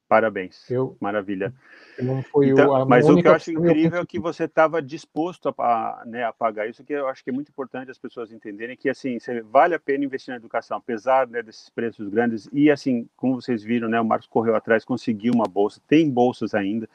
Parabéns. 0.07 0.69
Eu, 0.69 0.95
Maravilha. 0.99 1.51
Então, 1.97 2.23
o, 2.69 2.85
mas 2.85 3.09
o 3.09 3.15
que 3.15 3.27
eu 3.27 3.33
acho 3.33 3.51
incrível 3.51 4.01
é 4.01 4.05
que 4.05 4.19
você 4.19 4.43
estava 4.43 4.79
disposto 4.79 5.51
a, 5.57 6.03
né, 6.05 6.23
a, 6.23 6.31
pagar 6.31 6.67
isso, 6.67 6.83
que 6.83 6.93
eu 6.93 7.07
acho 7.07 7.23
que 7.23 7.31
é 7.31 7.33
muito 7.33 7.49
importante 7.49 7.89
as 7.89 7.97
pessoas 7.97 8.31
entenderem 8.31 8.77
que 8.77 8.89
assim 8.89 9.17
vale 9.45 9.73
a 9.73 9.79
pena 9.79 10.05
investir 10.05 10.31
na 10.31 10.37
educação, 10.37 10.77
apesar 10.77 11.27
né, 11.27 11.41
desses 11.41 11.67
preços 11.69 12.09
grandes. 12.09 12.47
E 12.53 12.69
assim, 12.69 13.09
como 13.17 13.41
vocês 13.41 13.63
viram, 13.63 13.89
né, 13.89 13.99
o 13.99 14.05
Marcos 14.05 14.27
correu 14.27 14.55
atrás, 14.55 14.85
conseguiu 14.85 15.33
uma 15.33 15.47
bolsa, 15.47 15.81
tem 15.87 16.07
bolsas 16.07 16.53
ainda 16.53 16.87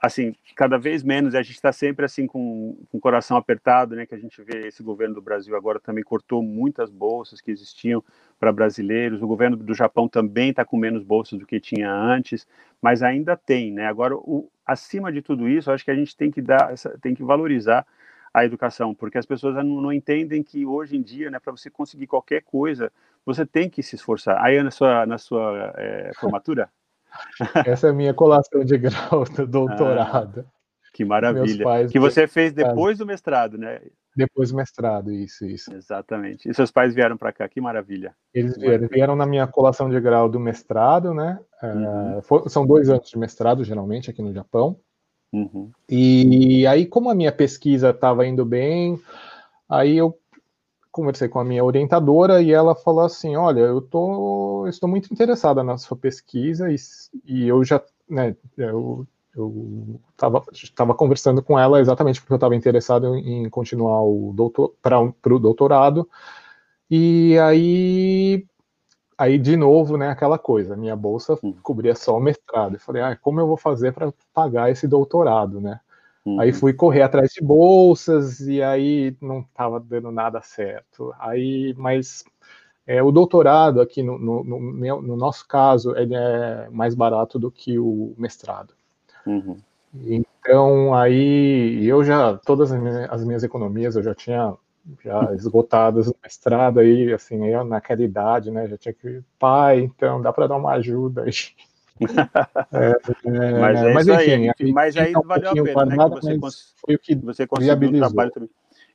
assim, 0.00 0.34
cada 0.54 0.78
vez 0.78 1.02
menos, 1.02 1.34
a 1.34 1.42
gente 1.42 1.56
está 1.56 1.72
sempre 1.72 2.04
assim 2.04 2.26
com, 2.26 2.78
com 2.90 2.98
o 2.98 3.00
coração 3.00 3.36
apertado, 3.36 3.96
né, 3.96 4.06
que 4.06 4.14
a 4.14 4.18
gente 4.18 4.40
vê 4.42 4.68
esse 4.68 4.82
governo 4.82 5.16
do 5.16 5.22
Brasil 5.22 5.56
agora 5.56 5.80
também 5.80 6.04
cortou 6.04 6.42
muitas 6.42 6.88
bolsas 6.90 7.40
que 7.40 7.50
existiam 7.50 8.02
para 8.38 8.52
brasileiros, 8.52 9.20
o 9.20 9.26
governo 9.26 9.56
do 9.56 9.74
Japão 9.74 10.08
também 10.08 10.50
está 10.50 10.64
com 10.64 10.76
menos 10.76 11.02
bolsas 11.02 11.38
do 11.38 11.46
que 11.46 11.58
tinha 11.58 11.92
antes, 11.92 12.46
mas 12.80 13.02
ainda 13.02 13.36
tem, 13.36 13.72
né, 13.72 13.86
agora, 13.86 14.14
o, 14.16 14.48
acima 14.64 15.10
de 15.10 15.20
tudo 15.20 15.48
isso, 15.48 15.70
acho 15.72 15.84
que 15.84 15.90
a 15.90 15.96
gente 15.96 16.16
tem 16.16 16.30
que 16.30 16.40
dar, 16.40 16.72
tem 17.00 17.14
que 17.14 17.24
valorizar 17.24 17.84
a 18.32 18.44
educação, 18.44 18.94
porque 18.94 19.18
as 19.18 19.26
pessoas 19.26 19.56
não, 19.56 19.80
não 19.80 19.92
entendem 19.92 20.42
que 20.44 20.64
hoje 20.64 20.96
em 20.96 21.02
dia, 21.02 21.30
né, 21.30 21.40
para 21.40 21.50
você 21.50 21.68
conseguir 21.68 22.06
qualquer 22.06 22.42
coisa, 22.42 22.92
você 23.26 23.44
tem 23.44 23.68
que 23.68 23.82
se 23.82 23.96
esforçar. 23.96 24.42
Aí 24.44 24.62
na 24.62 24.70
sua, 24.70 25.06
na 25.06 25.18
sua 25.18 25.72
é, 25.76 26.12
formatura, 26.14 26.70
essa 27.66 27.88
é 27.88 27.90
a 27.90 27.94
minha 27.94 28.14
colação 28.14 28.64
de 28.64 28.76
grau 28.78 29.24
do 29.24 29.46
doutorado. 29.46 30.44
Ah, 30.46 30.58
que 30.92 31.04
maravilha. 31.04 31.88
que 31.88 31.98
você 31.98 32.26
fez 32.26 32.52
depois 32.52 32.98
do 32.98 33.06
mestrado, 33.06 33.56
né? 33.56 33.80
Depois 34.16 34.50
do 34.50 34.56
mestrado, 34.56 35.12
isso, 35.12 35.46
isso. 35.46 35.72
Exatamente. 35.72 36.48
E 36.48 36.52
seus 36.52 36.72
pais 36.72 36.92
vieram 36.92 37.16
para 37.16 37.32
cá, 37.32 37.48
que 37.48 37.60
maravilha. 37.60 38.16
Eles 38.34 38.56
vieram, 38.56 38.88
vieram, 38.88 39.16
na 39.16 39.24
minha 39.24 39.46
colação 39.46 39.88
de 39.88 40.00
grau 40.00 40.28
do 40.28 40.40
mestrado, 40.40 41.14
né? 41.14 41.38
É, 41.62 41.66
uhum. 41.66 42.22
for, 42.22 42.50
são 42.50 42.66
dois 42.66 42.90
anos 42.90 43.08
de 43.08 43.16
mestrado, 43.16 43.62
geralmente, 43.62 44.10
aqui 44.10 44.20
no 44.20 44.34
Japão. 44.34 44.80
Uhum. 45.32 45.70
E 45.88 46.66
aí, 46.66 46.84
como 46.84 47.10
a 47.10 47.14
minha 47.14 47.30
pesquisa 47.30 47.90
estava 47.90 48.26
indo 48.26 48.44
bem, 48.44 49.00
aí 49.68 49.96
eu 49.96 50.18
conversei 50.98 51.28
com 51.28 51.38
a 51.38 51.44
minha 51.44 51.64
orientadora 51.64 52.42
e 52.42 52.52
ela 52.52 52.74
falou 52.74 53.04
assim: 53.04 53.36
Olha, 53.36 53.60
eu 53.60 53.80
tô, 53.80 54.66
estou 54.66 54.88
muito 54.88 55.12
interessada 55.12 55.62
na 55.62 55.78
sua 55.78 55.96
pesquisa 55.96 56.70
e, 56.70 56.76
e 57.24 57.46
eu 57.46 57.62
já, 57.64 57.80
né, 58.08 58.36
eu 58.56 59.06
estava 60.64 60.94
conversando 60.94 61.40
com 61.42 61.56
ela 61.58 61.80
exatamente 61.80 62.20
porque 62.20 62.32
eu 62.32 62.36
estava 62.36 62.56
interessado 62.56 63.14
em 63.16 63.48
continuar 63.48 64.02
o 64.02 64.32
doutor 64.34 64.74
para 64.82 65.00
o 65.00 65.38
doutorado. 65.38 66.08
E 66.90 67.38
aí 67.38 68.44
aí 69.16 69.38
de 69.38 69.56
novo 69.56 69.96
né 69.96 70.10
aquela 70.10 70.38
coisa 70.38 70.76
minha 70.76 70.96
bolsa 70.96 71.38
cobria 71.62 71.94
só 71.94 72.16
o 72.16 72.20
mestrado. 72.20 72.74
Eu 72.74 72.80
falei 72.80 73.02
ah 73.02 73.16
como 73.16 73.40
eu 73.40 73.46
vou 73.46 73.56
fazer 73.56 73.92
para 73.92 74.12
pagar 74.34 74.70
esse 74.70 74.88
doutorado 74.88 75.60
né 75.60 75.80
Uhum. 76.28 76.40
Aí 76.40 76.52
fui 76.52 76.72
correr 76.72 77.02
atrás 77.02 77.30
de 77.32 77.40
bolsas 77.40 78.40
e 78.40 78.62
aí 78.62 79.16
não 79.20 79.40
estava 79.40 79.80
dando 79.80 80.10
nada 80.10 80.42
certo. 80.42 81.14
Aí, 81.18 81.74
mas 81.78 82.24
é, 82.86 83.02
o 83.02 83.10
doutorado 83.10 83.80
aqui 83.80 84.02
no, 84.02 84.18
no, 84.18 84.44
no, 84.44 85.02
no, 85.02 85.16
nosso 85.16 85.46
caso 85.48 85.96
ele 85.96 86.14
é 86.14 86.68
mais 86.70 86.94
barato 86.94 87.38
do 87.38 87.50
que 87.50 87.78
o 87.78 88.14
mestrado. 88.18 88.74
Uhum. 89.26 89.56
Então 90.04 90.94
aí 90.94 91.86
eu 91.86 92.04
já 92.04 92.36
todas 92.36 92.70
as 92.72 92.80
minhas, 92.80 93.10
as 93.10 93.24
minhas 93.24 93.42
economias 93.42 93.96
eu 93.96 94.02
já 94.02 94.14
tinha 94.14 94.54
já 95.02 95.34
esgotadas 95.34 96.06
no 96.06 96.14
mestrado 96.22 96.80
aí 96.80 97.12
assim 97.12 97.46
eu 97.46 97.64
naquela 97.64 98.02
idade 98.02 98.50
né 98.50 98.66
já 98.66 98.78
tinha 98.78 98.94
que 98.94 99.22
pai 99.38 99.80
então 99.80 100.20
dá 100.22 100.32
para 100.32 100.46
dar 100.46 100.56
uma 100.56 100.72
ajuda 100.72 101.24
aí 101.24 101.32
é, 102.72 103.60
mas 103.60 103.82
é 103.82 103.92
mas, 103.92 104.08
enfim, 104.08 104.50
aí, 104.60 104.72
mas 104.72 104.96
aí 104.96 105.12
um 105.16 105.26
valeu 105.26 105.50
a 105.50 105.54
pena, 105.54 105.84
né, 105.84 105.96
que 105.96 106.10
você, 106.10 106.38
cons... 106.38 106.74
foi 106.76 106.94
o 106.94 106.98
que 106.98 107.14
você 107.16 107.46
conseguiu 107.46 107.88
um 107.88 107.98
trabalho 107.98 108.30
também. 108.30 108.50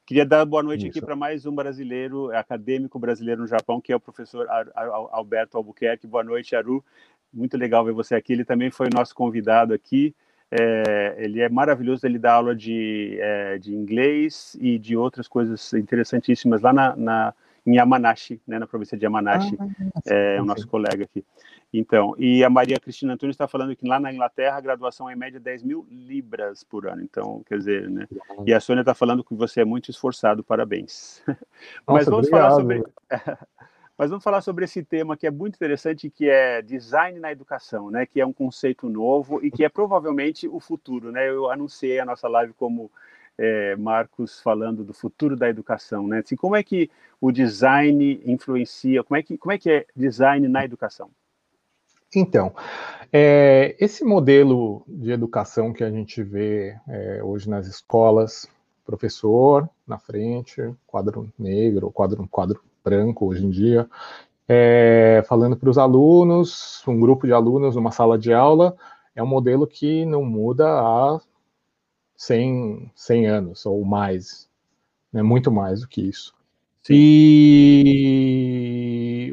Queria 0.05 0.25
dar 0.25 0.43
boa 0.45 0.61
noite 0.61 0.81
Isso. 0.81 0.89
aqui 0.97 1.05
para 1.05 1.15
mais 1.15 1.45
um 1.45 1.55
brasileiro, 1.55 2.29
acadêmico 2.35 2.99
brasileiro 2.99 3.41
no 3.41 3.47
Japão, 3.47 3.79
que 3.79 3.93
é 3.93 3.95
o 3.95 3.99
professor 3.99 4.45
Alberto 5.11 5.57
Albuquerque. 5.57 6.05
Boa 6.05 6.23
noite, 6.23 6.55
Aru. 6.55 6.83
Muito 7.33 7.57
legal 7.57 7.85
ver 7.85 7.93
você 7.93 8.13
aqui. 8.13 8.33
Ele 8.33 8.43
também 8.43 8.69
foi 8.69 8.89
nosso 8.93 9.15
convidado 9.15 9.73
aqui. 9.73 10.13
É, 10.51 11.15
ele 11.17 11.39
é 11.39 11.49
maravilhoso, 11.49 12.05
ele 12.05 12.19
dá 12.19 12.33
aula 12.33 12.53
de, 12.53 13.17
é, 13.19 13.57
de 13.57 13.73
inglês 13.73 14.57
e 14.59 14.77
de 14.77 14.95
outras 14.95 15.27
coisas 15.27 15.73
interessantíssimas 15.73 16.61
lá 16.61 16.73
na, 16.73 16.95
na 16.95 17.33
em 17.65 17.75
Yamanashi, 17.75 18.41
né, 18.45 18.59
na 18.59 18.67
província 18.67 18.97
de 18.97 19.05
Yamanashi, 19.05 19.57
ah, 19.59 20.01
é 20.05 20.41
o 20.41 20.45
nosso 20.45 20.67
colega 20.67 21.05
aqui. 21.05 21.23
Então, 21.73 22.13
e 22.19 22.43
a 22.43 22.49
Maria 22.49 22.79
Cristina 22.79 23.13
Antunes 23.13 23.33
está 23.33 23.47
falando 23.47 23.75
que 23.75 23.87
lá 23.87 23.99
na 23.99 24.13
Inglaterra 24.13 24.57
a 24.57 24.61
graduação 24.61 25.09
é 25.09 25.13
em 25.13 25.15
média 25.15 25.39
10 25.39 25.63
mil 25.63 25.87
libras 25.89 26.63
por 26.63 26.87
ano. 26.87 27.01
Então, 27.01 27.41
quer 27.47 27.57
dizer, 27.57 27.89
né? 27.89 28.07
E 28.45 28.53
a 28.53 28.59
Sônia 28.59 28.81
está 28.81 28.93
falando 28.93 29.23
que 29.23 29.33
você 29.33 29.61
é 29.61 29.65
muito 29.65 29.89
esforçado, 29.89 30.43
parabéns. 30.43 31.23
Nossa, 31.27 31.39
Mas 31.87 32.05
vamos 32.05 32.27
obrigado. 32.27 32.49
falar 32.49 32.61
sobre. 32.61 32.83
Mas 33.95 34.09
vamos 34.09 34.23
falar 34.23 34.41
sobre 34.41 34.65
esse 34.65 34.83
tema 34.83 35.15
que 35.15 35.25
é 35.25 35.31
muito 35.31 35.55
interessante, 35.55 36.09
que 36.09 36.27
é 36.27 36.61
design 36.61 37.19
na 37.19 37.31
educação, 37.31 37.89
né? 37.89 38.05
Que 38.05 38.19
é 38.19 38.25
um 38.25 38.33
conceito 38.33 38.89
novo 38.89 39.43
e 39.43 39.51
que 39.51 39.63
é 39.63 39.69
provavelmente 39.69 40.47
o 40.47 40.59
futuro, 40.59 41.11
né? 41.11 41.29
Eu 41.29 41.49
anunciei 41.49 41.99
a 41.99 42.05
nossa 42.05 42.27
live 42.27 42.53
como 42.53 42.91
é, 43.37 43.75
Marcos 43.75 44.39
falando 44.41 44.83
do 44.83 44.93
futuro 44.93 45.35
da 45.35 45.49
educação, 45.49 46.07
né? 46.07 46.19
Assim, 46.19 46.35
como 46.35 46.55
é 46.55 46.63
que 46.63 46.89
o 47.19 47.31
design 47.31 48.21
influencia? 48.25 49.03
Como 49.03 49.17
é 49.17 49.23
que 49.23 49.37
como 49.37 49.51
é 49.51 49.57
que 49.57 49.69
é 49.69 49.85
design 49.95 50.47
na 50.47 50.63
educação? 50.63 51.09
Então, 52.15 52.53
é, 53.11 53.75
esse 53.79 54.03
modelo 54.03 54.83
de 54.87 55.11
educação 55.11 55.73
que 55.73 55.83
a 55.83 55.89
gente 55.89 56.21
vê 56.21 56.75
é, 56.87 57.23
hoje 57.23 57.49
nas 57.49 57.65
escolas, 57.65 58.47
professor 58.85 59.67
na 59.87 59.97
frente, 59.97 60.61
quadro 60.85 61.31
negro, 61.39 61.91
quadro, 61.91 62.27
quadro 62.29 62.61
branco 62.83 63.25
hoje 63.25 63.45
em 63.45 63.49
dia, 63.49 63.89
é, 64.47 65.23
falando 65.27 65.57
para 65.57 65.69
os 65.69 65.77
alunos, 65.77 66.83
um 66.87 66.99
grupo 66.99 67.25
de 67.25 67.33
alunos 67.33 67.75
numa 67.75 67.91
sala 67.91 68.17
de 68.17 68.31
aula, 68.31 68.75
é 69.15 69.23
um 69.23 69.27
modelo 69.27 69.65
que 69.65 70.05
não 70.05 70.23
muda 70.23 70.67
há 70.67 71.19
100, 72.15 72.91
100 72.95 73.27
anos 73.27 73.65
ou 73.65 73.83
mais, 73.83 74.49
né, 75.11 75.21
muito 75.21 75.51
mais 75.51 75.81
do 75.81 75.87
que 75.87 76.01
isso. 76.01 76.33
Sim. 76.81 76.93
E 76.95 78.53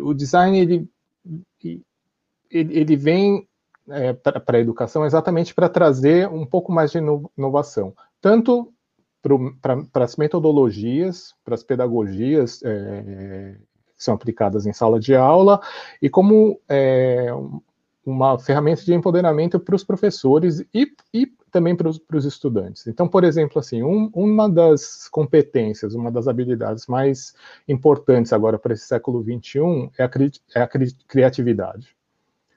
o 0.02 0.14
design 0.14 0.58
ele, 0.58 0.88
ele, 1.62 1.84
ele 2.50 2.96
vem 2.96 3.46
é, 3.88 4.12
para 4.12 4.56
a 4.56 4.60
educação 4.60 5.04
exatamente 5.04 5.54
para 5.54 5.68
trazer 5.68 6.28
um 6.28 6.46
pouco 6.46 6.72
mais 6.72 6.92
de 6.92 6.98
inovação, 7.36 7.94
tanto 8.20 8.72
para 9.60 10.04
as 10.04 10.16
metodologias, 10.16 11.34
para 11.44 11.54
as 11.54 11.62
pedagogias 11.62 12.62
é, 12.62 13.56
que 13.96 14.04
são 14.04 14.14
aplicadas 14.14 14.66
em 14.66 14.72
sala 14.72 14.98
de 14.98 15.14
aula, 15.14 15.60
e 16.00 16.08
como 16.08 16.58
é, 16.68 17.28
uma 18.10 18.38
ferramenta 18.38 18.82
de 18.82 18.92
empoderamento 18.92 19.58
para 19.58 19.74
os 19.74 19.84
professores 19.84 20.64
e, 20.74 20.92
e 21.12 21.26
também 21.50 21.76
para 21.76 21.88
os 21.88 22.24
estudantes. 22.24 22.86
Então, 22.86 23.08
por 23.08 23.24
exemplo, 23.24 23.58
assim, 23.58 23.82
um, 23.82 24.10
uma 24.14 24.48
das 24.48 25.08
competências, 25.08 25.94
uma 25.94 26.10
das 26.10 26.28
habilidades 26.28 26.86
mais 26.86 27.34
importantes 27.68 28.32
agora 28.32 28.58
para 28.58 28.72
esse 28.72 28.86
século 28.86 29.22
XXI 29.22 29.90
é 29.98 30.04
a, 30.04 30.08
cri, 30.08 30.30
é 30.54 30.60
a 30.60 30.66
cri, 30.66 30.92
criatividade. 31.06 31.94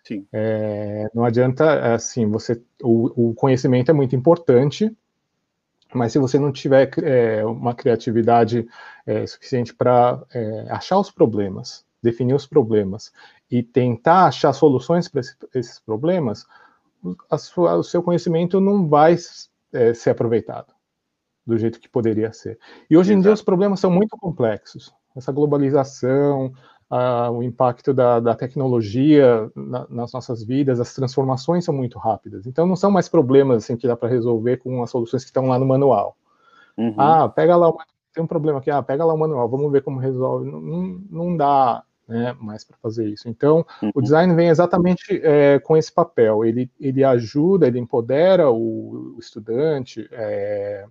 Sim. 0.03 0.27
É, 0.33 1.09
não 1.13 1.23
adianta, 1.23 1.93
assim, 1.93 2.27
você, 2.27 2.61
o, 2.81 3.29
o, 3.29 3.33
conhecimento 3.33 3.89
é 3.89 3.93
muito 3.93 4.15
importante, 4.15 4.91
mas 5.93 6.11
se 6.11 6.19
você 6.19 6.37
não 6.37 6.51
tiver 6.51 6.91
é, 7.03 7.45
uma 7.45 7.73
criatividade 7.73 8.67
é, 9.05 9.25
suficiente 9.25 9.73
para 9.73 10.21
é, 10.33 10.65
achar 10.69 10.99
os 10.99 11.09
problemas, 11.09 11.85
definir 12.01 12.33
os 12.33 12.45
problemas 12.45 13.13
e 13.53 13.61
tentar 13.61 14.25
achar 14.25 14.51
soluções 14.51 15.07
para 15.07 15.21
esse, 15.21 15.35
esses 15.53 15.79
problemas, 15.79 16.43
sua, 17.37 17.75
o 17.75 17.83
seu 17.83 18.01
conhecimento 18.01 18.59
não 18.59 18.87
vai 18.87 19.15
é, 19.71 19.93
ser 19.93 20.09
aproveitado 20.09 20.73
do 21.45 21.55
jeito 21.55 21.79
que 21.79 21.87
poderia 21.87 22.33
ser. 22.33 22.57
E 22.89 22.97
hoje 22.97 23.11
Exato. 23.11 23.19
em 23.19 23.21
dia 23.21 23.31
os 23.31 23.43
problemas 23.43 23.79
são 23.79 23.91
muito 23.91 24.17
complexos. 24.17 24.91
Essa 25.15 25.31
globalização, 25.31 26.51
a, 26.89 27.29
o 27.29 27.43
impacto 27.43 27.93
da, 27.93 28.19
da 28.19 28.33
tecnologia 28.33 29.51
na, 29.55 29.85
nas 29.87 30.11
nossas 30.13 30.43
vidas, 30.43 30.79
as 30.79 30.91
transformações 30.95 31.63
são 31.63 31.75
muito 31.75 31.99
rápidas. 31.99 32.47
Então 32.47 32.65
não 32.65 32.75
são 32.75 32.89
mais 32.89 33.07
problemas 33.07 33.65
assim, 33.65 33.77
que 33.77 33.87
dá 33.87 33.95
para 33.95 34.09
resolver 34.09 34.57
com 34.57 34.81
as 34.81 34.89
soluções 34.89 35.23
que 35.23 35.29
estão 35.29 35.45
lá 35.45 35.59
no 35.59 35.65
manual. 35.67 36.17
Uhum. 36.75 36.95
Ah, 36.97 37.29
pega 37.29 37.55
lá, 37.55 37.71
tem 38.15 38.23
um 38.23 38.27
problema 38.27 38.57
aqui, 38.57 38.71
ah, 38.71 38.81
pega 38.81 39.05
lá 39.05 39.13
o 39.13 39.19
manual, 39.19 39.47
vamos 39.47 39.71
ver 39.71 39.83
como 39.83 39.99
resolve. 39.99 40.49
Não, 40.49 40.59
não, 40.59 41.01
não 41.11 41.37
dá 41.37 41.83
né, 42.07 42.35
mais 42.39 42.63
para 42.63 42.77
fazer 42.77 43.07
isso. 43.07 43.29
Então, 43.29 43.65
uhum. 43.81 43.91
o 43.95 44.01
design 44.01 44.33
vem 44.35 44.49
exatamente 44.49 45.21
é, 45.23 45.59
com 45.59 45.77
esse 45.77 45.91
papel. 45.91 46.43
Ele, 46.43 46.69
ele 46.79 47.03
ajuda, 47.03 47.67
ele 47.67 47.79
empodera 47.79 48.49
o, 48.49 49.15
o 49.15 49.19
estudante 49.19 50.07
é, 50.11 50.85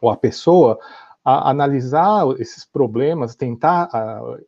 ou 0.00 0.10
a 0.10 0.16
pessoa 0.16 0.78
a 1.24 1.50
analisar 1.50 2.24
esses 2.38 2.64
problemas, 2.64 3.34
tentar 3.34 3.88
a, 3.92 4.38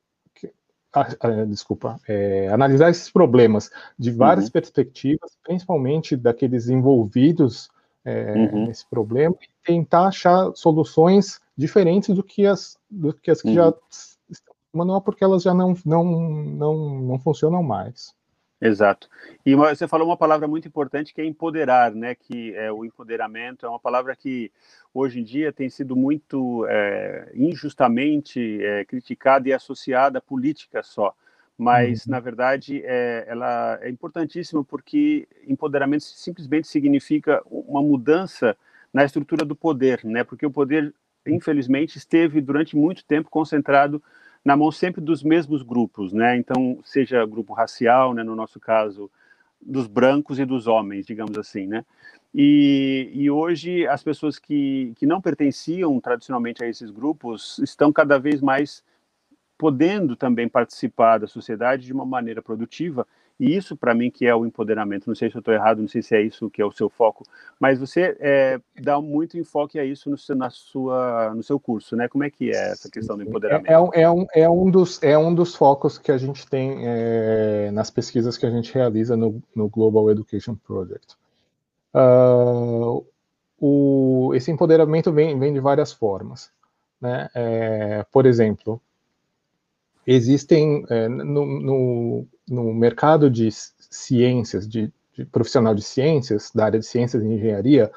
desculpa, 1.46 2.00
é, 2.08 2.48
analisar 2.48 2.90
esses 2.90 3.10
problemas 3.10 3.70
de 3.98 4.10
várias 4.10 4.46
uhum. 4.46 4.52
perspectivas, 4.52 5.36
principalmente 5.44 6.16
daqueles 6.16 6.68
envolvidos 6.68 7.68
é, 8.04 8.32
uhum. 8.32 8.66
nesse 8.66 8.88
problema, 8.88 9.36
e 9.40 9.48
tentar 9.62 10.06
achar 10.06 10.50
soluções 10.54 11.38
diferentes 11.56 12.14
do 12.14 12.24
que 12.24 12.46
as, 12.46 12.78
do 12.90 13.12
que, 13.12 13.30
as 13.30 13.42
que 13.42 13.52
já 13.52 13.66
uhum 13.66 13.74
manual 14.72 15.00
porque 15.00 15.24
elas 15.24 15.42
já 15.42 15.54
não, 15.54 15.74
não, 15.84 16.04
não, 16.04 17.00
não 17.00 17.18
funcionam 17.18 17.62
mais. 17.62 18.14
Exato. 18.60 19.08
E 19.44 19.54
você 19.54 19.88
falou 19.88 20.06
uma 20.06 20.18
palavra 20.18 20.46
muito 20.46 20.68
importante 20.68 21.14
que 21.14 21.20
é 21.22 21.24
empoderar, 21.24 21.94
né? 21.94 22.14
Que 22.14 22.54
é 22.54 22.70
o 22.70 22.84
empoderamento 22.84 23.64
é 23.64 23.68
uma 23.68 23.80
palavra 23.80 24.14
que 24.14 24.52
hoje 24.92 25.18
em 25.18 25.24
dia 25.24 25.50
tem 25.50 25.70
sido 25.70 25.96
muito 25.96 26.66
é, 26.68 27.32
injustamente 27.34 28.62
é, 28.62 28.84
criticada 28.84 29.48
e 29.48 29.52
associada 29.54 30.18
à 30.18 30.20
política 30.20 30.82
só. 30.82 31.14
Mas 31.56 32.04
uhum. 32.04 32.10
na 32.12 32.20
verdade 32.20 32.82
é, 32.84 33.24
ela 33.26 33.78
é 33.80 33.88
importantíssima 33.88 34.62
porque 34.62 35.26
empoderamento 35.46 36.02
simplesmente 36.04 36.68
significa 36.68 37.42
uma 37.46 37.80
mudança 37.80 38.54
na 38.92 39.04
estrutura 39.04 39.42
do 39.42 39.56
poder, 39.56 40.04
né? 40.04 40.22
Porque 40.22 40.44
o 40.44 40.50
poder 40.50 40.94
infelizmente 41.26 41.96
esteve 41.96 42.42
durante 42.42 42.76
muito 42.76 43.06
tempo 43.06 43.30
concentrado 43.30 44.02
na 44.44 44.56
mão 44.56 44.70
sempre 44.70 45.00
dos 45.00 45.22
mesmos 45.22 45.62
grupos, 45.62 46.12
né? 46.12 46.36
Então, 46.36 46.78
seja 46.84 47.26
grupo 47.26 47.52
racial, 47.52 48.14
né, 48.14 48.22
no 48.22 48.34
nosso 48.34 48.58
caso, 48.58 49.10
dos 49.60 49.86
brancos 49.86 50.38
e 50.38 50.44
dos 50.44 50.66
homens, 50.66 51.06
digamos 51.06 51.36
assim, 51.36 51.66
né? 51.66 51.84
E, 52.34 53.10
e 53.12 53.30
hoje 53.30 53.86
as 53.86 54.02
pessoas 54.02 54.38
que, 54.38 54.92
que 54.96 55.04
não 55.04 55.20
pertenciam 55.20 55.98
tradicionalmente 56.00 56.62
a 56.62 56.68
esses 56.68 56.90
grupos 56.90 57.58
estão 57.58 57.92
cada 57.92 58.18
vez 58.18 58.40
mais 58.40 58.84
podendo 59.58 60.16
também 60.16 60.48
participar 60.48 61.18
da 61.18 61.26
sociedade 61.26 61.84
de 61.84 61.92
uma 61.92 62.06
maneira 62.06 62.40
produtiva 62.40 63.06
e 63.40 63.56
isso, 63.56 63.74
para 63.74 63.94
mim, 63.94 64.10
que 64.10 64.26
é 64.26 64.34
o 64.34 64.44
empoderamento. 64.44 65.08
Não 65.08 65.14
sei 65.14 65.30
se 65.30 65.36
eu 65.36 65.38
estou 65.38 65.54
errado, 65.54 65.80
não 65.80 65.88
sei 65.88 66.02
se 66.02 66.14
é 66.14 66.20
isso 66.20 66.50
que 66.50 66.60
é 66.60 66.64
o 66.64 66.70
seu 66.70 66.90
foco, 66.90 67.24
mas 67.58 67.78
você 67.78 68.14
é, 68.20 68.60
dá 68.82 69.00
muito 69.00 69.38
enfoque 69.38 69.78
a 69.78 69.84
isso 69.84 70.10
no 70.10 70.18
seu, 70.18 70.36
na 70.36 70.50
sua, 70.50 71.34
no 71.34 71.42
seu 71.42 71.58
curso, 71.58 71.96
né? 71.96 72.06
Como 72.06 72.22
é 72.22 72.28
que 72.28 72.50
é 72.50 72.72
essa 72.72 72.90
questão 72.90 73.16
do 73.16 73.22
empoderamento? 73.22 73.66
É, 73.66 73.72
é, 73.72 74.02
é, 74.02 74.10
um, 74.10 74.26
é, 74.34 74.48
um, 74.50 74.70
dos, 74.70 75.02
é 75.02 75.16
um 75.16 75.34
dos 75.34 75.54
focos 75.54 75.96
que 75.96 76.12
a 76.12 76.18
gente 76.18 76.46
tem 76.46 76.86
é, 76.86 77.70
nas 77.70 77.90
pesquisas 77.90 78.36
que 78.36 78.44
a 78.44 78.50
gente 78.50 78.74
realiza 78.74 79.16
no, 79.16 79.42
no 79.56 79.70
Global 79.70 80.10
Education 80.10 80.54
Project. 80.54 81.16
Uh, 81.94 83.02
o, 83.58 84.32
esse 84.34 84.50
empoderamento 84.50 85.10
vem, 85.10 85.38
vem 85.38 85.54
de 85.54 85.60
várias 85.60 85.92
formas. 85.92 86.52
Né? 87.00 87.26
É, 87.34 88.04
por 88.12 88.26
exemplo, 88.26 88.80
existem 90.06 90.84
é, 90.88 91.08
no, 91.08 91.46
no, 91.46 92.26
no, 92.50 92.74
mercado 92.74 93.30
de 93.30 93.48
ciências, 93.50 94.68
de, 94.68 94.92
de, 95.16 95.24
profissional 95.24 95.74
de 95.74 95.82
ciências, 95.82 96.50
da 96.54 96.64
área 96.64 96.80
de 96.80 96.86
ciências 96.86 97.22
e 97.22 97.26
engenharia, 97.26 97.90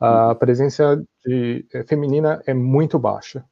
a 0.00 0.28
uhum. 0.28 0.34
presença 0.34 1.02
de, 1.24 1.64
é, 1.72 1.84
feminina 1.84 2.42
é 2.44 2.52
muito 2.52 2.98
baixa. 2.98 3.44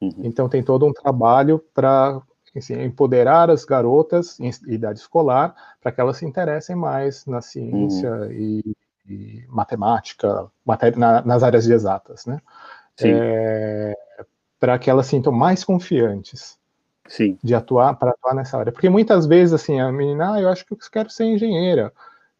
Uhum. 0.00 0.12
Então 0.24 0.48
tem 0.48 0.62
todo 0.62 0.86
um 0.86 0.92
trabalho 0.92 1.62
para 1.74 2.20
assim, 2.56 2.82
empoderar 2.82 3.50
as 3.50 3.64
garotas 3.64 4.40
em 4.40 4.50
idade 4.66 4.98
escolar 4.98 5.54
para 5.80 5.92
que 5.92 6.00
elas 6.00 6.16
se 6.16 6.26
interessem 6.26 6.74
mais 6.74 7.26
na 7.26 7.40
ciência 7.40 8.10
uhum. 8.10 8.32
e, 8.32 8.76
e, 9.08 9.44
matemática, 9.48 10.50
matéria, 10.64 10.98
na, 10.98 11.22
nas 11.22 11.42
áreas 11.42 11.68
exatas, 11.68 12.26
né? 12.26 12.40
É, 13.00 13.96
para 14.60 14.78
que 14.78 14.88
elas 14.88 15.06
sintam 15.06 15.32
mais 15.32 15.64
confiantes 15.64 16.58
Sim. 17.06 17.38
de 17.42 17.54
atuar 17.54 17.94
para 17.94 18.10
atuar 18.10 18.34
nessa 18.34 18.58
área. 18.58 18.72
Porque 18.72 18.88
muitas 18.88 19.26
vezes 19.26 19.52
assim, 19.52 19.80
a 19.80 19.90
menina, 19.90 20.34
ah, 20.34 20.40
eu 20.40 20.48
acho 20.48 20.64
que 20.64 20.72
eu 20.72 20.78
quero 20.90 21.10
ser 21.10 21.24
engenheira. 21.24 21.92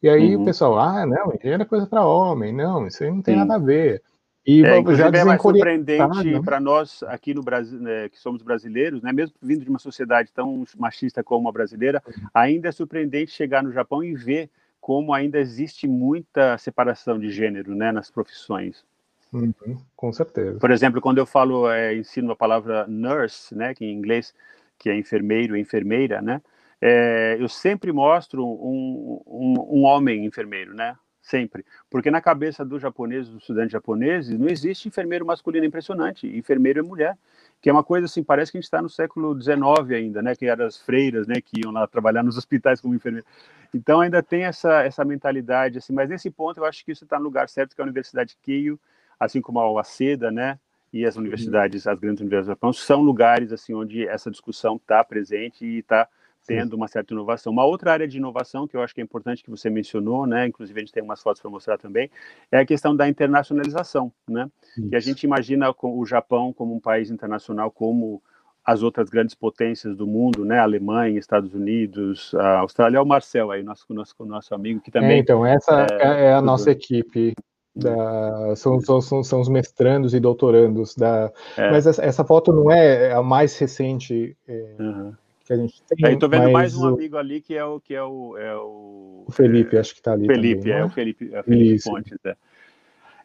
E 0.02 0.08
aí 0.08 0.34
uhum. 0.34 0.42
o 0.42 0.44
pessoal, 0.44 0.78
ah, 0.78 1.06
não, 1.06 1.34
engenheiro 1.34 1.62
é 1.62 1.66
coisa 1.66 1.86
para 1.86 2.04
homem, 2.04 2.52
não, 2.52 2.86
isso 2.86 3.04
aí 3.04 3.10
não 3.10 3.22
tem 3.22 3.34
Sim. 3.34 3.40
nada 3.40 3.54
a 3.54 3.58
ver. 3.58 4.02
E 4.44 4.64
é, 4.64 4.96
já 4.96 5.06
é 5.06 5.24
mais 5.24 5.40
surpreendente 5.40 6.24
né? 6.24 6.40
para 6.44 6.58
nós 6.58 7.04
aqui 7.04 7.32
no 7.32 7.42
Brasil, 7.42 7.78
né, 7.78 8.08
que 8.08 8.18
somos 8.18 8.42
brasileiros, 8.42 9.00
né, 9.00 9.12
mesmo 9.12 9.36
vindo 9.40 9.62
de 9.62 9.70
uma 9.70 9.78
sociedade 9.78 10.32
tão 10.32 10.64
machista 10.76 11.22
como 11.22 11.48
a 11.48 11.52
brasileira, 11.52 12.02
uhum. 12.04 12.26
ainda 12.34 12.68
é 12.68 12.72
surpreendente 12.72 13.30
chegar 13.30 13.62
no 13.62 13.70
Japão 13.70 14.02
e 14.02 14.14
ver 14.16 14.50
como 14.80 15.14
ainda 15.14 15.38
existe 15.38 15.86
muita 15.86 16.58
separação 16.58 17.16
de 17.20 17.30
gênero, 17.30 17.72
né, 17.72 17.92
nas 17.92 18.10
profissões. 18.10 18.84
Uhum, 19.32 19.54
com 19.96 20.12
certeza. 20.12 20.58
Por 20.58 20.70
exemplo, 20.70 21.00
quando 21.00 21.18
eu 21.18 21.26
falo, 21.26 21.70
é, 21.70 21.94
ensino 21.94 22.32
a 22.32 22.36
palavra 22.36 22.86
nurse, 22.86 23.54
né, 23.54 23.74
que 23.74 23.84
em 23.84 23.92
inglês 23.92 24.34
que 24.78 24.90
é 24.90 24.96
enfermeiro, 24.96 25.56
enfermeira, 25.56 26.20
né? 26.20 26.42
É, 26.80 27.36
eu 27.38 27.48
sempre 27.48 27.92
mostro 27.92 28.44
um, 28.44 29.22
um, 29.24 29.78
um, 29.78 29.82
homem 29.84 30.24
enfermeiro, 30.24 30.74
né? 30.74 30.96
Sempre. 31.20 31.64
Porque 31.88 32.10
na 32.10 32.20
cabeça 32.20 32.64
do 32.64 32.80
japonês, 32.80 33.28
dos 33.28 33.42
estudantes 33.42 33.70
japoneses, 33.70 34.36
não 34.36 34.48
existe 34.48 34.88
enfermeiro 34.88 35.24
masculino. 35.24 35.64
Impressionante. 35.64 36.26
Enfermeiro 36.26 36.80
é 36.80 36.82
mulher. 36.82 37.16
Que 37.60 37.70
é 37.70 37.72
uma 37.72 37.84
coisa 37.84 38.06
assim, 38.06 38.24
parece 38.24 38.50
que 38.50 38.58
a 38.58 38.60
gente 38.60 38.64
está 38.64 38.82
no 38.82 38.90
século 38.90 39.40
XIX 39.40 39.62
ainda, 39.94 40.20
né? 40.20 40.34
Que 40.34 40.46
eram 40.46 40.66
as 40.66 40.76
freiras, 40.76 41.28
né? 41.28 41.40
Que 41.40 41.60
iam 41.60 41.70
lá 41.70 41.86
trabalhar 41.86 42.24
nos 42.24 42.36
hospitais 42.36 42.80
como 42.80 42.96
enfermeiro. 42.96 43.24
Então 43.72 44.00
ainda 44.00 44.20
tem 44.20 44.42
essa, 44.42 44.82
essa 44.82 45.04
mentalidade, 45.04 45.78
assim. 45.78 45.92
Mas 45.92 46.10
nesse 46.10 46.28
ponto 46.28 46.58
eu 46.58 46.64
acho 46.64 46.84
que 46.84 46.90
isso 46.90 47.04
está 47.04 47.16
no 47.16 47.24
lugar 47.26 47.48
certo, 47.48 47.76
que 47.76 47.80
é 47.80 47.84
a 47.84 47.86
Universidade 47.86 48.36
Keio, 48.42 48.80
assim 49.24 49.40
como 49.40 49.60
a 49.60 49.70
Waseda, 49.70 50.30
né? 50.30 50.58
e 50.92 51.06
as 51.06 51.16
uhum. 51.16 51.22
universidades, 51.22 51.86
as 51.86 51.98
grandes 51.98 52.20
universidades 52.20 52.46
do 52.46 52.52
Japão, 52.52 52.72
são 52.72 53.00
lugares 53.00 53.52
assim 53.52 53.72
onde 53.72 54.06
essa 54.06 54.30
discussão 54.30 54.76
está 54.76 55.02
presente 55.02 55.64
e 55.64 55.78
está 55.78 56.06
tendo 56.44 56.74
uma 56.74 56.88
certa 56.88 57.14
inovação. 57.14 57.52
Uma 57.52 57.64
outra 57.64 57.92
área 57.92 58.06
de 58.06 58.18
inovação 58.18 58.66
que 58.66 58.76
eu 58.76 58.82
acho 58.82 58.92
que 58.94 59.00
é 59.00 59.04
importante 59.04 59.42
que 59.42 59.50
você 59.50 59.70
mencionou, 59.70 60.26
né, 60.26 60.46
inclusive 60.46 60.78
a 60.78 60.82
gente 60.82 60.92
tem 60.92 61.02
umas 61.02 61.22
fotos 61.22 61.40
para 61.40 61.50
mostrar 61.50 61.78
também, 61.78 62.10
é 62.50 62.58
a 62.58 62.66
questão 62.66 62.94
da 62.94 63.08
internacionalização, 63.08 64.12
né? 64.28 64.50
Isso. 64.76 64.88
Que 64.88 64.96
a 64.96 65.00
gente 65.00 65.22
imagina 65.22 65.72
o 65.80 66.04
Japão 66.04 66.52
como 66.52 66.74
um 66.74 66.80
país 66.80 67.10
internacional, 67.10 67.70
como 67.70 68.20
as 68.64 68.82
outras 68.82 69.08
grandes 69.08 69.34
potências 69.34 69.96
do 69.96 70.06
mundo, 70.06 70.44
né, 70.44 70.58
Alemanha, 70.58 71.18
Estados 71.18 71.54
Unidos, 71.54 72.34
a 72.34 72.58
Austrália, 72.58 72.98
é 72.98 73.00
o 73.00 73.06
Marcel 73.06 73.50
aí, 73.52 73.62
nosso 73.62 73.86
nosso 73.90 74.14
nosso 74.24 74.54
amigo 74.54 74.80
que 74.80 74.90
também. 74.90 75.18
É, 75.18 75.18
então 75.18 75.46
essa 75.46 75.86
é, 75.92 76.26
é 76.26 76.34
a 76.34 76.42
nossa 76.42 76.72
equipe 76.72 77.34
da, 77.74 78.54
são, 78.54 78.80
são, 78.80 79.00
são, 79.00 79.24
são, 79.24 79.40
os 79.40 79.48
mestrandos 79.48 80.14
e 80.14 80.20
doutorandos 80.20 80.94
da. 80.94 81.32
É. 81.56 81.70
Mas 81.70 81.86
essa, 81.86 82.04
essa, 82.04 82.24
foto 82.24 82.52
não 82.52 82.70
é 82.70 83.12
a 83.12 83.22
mais 83.22 83.56
recente 83.58 84.36
é, 84.46 84.74
uhum. 84.78 85.12
que 85.44 85.52
a 85.52 85.56
gente 85.56 85.82
tem. 85.84 86.12
Estou 86.12 86.28
vendo 86.28 86.50
mais 86.50 86.76
um 86.76 86.90
o... 86.90 86.94
amigo 86.94 87.16
ali 87.16 87.40
que 87.40 87.54
é 87.54 87.64
o 87.64 87.80
que 87.80 87.94
é 87.94 88.02
o, 88.02 88.36
é 88.36 88.54
o... 88.56 89.24
Felipe, 89.30 89.78
acho 89.78 89.94
que 89.94 90.00
está 90.00 90.12
ali. 90.12 90.26
Felipe, 90.26 90.60
também, 90.60 90.74
é, 90.74 90.84
o 90.84 90.90
Felipe, 90.90 91.30
é 91.32 91.40
o 91.40 91.44
Felipe 91.44 91.74
Isso. 91.74 91.90
Pontes. 91.90 92.18
É. 92.24 92.36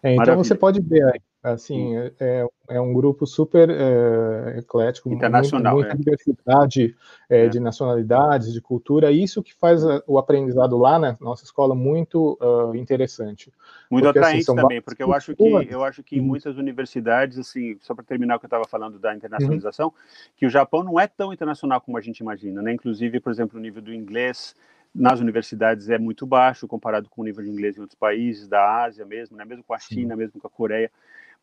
É, 0.03 0.13
então 0.13 0.17
Maravilha. 0.17 0.43
você 0.43 0.55
pode 0.55 0.81
ver 0.81 1.21
Assim, 1.43 1.95
é, 1.95 2.11
é, 2.19 2.47
é 2.69 2.81
um 2.81 2.91
grupo 2.91 3.27
super 3.27 3.69
é, 3.69 4.57
eclético, 4.57 5.13
internacional, 5.13 5.75
muita, 5.75 5.89
muita 5.89 6.03
diversidade 6.03 6.95
é, 7.29 7.45
é. 7.45 7.47
de 7.47 7.59
nacionalidades, 7.59 8.51
de 8.51 8.59
cultura. 8.59 9.11
Isso 9.11 9.43
que 9.43 9.53
faz 9.53 9.81
o 10.07 10.17
aprendizado 10.17 10.77
lá 10.77 10.97
na 10.97 11.15
nossa 11.21 11.45
escola 11.45 11.75
muito 11.75 12.37
uh, 12.41 12.75
interessante. 12.75 13.53
Muito 13.89 14.03
porque, 14.03 14.19
assim, 14.19 14.27
atraente 14.27 14.49
assim, 14.49 14.61
também, 14.61 14.81
porque 14.81 15.03
eu 15.03 15.13
acho 15.13 15.35
que 15.35 15.67
eu 15.69 15.83
acho 15.83 16.03
que 16.03 16.17
em 16.17 16.21
muitas 16.21 16.57
universidades, 16.57 17.37
assim, 17.37 17.77
só 17.81 17.93
para 17.93 18.03
terminar 18.03 18.35
o 18.35 18.39
que 18.39 18.45
eu 18.45 18.49
estava 18.49 18.65
falando 18.65 18.97
da 18.97 19.15
internacionalização, 19.15 19.87
uhum. 19.87 19.93
que 20.35 20.45
o 20.45 20.49
Japão 20.49 20.83
não 20.83 20.99
é 20.99 21.07
tão 21.07 21.31
internacional 21.31 21.79
como 21.79 21.97
a 21.97 22.01
gente 22.01 22.19
imagina, 22.19 22.61
né? 22.63 22.73
Inclusive, 22.73 23.19
por 23.19 23.31
exemplo, 23.31 23.59
o 23.59 23.61
nível 23.61 23.81
do 23.81 23.93
inglês 23.93 24.55
nas 24.93 25.19
universidades 25.19 25.89
é 25.89 25.99
muito 25.99 26.25
baixo 26.25 26.67
comparado 26.67 27.07
com 27.09 27.21
o 27.21 27.25
nível 27.25 27.43
de 27.43 27.51
inglês 27.51 27.77
em 27.77 27.81
outros 27.81 27.97
países 27.97 28.47
da 28.47 28.83
Ásia 28.83 29.05
mesmo, 29.05 29.37
né? 29.37 29.45
Mesmo 29.45 29.63
com 29.63 29.75
a 29.75 29.79
China, 29.79 30.15
Sim. 30.15 30.19
mesmo 30.19 30.41
com 30.41 30.47
a 30.47 30.49
Coreia 30.49 30.91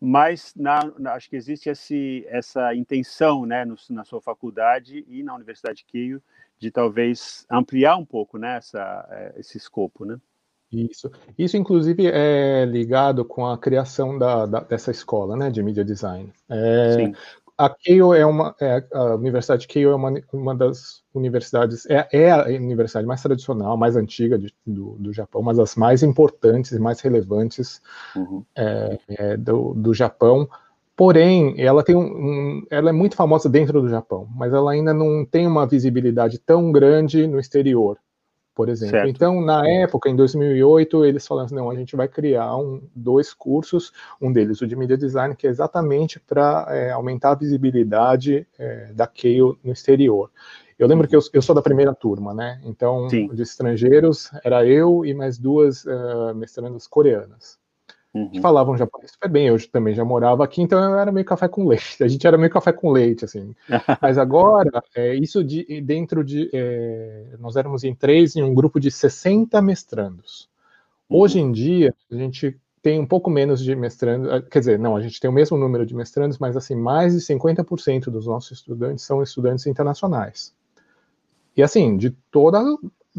mas 0.00 0.52
na, 0.56 0.92
na, 0.98 1.14
acho 1.14 1.28
que 1.28 1.36
existe 1.36 1.68
esse, 1.68 2.24
essa 2.28 2.74
intenção 2.74 3.46
né, 3.46 3.64
no, 3.64 3.76
na 3.90 4.04
sua 4.04 4.20
faculdade 4.20 5.04
e 5.08 5.22
na 5.22 5.34
Universidade 5.34 5.78
de 5.78 5.84
Keio 5.84 6.22
de 6.58 6.70
talvez 6.70 7.46
ampliar 7.50 7.96
um 7.96 8.04
pouco 8.04 8.38
né, 8.38 8.56
essa, 8.56 9.06
é, 9.10 9.34
esse 9.38 9.58
escopo, 9.58 10.04
né? 10.04 10.18
Isso. 10.72 11.10
Isso, 11.38 11.56
inclusive, 11.56 12.06
é 12.06 12.64
ligado 12.64 13.24
com 13.24 13.46
a 13.46 13.56
criação 13.56 14.18
da, 14.18 14.44
da 14.44 14.60
dessa 14.60 14.90
escola 14.90 15.36
né, 15.36 15.48
de 15.48 15.62
Media 15.62 15.84
Design. 15.84 16.32
É, 16.48 16.92
Sim 16.96 17.14
a 17.56 17.70
Keio 17.70 18.12
é 18.12 18.26
uma, 18.26 18.54
é, 18.60 18.84
a 18.92 19.14
Universidade 19.14 19.62
de 19.62 19.68
Keio 19.68 19.90
é 19.90 19.94
uma, 19.94 20.12
uma 20.32 20.54
das 20.54 21.02
universidades, 21.14 21.86
é, 21.86 22.08
é, 22.12 22.30
a 22.30 22.46
universidade 22.46 23.06
mais 23.06 23.22
tradicional, 23.22 23.76
mais 23.76 23.96
antiga 23.96 24.38
de, 24.38 24.52
do, 24.66 24.96
do 24.98 25.12
Japão, 25.12 25.40
uma 25.40 25.54
das 25.54 25.76
mais 25.76 26.02
importantes 26.02 26.72
e 26.72 26.78
mais 26.78 27.00
relevantes 27.00 27.80
uhum. 28.16 28.44
é, 28.56 28.98
é, 29.08 29.36
do, 29.36 29.72
do 29.74 29.94
Japão. 29.94 30.48
Porém, 30.96 31.54
ela 31.60 31.82
tem 31.82 31.96
um, 31.96 32.00
um, 32.00 32.66
ela 32.70 32.90
é 32.90 32.92
muito 32.92 33.16
famosa 33.16 33.48
dentro 33.48 33.80
do 33.80 33.88
Japão, 33.88 34.28
mas 34.34 34.52
ela 34.52 34.72
ainda 34.72 34.92
não 34.92 35.24
tem 35.24 35.46
uma 35.46 35.66
visibilidade 35.66 36.38
tão 36.38 36.70
grande 36.70 37.26
no 37.26 37.38
exterior 37.38 37.98
por 38.54 38.68
exemplo. 38.68 38.92
Certo. 38.92 39.08
Então, 39.08 39.40
na 39.40 39.68
época, 39.68 40.08
em 40.08 40.16
2008, 40.16 41.04
eles 41.04 41.26
falaram 41.26 41.46
assim, 41.46 41.54
não, 41.54 41.70
a 41.70 41.74
gente 41.74 41.96
vai 41.96 42.06
criar 42.06 42.56
um, 42.56 42.82
dois 42.94 43.34
cursos, 43.34 43.92
um 44.20 44.32
deles 44.32 44.60
o 44.60 44.66
de 44.66 44.76
Media 44.76 44.96
Design, 44.96 45.34
que 45.34 45.46
é 45.46 45.50
exatamente 45.50 46.20
para 46.20 46.66
é, 46.70 46.90
aumentar 46.90 47.32
a 47.32 47.34
visibilidade 47.34 48.46
é, 48.58 48.92
da 48.92 49.06
Keio 49.06 49.58
no 49.62 49.72
exterior. 49.72 50.30
Eu 50.78 50.88
lembro 50.88 51.06
que 51.06 51.14
eu, 51.14 51.20
eu, 51.32 51.42
sou 51.42 51.54
da 51.54 51.62
primeira 51.62 51.94
turma, 51.94 52.34
né? 52.34 52.60
Então, 52.64 53.08
Sim. 53.08 53.28
de 53.28 53.42
estrangeiros, 53.42 54.30
era 54.44 54.66
eu 54.66 55.04
e 55.04 55.14
mais 55.14 55.38
duas 55.38 55.84
uh, 55.84 56.34
mestrandas 56.34 56.86
coreanas 56.86 57.62
uhum. 58.14 58.30
que 58.30 58.40
falavam 58.40 58.76
japonês 58.76 59.10
super 59.10 59.28
bem. 59.28 59.48
Eu 59.48 59.70
também 59.70 59.94
já 59.94 60.04
morava 60.04 60.44
aqui, 60.44 60.62
então 60.62 60.82
eu 60.82 60.98
era 60.98 61.10
meio 61.10 61.26
café 61.26 61.48
com 61.48 61.66
leite. 61.66 62.02
A 62.02 62.08
gente 62.08 62.26
era 62.26 62.38
meio 62.38 62.50
café 62.50 62.72
com 62.72 62.90
leite, 62.90 63.24
assim. 63.24 63.54
Mas 64.00 64.16
agora, 64.16 64.82
é, 64.94 65.14
isso 65.14 65.42
de, 65.42 65.80
dentro 65.80 66.24
de. 66.24 66.48
É, 66.52 67.36
nós 67.40 67.56
éramos 67.56 67.84
em 67.84 67.94
três, 67.94 68.36
em 68.36 68.42
um 68.42 68.54
grupo 68.54 68.78
de 68.78 68.90
60 68.90 69.60
mestrandos. 69.60 70.48
Uhum. 71.10 71.18
Hoje 71.18 71.40
em 71.40 71.50
dia, 71.50 71.94
a 72.10 72.14
gente 72.14 72.56
tem 72.80 73.00
um 73.00 73.06
pouco 73.06 73.30
menos 73.30 73.64
de 73.64 73.74
mestrandos, 73.74 74.30
ah, 74.30 74.42
quer 74.42 74.58
dizer, 74.58 74.78
não, 74.78 74.94
a 74.94 75.00
gente 75.00 75.18
tem 75.18 75.30
o 75.30 75.32
mesmo 75.32 75.56
número 75.56 75.86
de 75.86 75.94
mestrandos, 75.94 76.38
mas 76.38 76.54
assim, 76.54 76.74
mais 76.74 77.14
de 77.14 77.20
50% 77.20 78.10
dos 78.10 78.26
nossos 78.26 78.58
estudantes 78.58 79.02
são 79.02 79.22
estudantes 79.22 79.66
internacionais. 79.66 80.54
E 81.56 81.62
assim, 81.62 81.96
de 81.96 82.10
toda, 82.30 82.62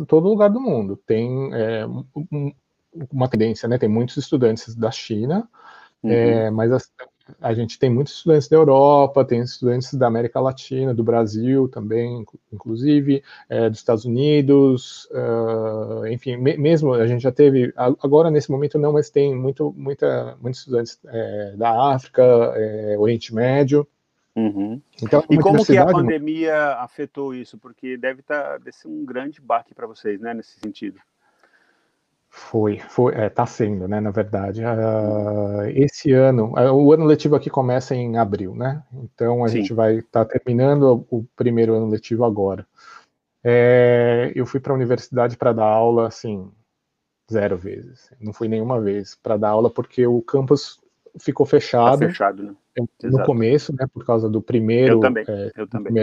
todo 0.07 0.27
lugar 0.27 0.49
do 0.49 0.59
mundo. 0.59 0.95
Tem 1.07 1.51
é, 1.53 1.85
um, 1.87 2.53
uma 3.11 3.27
tendência, 3.27 3.67
né? 3.67 3.77
Tem 3.77 3.89
muitos 3.89 4.17
estudantes 4.17 4.75
da 4.75 4.91
China, 4.91 5.47
uhum. 6.03 6.11
é, 6.11 6.49
mas 6.49 6.71
a, 6.71 6.77
a, 7.41 7.53
gente 7.53 7.77
tem 7.77 7.89
muitos 7.89 8.13
estudantes 8.15 8.47
da 8.47 8.57
Europa, 8.57 9.25
tem 9.25 9.41
estudantes 9.41 9.93
da 9.93 10.07
América 10.07 10.39
Latina, 10.39 10.93
do 10.93 11.03
Brasil 11.03 11.67
também, 11.67 12.25
inclusive, 12.51 13.23
é, 13.49 13.69
dos 13.69 13.79
Estados 13.79 14.05
Unidos, 14.05 15.09
uh, 15.11 16.05
enfim, 16.07 16.37
me, 16.37 16.57
mesmo 16.57 16.93
a 16.93 17.07
gente 17.07 17.21
já 17.21 17.31
teve, 17.31 17.73
agora 17.75 18.31
nesse 18.31 18.51
momento 18.51 18.77
não, 18.77 18.93
mas 18.93 19.09
tem 19.09 19.35
muito, 19.35 19.73
muita, 19.77 20.37
muitos 20.41 20.61
estudantes 20.61 20.99
é, 21.05 21.53
da 21.57 21.93
África, 21.93 22.23
é, 22.23 22.95
Oriente 22.97 23.33
Médio. 23.33 23.87
Uhum. 24.35 24.81
Então, 25.01 25.23
e 25.29 25.37
como 25.37 25.65
que 25.65 25.77
a 25.77 25.85
pandemia 25.85 26.73
afetou 26.79 27.33
isso? 27.33 27.57
Porque 27.57 27.95
deve, 27.95 28.21
tá, 28.21 28.57
deve 28.57 28.73
ser 28.73 28.89
um 28.89 29.05
grande 29.05 29.39
baque 29.39 29.73
para 29.73 29.87
vocês, 29.87 30.19
né, 30.19 30.33
nesse 30.33 30.59
sentido. 30.59 30.99
Foi, 32.37 32.79
foi, 32.79 33.15
é, 33.15 33.29
tá 33.29 33.45
sendo, 33.45 33.87
né, 33.87 34.01
na 34.01 34.11
verdade. 34.11 34.61
Uh, 34.61 35.69
esse 35.73 36.11
ano, 36.11 36.51
uh, 36.51 36.73
o 36.73 36.91
ano 36.91 37.05
letivo 37.05 37.33
aqui 37.33 37.49
começa 37.49 37.95
em 37.95 38.17
abril, 38.17 38.53
né? 38.53 38.83
Então 38.93 39.45
a 39.45 39.47
Sim. 39.47 39.59
gente 39.59 39.73
vai 39.73 39.99
estar 39.99 40.25
tá 40.25 40.31
terminando 40.33 41.07
o 41.09 41.25
primeiro 41.33 41.73
ano 41.73 41.87
letivo 41.87 42.25
agora. 42.25 42.67
É, 43.41 44.33
eu 44.35 44.45
fui 44.45 44.59
para 44.59 44.73
a 44.73 44.75
universidade 44.75 45.37
para 45.37 45.53
dar 45.53 45.63
aula, 45.63 46.09
assim, 46.09 46.51
zero 47.31 47.55
vezes. 47.55 48.11
Não 48.19 48.33
fui 48.33 48.49
nenhuma 48.49 48.81
vez 48.81 49.15
para 49.15 49.37
dar 49.37 49.51
aula 49.51 49.69
porque 49.69 50.05
o 50.05 50.21
campus 50.21 50.77
ficou 51.17 51.45
fechado. 51.45 52.01
Tá 52.01 52.07
fechado, 52.09 52.43
né? 52.43 52.55
No 52.77 52.87
Exato. 53.01 53.25
começo, 53.25 53.73
né, 53.73 53.87
por 53.93 54.05
causa 54.05 54.29
do 54.29 54.41
primeiro. 54.41 54.95
Eu 54.95 54.99
também, 54.99 55.23
é, 55.25 55.51
eu 55.55 55.67
também. 55.67 55.93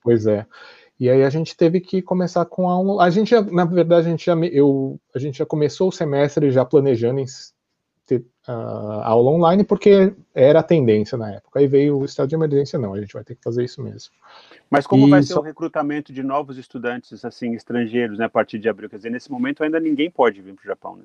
Pois 0.00 0.28
é. 0.28 0.46
E 0.98 1.10
aí 1.10 1.24
a 1.24 1.30
gente 1.30 1.56
teve 1.56 1.80
que 1.80 2.00
começar 2.00 2.44
com 2.44 2.98
a 2.98 3.04
a 3.04 3.10
gente 3.10 3.34
na 3.52 3.64
verdade 3.64 4.06
a 4.06 4.10
gente 4.10 4.24
já 4.24 4.36
eu 4.36 5.00
a 5.14 5.18
gente 5.18 5.38
já 5.38 5.46
começou 5.46 5.88
o 5.88 5.92
semestre 5.92 6.50
já 6.50 6.64
planejando 6.64 7.20
em 7.20 7.24
ter 8.06 8.24
uh, 8.46 9.02
aula 9.02 9.30
online 9.30 9.64
porque 9.64 10.14
era 10.34 10.60
a 10.60 10.62
tendência 10.62 11.18
na 11.18 11.32
época. 11.32 11.58
Aí 11.58 11.66
veio 11.66 11.98
o 11.98 12.04
estado 12.04 12.28
de 12.28 12.34
emergência 12.34 12.78
não, 12.78 12.94
a 12.94 13.00
gente 13.00 13.12
vai 13.12 13.24
ter 13.24 13.34
que 13.34 13.42
fazer 13.42 13.64
isso 13.64 13.82
mesmo. 13.82 14.12
Mas 14.70 14.86
como 14.86 15.06
e 15.08 15.10
vai 15.10 15.22
ser 15.22 15.34
só... 15.34 15.40
o 15.40 15.42
recrutamento 15.42 16.12
de 16.12 16.22
novos 16.22 16.58
estudantes 16.58 17.24
assim 17.24 17.54
estrangeiros, 17.54 18.18
né, 18.18 18.26
a 18.26 18.30
partir 18.30 18.58
de 18.58 18.68
abril? 18.68 18.88
Quer 18.88 18.96
dizer, 18.96 19.10
nesse 19.10 19.30
momento 19.30 19.64
ainda 19.64 19.80
ninguém 19.80 20.10
pode 20.10 20.40
vir 20.40 20.54
para 20.54 20.62
o 20.62 20.66
Japão, 20.66 20.96
né? 20.96 21.04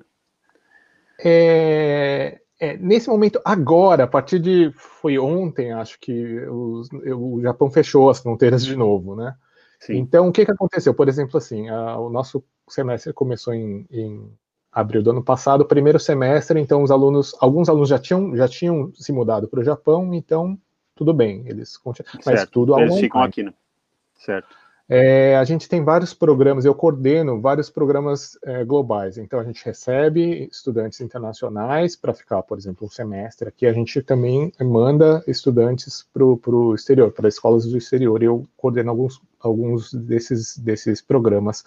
É, 1.22 2.40
é, 2.58 2.76
nesse 2.76 3.08
momento, 3.08 3.40
agora, 3.42 4.04
a 4.04 4.06
partir 4.06 4.38
de. 4.38 4.70
Foi 4.76 5.18
ontem, 5.18 5.72
acho 5.72 5.98
que 5.98 6.40
os, 6.46 6.88
o 6.92 7.40
Japão 7.40 7.70
fechou 7.70 8.10
as 8.10 8.20
fronteiras 8.20 8.64
de 8.64 8.76
novo, 8.76 9.16
né? 9.16 9.34
Sim. 9.80 9.96
Então, 9.96 10.28
o 10.28 10.32
que, 10.32 10.44
que 10.44 10.52
aconteceu? 10.52 10.92
Por 10.94 11.08
exemplo, 11.08 11.38
assim, 11.38 11.68
a, 11.68 11.98
o 11.98 12.10
nosso 12.10 12.44
semestre 12.68 13.12
começou 13.12 13.54
em, 13.54 13.86
em 13.90 14.30
abril 14.70 15.02
do 15.02 15.10
ano 15.10 15.24
passado, 15.24 15.64
primeiro 15.64 15.98
semestre, 15.98 16.60
então 16.60 16.82
os 16.82 16.90
alunos, 16.90 17.34
alguns 17.40 17.68
alunos 17.68 17.88
já 17.88 17.98
tinham, 17.98 18.36
já 18.36 18.46
tinham 18.46 18.92
se 18.94 19.10
mudado 19.10 19.48
para 19.48 19.60
o 19.60 19.64
Japão, 19.64 20.14
então 20.14 20.58
tudo 20.94 21.14
bem, 21.14 21.42
eles 21.46 21.76
continuam, 21.78 22.12
mas 22.26 22.46
tudo 22.46 22.78
Eles 22.78 22.98
ficam 22.98 23.22
aqui, 23.22 23.42
né? 23.42 23.54
Certo. 24.16 24.54
É, 24.92 25.36
a 25.36 25.44
gente 25.44 25.68
tem 25.68 25.84
vários 25.84 26.12
programas, 26.12 26.64
eu 26.64 26.74
coordeno 26.74 27.40
vários 27.40 27.70
programas 27.70 28.36
é, 28.42 28.64
globais. 28.64 29.18
Então, 29.18 29.38
a 29.38 29.44
gente 29.44 29.64
recebe 29.64 30.48
estudantes 30.50 31.00
internacionais 31.00 31.94
para 31.94 32.12
ficar, 32.12 32.42
por 32.42 32.58
exemplo, 32.58 32.88
um 32.88 32.90
semestre 32.90 33.48
aqui. 33.48 33.66
A 33.66 33.72
gente 33.72 34.02
também 34.02 34.52
manda 34.60 35.22
estudantes 35.28 36.04
para 36.12 36.24
o 36.24 36.74
exterior, 36.74 37.12
para 37.12 37.28
escolas 37.28 37.66
do 37.66 37.78
exterior. 37.78 38.20
Eu 38.20 38.48
coordeno 38.56 38.90
alguns, 38.90 39.22
alguns 39.38 39.94
desses, 39.94 40.58
desses 40.58 41.00
programas. 41.00 41.62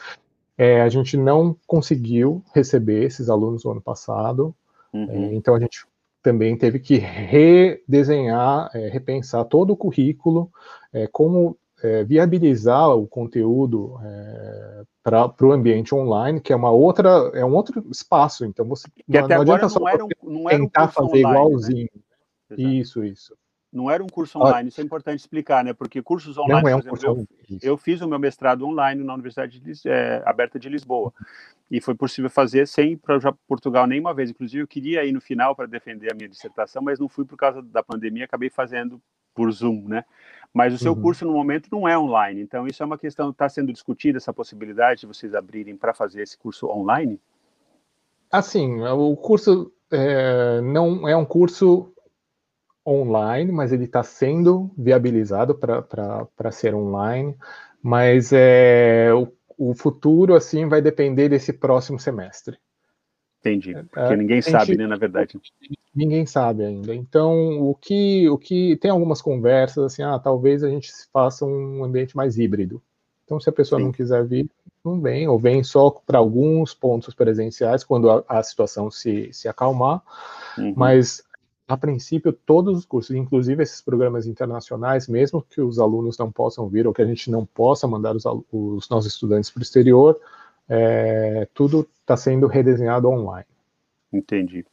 É, 0.58 0.82
a 0.82 0.90
gente 0.90 1.16
não 1.16 1.56
conseguiu 1.66 2.44
receber 2.54 3.06
esses 3.06 3.30
alunos 3.30 3.64
no 3.64 3.72
ano 3.72 3.82
passado, 3.82 4.54
uhum. 4.94 5.10
É, 5.10 5.34
então 5.34 5.56
a 5.56 5.60
gente 5.62 5.86
também 6.22 6.58
teve 6.58 6.78
que 6.78 6.98
redesenhar, 6.98 8.70
é, 8.74 8.90
repensar 8.90 9.46
todo 9.46 9.72
o 9.72 9.78
currículo, 9.78 10.52
é, 10.92 11.08
como 11.08 11.58
é, 11.84 12.04
viabilizar 12.06 12.90
o 12.96 13.06
conteúdo 13.06 14.00
é, 14.02 14.84
para 15.04 15.34
o 15.42 15.52
ambiente 15.52 15.94
online, 15.94 16.40
que 16.40 16.54
é 16.54 16.56
uma 16.56 16.72
outra, 16.72 17.10
é 17.34 17.44
um 17.44 17.54
outro 17.54 17.86
espaço. 17.92 18.46
Então 18.46 18.66
você 18.66 18.88
que 18.90 19.04
não, 19.08 19.28
não 19.28 19.42
adianta 19.42 19.68
só 19.70 19.80
não 19.80 20.08
não 20.24 20.46
tentar 20.46 20.88
fazer 20.88 21.08
online, 21.08 21.24
né? 21.24 21.30
igualzinho. 21.30 21.90
Né? 22.50 22.58
Isso, 22.58 23.04
isso. 23.04 23.36
Não 23.72 23.90
era 23.90 24.04
um 24.04 24.08
curso 24.08 24.38
online, 24.38 24.70
isso 24.70 24.80
é 24.80 24.84
importante 24.84 25.20
explicar, 25.20 25.64
né? 25.64 25.74
Porque 25.74 26.00
cursos 26.00 26.38
online, 26.38 26.62
não 26.62 26.70
é 26.70 26.76
um 26.76 26.80
exemplo, 26.80 27.00
curso 27.00 27.28
eu, 27.50 27.60
eu, 27.72 27.76
fiz 27.76 28.02
o 28.02 28.08
meu 28.08 28.20
mestrado 28.20 28.68
online 28.68 29.04
na 29.04 29.16
Universidade 29.16 29.60
de, 29.60 29.90
é, 29.90 30.22
Aberta 30.26 30.60
de 30.60 30.70
Lisboa. 30.70 31.12
E 31.72 31.82
foi 31.82 31.96
possível 31.96 32.30
fazer 32.30 32.68
sem 32.68 32.96
para 32.96 33.34
Portugal 33.48 33.88
nenhuma 33.88 34.14
vez. 34.14 34.30
Inclusive, 34.30 34.62
eu 34.62 34.68
queria 34.68 35.04
ir 35.04 35.12
no 35.12 35.20
final 35.20 35.56
para 35.56 35.66
defender 35.66 36.12
a 36.12 36.16
minha 36.16 36.30
dissertação, 36.30 36.84
mas 36.84 37.00
não 37.00 37.10
fui 37.10 37.26
por 37.26 37.36
causa 37.36 37.64
da 37.64 37.82
pandemia, 37.82 38.26
acabei 38.26 38.52
fazendo 38.52 39.02
por 39.34 39.52
Zoom, 39.52 39.88
né? 39.88 40.06
Mas 40.54 40.74
o 40.74 40.78
seu 40.78 40.94
uhum. 40.94 41.02
curso 41.02 41.26
no 41.26 41.34
momento 41.34 41.68
não 41.72 41.88
é 41.88 41.98
online, 41.98 42.42
então 42.42 42.68
isso 42.68 42.84
é 42.84 42.86
uma 42.86 42.98
questão, 42.98 43.32
está 43.32 43.50
sendo 43.50 43.74
discutida 43.74 44.18
essa 44.18 44.32
possibilidade 44.32 45.02
de 45.02 45.08
vocês 45.08 45.34
abrirem 45.34 45.76
para 45.76 45.96
fazer 45.96 46.22
esse 46.22 46.38
curso 46.38 46.68
online? 46.68 47.20
Assim, 48.32 48.82
o 48.82 49.16
curso 49.16 49.74
é, 49.92 50.62
não 50.62 51.08
é 51.08 51.16
um 51.16 51.26
curso 51.26 51.92
online, 52.86 53.52
mas 53.52 53.72
ele 53.72 53.86
está 53.86 54.04
sendo 54.04 54.70
viabilizado 54.78 55.56
para 55.56 56.52
ser 56.52 56.76
online, 56.76 57.36
mas 57.82 58.32
é, 58.32 59.12
o, 59.14 59.28
o 59.58 59.74
futuro 59.74 60.36
assim 60.36 60.68
vai 60.68 60.82
depender 60.82 61.30
desse 61.30 61.54
próximo 61.54 62.00
semestre. 62.00 62.58
Entendi, 63.44 63.76
é, 63.76 63.84
porque 63.84 64.16
ninguém 64.16 64.42
sabe, 64.42 64.78
né, 64.78 64.88
na 64.88 64.96
verdade. 64.96 65.38
Ninguém 65.94 66.26
sabe 66.26 66.64
ainda. 66.64 66.96
Então, 66.96 67.60
o 67.62 67.76
que, 67.76 68.30
o 68.30 68.38
que 68.38 68.78
tem 68.78 68.90
algumas 68.90 69.22
conversas 69.22 69.84
assim, 69.84 70.02
ah, 70.02 70.18
talvez 70.18 70.64
a 70.64 70.70
gente 70.70 70.90
faça 71.12 71.46
um 71.46 71.84
ambiente 71.84 72.16
mais 72.16 72.40
híbrido. 72.40 72.82
Então, 73.26 73.42
se 73.42 73.50
a 73.50 73.54
pessoa 73.54 73.80
Sim. 73.80 73.86
não 73.86 73.92
quiser 73.92 74.26
vir, 74.26 74.50
não 74.84 75.02
vem, 75.02 75.28
ou 75.28 75.38
vem 75.38 75.62
só 75.62 75.90
para 75.90 76.20
alguns 76.20 76.74
pontos 76.74 77.14
presenciais, 77.14 77.84
quando 77.84 78.10
a, 78.10 78.24
a 78.30 78.42
situação 78.42 78.90
se, 78.90 79.30
se 79.34 79.50
acalmar. 79.50 80.02
Uhum. 80.58 80.74
Mas, 80.78 81.22
a 81.68 81.76
princípio, 81.76 82.32
todos 82.32 82.78
os 82.78 82.86
cursos, 82.86 83.14
inclusive 83.14 83.62
esses 83.62 83.82
programas 83.82 84.26
internacionais, 84.26 85.08
mesmo 85.10 85.42
que 85.42 85.62
os 85.62 85.80
alunos 85.80 86.18
não 86.18 86.32
possam 86.32 86.70
vir, 86.70 86.88
ou 86.88 86.94
que 86.94 87.02
a 87.02 87.06
gente 87.06 87.30
não 87.30 87.46
possa 87.46 87.88
mandar 87.88 88.16
os, 88.16 88.24
os 88.52 88.88
nossos 88.88 89.14
estudantes 89.14 89.50
para 89.50 89.60
o 89.60 89.64
exterior, 89.64 90.18
é, 90.68 91.48
tudo 91.54 91.88
está 92.00 92.16
sendo 92.16 92.48
redesenhado 92.48 93.10
online. 93.10 93.48
Entendi. 94.12 94.66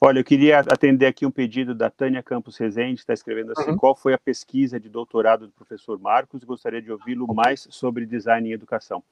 Olha, 0.00 0.18
eu 0.18 0.24
queria 0.24 0.60
atender 0.60 1.06
aqui 1.06 1.24
um 1.24 1.30
pedido 1.30 1.74
da 1.74 1.88
Tânia 1.88 2.22
Campos 2.22 2.58
Rezende, 2.58 3.00
está 3.00 3.14
escrevendo 3.14 3.52
assim: 3.52 3.70
uhum. 3.70 3.76
qual 3.76 3.94
foi 3.94 4.12
a 4.12 4.18
pesquisa 4.18 4.78
de 4.78 4.88
doutorado 4.88 5.46
do 5.46 5.52
professor 5.52 5.98
Marcos? 5.98 6.44
Gostaria 6.44 6.82
de 6.82 6.92
ouvi-lo 6.92 7.32
mais 7.32 7.66
sobre 7.70 8.04
design 8.04 8.48
e 8.48 8.52
educação. 8.52 9.02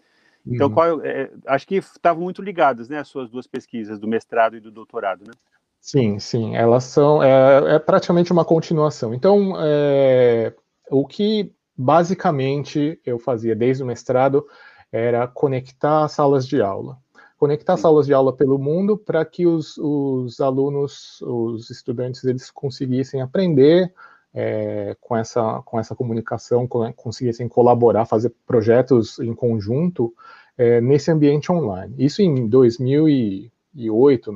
Então, 0.47 0.69
uhum. 0.69 0.75
qual, 0.75 1.01
é, 1.03 1.31
acho 1.47 1.67
que 1.67 1.77
estavam 1.77 2.23
muito 2.23 2.43
ligadas, 2.43 2.89
né, 2.89 2.99
as 2.99 3.09
suas 3.09 3.31
duas 3.31 3.47
pesquisas, 3.47 3.99
do 3.99 4.07
mestrado 4.07 4.57
e 4.57 4.61
do 4.61 4.71
doutorado, 4.71 5.25
né? 5.25 5.33
Sim, 5.81 6.19
sim, 6.19 6.55
elas 6.55 6.85
são, 6.85 7.23
é, 7.23 7.77
é 7.77 7.79
praticamente 7.79 8.33
uma 8.33 8.45
continuação. 8.45 9.15
Então, 9.15 9.55
é, 9.59 10.53
o 10.91 11.07
que 11.07 11.51
basicamente 11.77 12.99
eu 13.05 13.19
fazia 13.19 13.55
desde 13.55 13.83
o 13.83 13.87
mestrado 13.87 14.47
era 14.95 15.27
conectar 15.27 16.07
salas 16.07 16.47
de 16.47 16.63
aula. 16.63 16.97
Conectar 17.37 17.77
Sim. 17.77 17.83
salas 17.83 18.07
de 18.07 18.15
aula 18.15 18.33
pelo 18.33 18.57
mundo 18.61 18.97
para 18.97 19.25
que 19.25 19.45
os, 19.45 19.77
os, 19.77 20.41
alunos, 20.41 21.21
os 21.23 21.69
estudantes, 21.69 22.23
eles 22.23 22.49
conseguissem 22.49 23.21
aprender 23.21 23.93
é, 24.33 24.97
com, 25.01 25.17
essa, 25.17 25.61
com 25.65 25.81
essa 25.81 25.97
comunicação, 25.97 26.69
conseguissem 26.95 27.49
colaborar, 27.49 28.07
fazer 28.07 28.33
projetos 28.47 29.19
em 29.19 29.35
conjunto 29.35 30.15
é, 30.57 30.81
nesse 30.81 31.11
ambiente 31.11 31.51
online. 31.51 31.93
Isso 31.99 32.23
em 32.23 32.47
2008, 32.49 34.33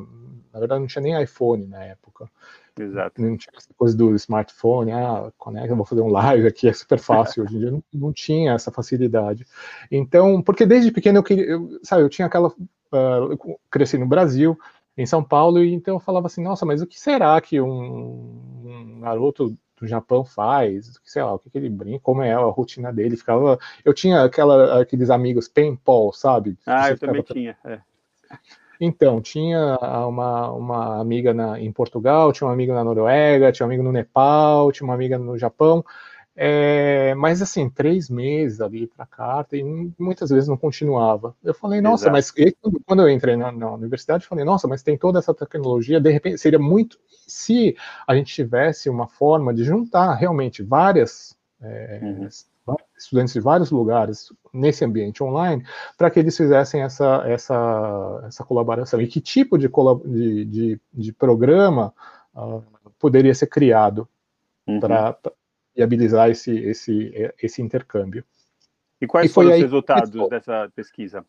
na 0.53 0.59
verdade 0.59 0.81
não 0.81 0.89
tinha 0.89 1.03
nem 1.03 1.23
iPhone 1.23 1.69
na 1.69 1.85
época. 1.85 2.29
Exato. 2.79 3.21
Não 3.21 3.37
tinha 3.37 3.53
essa 3.57 3.73
coisa 3.77 3.97
do 3.97 4.15
smartphone, 4.15 4.93
ah, 4.93 5.33
conecta, 5.37 5.75
vou 5.75 5.85
fazer 5.85 6.01
um 6.01 6.09
live 6.09 6.47
aqui, 6.47 6.69
é 6.69 6.73
super 6.73 6.99
fácil. 6.99 7.45
Hoje 7.45 7.57
em 7.57 7.59
dia 7.59 7.71
não, 7.71 7.83
não 7.93 8.13
tinha 8.13 8.53
essa 8.53 8.71
facilidade. 8.71 9.47
Então, 9.91 10.43
porque 10.43 10.65
desde 10.65 10.91
pequeno 10.91 11.19
eu 11.19 11.23
queria, 11.23 11.45
eu, 11.47 11.79
sabe, 11.83 12.03
eu 12.03 12.09
tinha 12.09 12.27
aquela. 12.27 12.49
Uh, 12.91 13.59
cresci 13.71 13.99
no 13.99 14.07
Brasil, 14.07 14.59
em 14.97 15.05
São 15.05 15.23
Paulo, 15.23 15.63
e 15.63 15.75
então 15.75 15.97
eu 15.97 16.01
falava 16.01 16.27
assim, 16.27 16.43
nossa, 16.43 16.65
mas 16.65 16.81
o 16.81 16.87
que 16.87 16.99
será 16.99 17.39
que 17.41 17.61
um, 17.61 18.65
um 18.65 19.01
garoto 19.01 19.55
do 19.79 19.87
Japão 19.87 20.25
faz, 20.25 20.99
sei 21.05 21.23
lá, 21.23 21.35
o 21.35 21.39
que, 21.39 21.51
que 21.51 21.59
ele 21.59 21.69
brinca, 21.69 22.01
como 22.01 22.23
é 22.23 22.33
a 22.33 22.41
rotina 22.41 22.93
dele, 22.93 23.17
ficava, 23.17 23.59
eu 23.85 23.95
tinha 23.95 24.25
aquela, 24.25 24.81
aqueles 24.81 25.11
amigos 25.11 25.49
paintball, 25.49 26.13
sabe? 26.13 26.59
Ah, 26.67 26.91
eu 26.91 26.99
também 26.99 27.23
tinha, 27.23 27.57
é. 27.65 27.81
Então, 28.81 29.21
tinha 29.21 29.77
uma, 30.07 30.51
uma 30.53 31.01
amiga 31.01 31.35
na, 31.35 31.61
em 31.61 31.73
Portugal, 31.73 32.33
tinha 32.33 32.47
uma 32.47 32.55
amiga 32.55 32.75
na 32.75 32.85
Noruega, 32.85 33.51
tinha 33.51 33.67
um 33.67 33.69
amigo 33.69 33.83
no 33.83 33.93
Nepal, 33.93 34.71
tinha 34.71 34.85
uma 34.85 34.95
amiga 34.95 35.19
no 35.19 35.37
Japão, 35.37 35.85
é, 36.41 37.17
mas 37.17 37.43
assim, 37.43 37.69
três 37.69 38.09
meses 38.09 38.61
ali 38.61 38.87
para 38.87 39.05
carta 39.05 39.57
e 39.57 39.93
muitas 39.99 40.31
vezes 40.31 40.49
não 40.49 40.57
continuava. 40.57 41.35
Eu 41.43 41.53
falei, 41.53 41.81
nossa, 41.81 42.05
Exato. 42.05 42.13
mas 42.13 42.33
quando 42.87 43.03
eu 43.03 43.11
entrei 43.11 43.35
na, 43.35 43.51
na, 43.51 43.73
universidade, 43.73 44.23
eu 44.23 44.29
falei, 44.29 44.45
nossa, 44.45 44.69
mas 44.69 44.81
tem 44.81 44.97
toda 44.97 45.19
essa 45.19 45.35
tecnologia, 45.35 46.01
de 46.01 46.13
repente 46.13 46.39
seria 46.39 46.61
muito. 46.61 46.97
Se 47.27 47.77
a 48.07 48.15
gente 48.15 48.33
tivesse 48.33 48.89
uma 48.89 49.09
forma 49.09 49.53
de 49.53 49.65
juntar 49.65 50.15
realmente 50.15 50.63
várias 50.63 51.37
é, 51.61 51.99
uhum 52.03 52.29
estudantes 52.99 53.33
de 53.33 53.41
vários 53.41 53.71
lugares 53.71 54.33
nesse 54.53 54.85
ambiente 54.85 55.23
online 55.23 55.65
para 55.97 56.11
que 56.11 56.19
eles 56.19 56.37
fizessem 56.37 56.83
essa, 56.83 57.23
essa, 57.27 58.23
essa 58.27 58.45
colaboração. 58.45 59.01
E 59.01 59.07
que 59.07 59.21
tipo 59.21 59.57
de, 59.57 59.69
de, 60.05 60.45
de, 60.45 60.81
de 60.93 61.13
programa 61.13 61.95
uh, 62.35 62.63
poderia 62.99 63.35
ser 63.35 63.47
criado 63.47 64.09
uhum. 64.67 64.81
para 64.81 65.17
viabilizar 65.75 66.29
esse, 66.31 66.57
esse, 66.59 67.33
esse 67.41 67.63
intercâmbio. 67.63 68.25
E 69.01 69.07
quais 69.07 69.31
e 69.31 69.35
foram 69.35 69.51
os 69.51 69.61
resultados 69.61 70.11
que... 70.11 70.29
dessa 70.29 70.71
pesquisa? 70.75 71.25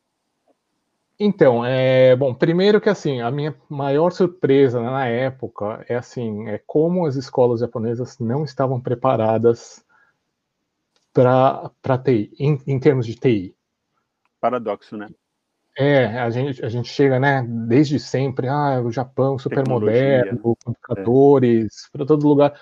Então, 1.19 1.65
é, 1.65 2.15
bom, 2.15 2.33
primeiro 2.33 2.79
que 2.79 2.87
assim, 2.87 3.19
a 3.19 3.29
minha 3.29 3.53
maior 3.67 4.11
surpresa 4.11 4.79
né, 4.79 4.89
na 4.89 5.05
época 5.05 5.85
é 5.89 5.95
assim, 5.95 6.47
é 6.47 6.61
como 6.65 7.05
as 7.05 7.17
escolas 7.17 7.59
japonesas 7.59 8.17
não 8.19 8.45
estavam 8.45 8.79
preparadas 8.79 9.83
para 11.13 11.97
TI, 12.03 12.31
em, 12.39 12.59
em 12.67 12.79
termos 12.79 13.05
de 13.05 13.15
TI. 13.15 13.55
Paradoxo, 14.39 14.95
né? 14.95 15.09
É, 15.77 16.19
a 16.19 16.29
gente, 16.29 16.63
a 16.65 16.67
gente 16.67 16.89
chega, 16.89 17.19
né, 17.19 17.41
desde 17.47 17.99
sempre, 17.99 18.49
ah, 18.49 18.81
o 18.83 18.91
Japão 18.91 19.39
super 19.39 19.65
moderno, 19.65 20.57
computadores, 20.65 21.85
é. 21.85 21.89
para 21.91 22.05
todo 22.05 22.27
lugar. 22.27 22.53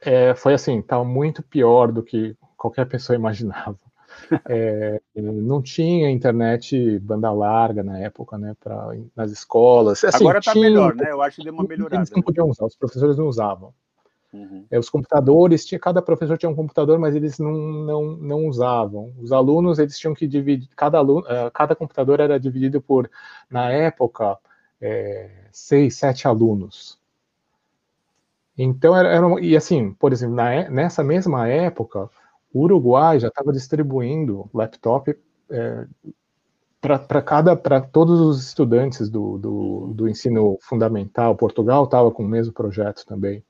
É, 0.00 0.34
foi 0.34 0.54
assim, 0.54 0.78
estava 0.78 1.02
tá 1.02 1.08
muito 1.08 1.42
pior 1.42 1.90
do 1.90 2.02
que 2.02 2.36
qualquer 2.56 2.86
pessoa 2.86 3.16
imaginava. 3.18 3.78
É, 4.48 5.00
não 5.16 5.60
tinha 5.60 6.08
internet 6.08 7.00
banda 7.00 7.32
larga 7.32 7.82
na 7.82 7.98
época, 7.98 8.38
né, 8.38 8.54
pra, 8.60 8.90
nas 9.16 9.32
escolas. 9.32 10.04
Assim, 10.04 10.18
Agora 10.18 10.38
está 10.38 10.54
melhor, 10.54 10.94
né? 10.94 11.10
Eu 11.10 11.20
acho 11.20 11.38
que 11.38 11.44
deu 11.44 11.52
uma 11.52 11.64
melhorada. 11.64 11.96
Eles 11.96 12.10
não 12.10 12.22
podiam 12.22 12.48
usar, 12.48 12.64
os 12.64 12.76
professores 12.76 13.16
não 13.16 13.26
usavam. 13.26 13.74
Uhum. 14.34 14.66
É, 14.68 14.76
os 14.76 14.90
computadores, 14.90 15.64
tinha, 15.64 15.78
cada 15.78 16.02
professor 16.02 16.36
tinha 16.36 16.50
um 16.50 16.56
computador, 16.56 16.98
mas 16.98 17.14
eles 17.14 17.38
não, 17.38 17.52
não, 17.52 18.04
não 18.16 18.46
usavam. 18.48 19.12
Os 19.20 19.30
alunos, 19.30 19.78
eles 19.78 19.96
tinham 19.96 20.12
que 20.12 20.26
dividir, 20.26 20.68
cada, 20.74 20.98
aluno, 20.98 21.20
uh, 21.20 21.50
cada 21.52 21.76
computador 21.76 22.18
era 22.18 22.38
dividido 22.38 22.82
por, 22.82 23.08
na 23.48 23.70
época, 23.70 24.36
é, 24.80 25.30
seis, 25.52 25.94
sete 25.96 26.26
alunos. 26.26 26.98
Então, 28.58 28.96
era, 28.96 29.08
era, 29.08 29.40
e 29.40 29.56
assim, 29.56 29.92
por 29.92 30.12
exemplo, 30.12 30.34
na, 30.34 30.68
nessa 30.68 31.04
mesma 31.04 31.46
época, 31.46 32.10
o 32.52 32.62
Uruguai 32.62 33.20
já 33.20 33.28
estava 33.28 33.52
distribuindo 33.52 34.50
laptop 34.52 35.16
é, 35.48 35.86
para 36.80 37.22
cada 37.22 37.56
para 37.56 37.80
todos 37.80 38.20
os 38.20 38.44
estudantes 38.46 39.08
do, 39.08 39.38
do, 39.38 39.92
do, 39.94 40.08
ensino 40.08 40.58
fundamental. 40.60 41.36
Portugal 41.36 41.84
estava 41.84 42.10
com 42.10 42.24
o 42.24 42.28
mesmo 42.28 42.52
projeto 42.52 43.06
também. 43.06 43.44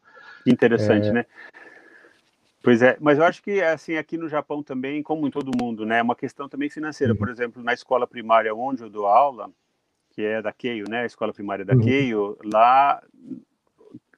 Interessante, 0.46 1.08
é... 1.08 1.12
né? 1.12 1.26
Pois 2.62 2.80
é, 2.80 2.96
mas 2.98 3.18
eu 3.18 3.24
acho 3.24 3.42
que 3.42 3.60
assim 3.60 3.96
aqui 3.96 4.16
no 4.16 4.26
Japão 4.26 4.62
também, 4.62 5.02
como 5.02 5.26
em 5.26 5.30
todo 5.30 5.52
mundo, 5.54 5.84
né, 5.84 5.98
é 5.98 6.02
uma 6.02 6.16
questão 6.16 6.48
também 6.48 6.70
financeira. 6.70 7.12
Uhum. 7.12 7.18
Por 7.18 7.28
exemplo, 7.28 7.62
na 7.62 7.74
escola 7.74 8.06
primária 8.06 8.54
onde 8.54 8.82
eu 8.82 8.88
dou 8.88 9.06
aula, 9.06 9.50
que 10.10 10.22
é 10.22 10.40
da 10.40 10.50
Keio, 10.50 10.88
né, 10.88 11.02
a 11.02 11.06
escola 11.06 11.34
primária 11.34 11.62
da 11.62 11.74
uhum. 11.74 11.82
Keio, 11.82 12.38
lá 12.42 13.02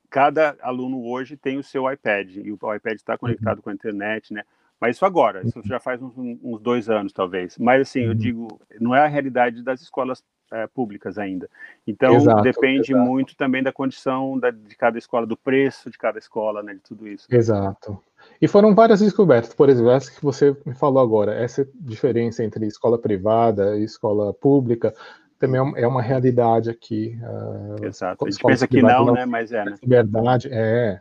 cada 0.09 0.57
aluno 0.63 1.05
hoje 1.05 1.37
tem 1.37 1.59
o 1.59 1.63
seu 1.63 1.91
iPad 1.91 2.37
e 2.37 2.53
o 2.53 2.75
iPad 2.75 2.95
está 2.95 3.19
conectado 3.19 3.57
uhum. 3.57 3.63
com 3.63 3.71
a 3.71 3.75
internet, 3.75 4.33
né? 4.33 4.45
Mas 4.81 4.97
isso 4.97 5.05
agora, 5.05 5.43
isso 5.45 5.61
já 5.65 5.81
faz 5.81 6.01
uns, 6.01 6.13
uns 6.17 6.61
dois 6.61 6.89
anos 6.89 7.13
talvez. 7.13 7.59
Mas 7.59 7.83
assim, 7.83 8.03
eu 8.03 8.11
uhum. 8.11 8.17
digo, 8.17 8.61
não 8.81 8.95
é 8.95 9.01
a 9.01 9.09
realidade 9.09 9.63
das 9.63 9.81
escolas 9.81 10.23
é, 10.63 10.67
públicas 10.67 11.19
ainda. 11.19 11.49
Então 11.87 12.15
exato, 12.15 12.43
depende 12.43 12.93
exato. 12.93 13.05
muito 13.05 13.37
também 13.37 13.63
da 13.63 13.73
condição 13.73 14.39
da, 14.39 14.51
de 14.51 14.77
cada 14.77 14.99
escola, 14.99 15.27
do 15.27 15.37
preço 15.37 15.91
de 15.91 15.99
cada 15.99 16.19
escola, 16.19 16.63
né, 16.63 16.75
de 16.75 16.81
tudo 16.81 17.07
isso. 17.07 17.27
Exato. 17.31 17.99
E 18.41 18.49
foram 18.49 18.75
várias 18.75 19.01
descobertas, 19.01 19.55
por 19.55 19.69
exemplo, 19.69 19.91
essa 19.91 20.11
que 20.11 20.23
você 20.23 20.57
me 20.65 20.75
falou 20.75 21.03
agora, 21.03 21.35
essa 21.35 21.67
diferença 21.75 22.43
entre 22.43 22.67
escola 22.67 22.99
privada 22.99 23.77
e 23.77 23.85
escola 23.85 24.33
pública 24.35 24.93
também 25.39 25.61
é 25.77 25.87
uma 25.87 26.03
é 26.03 26.07
realidade 26.07 26.71
aqui. 26.71 27.19
Uh, 27.21 27.85
Exato. 27.85 28.25
A 28.25 28.31
gente 28.31 28.43
pensa 28.43 28.67
que 28.67 28.81
não, 28.81 29.07
não, 29.07 29.15
né? 29.15 29.27
Mas 29.27 29.53
é, 29.53 29.65
né? 29.65 29.77
Verdade, 29.85 30.49
é. 30.51 31.01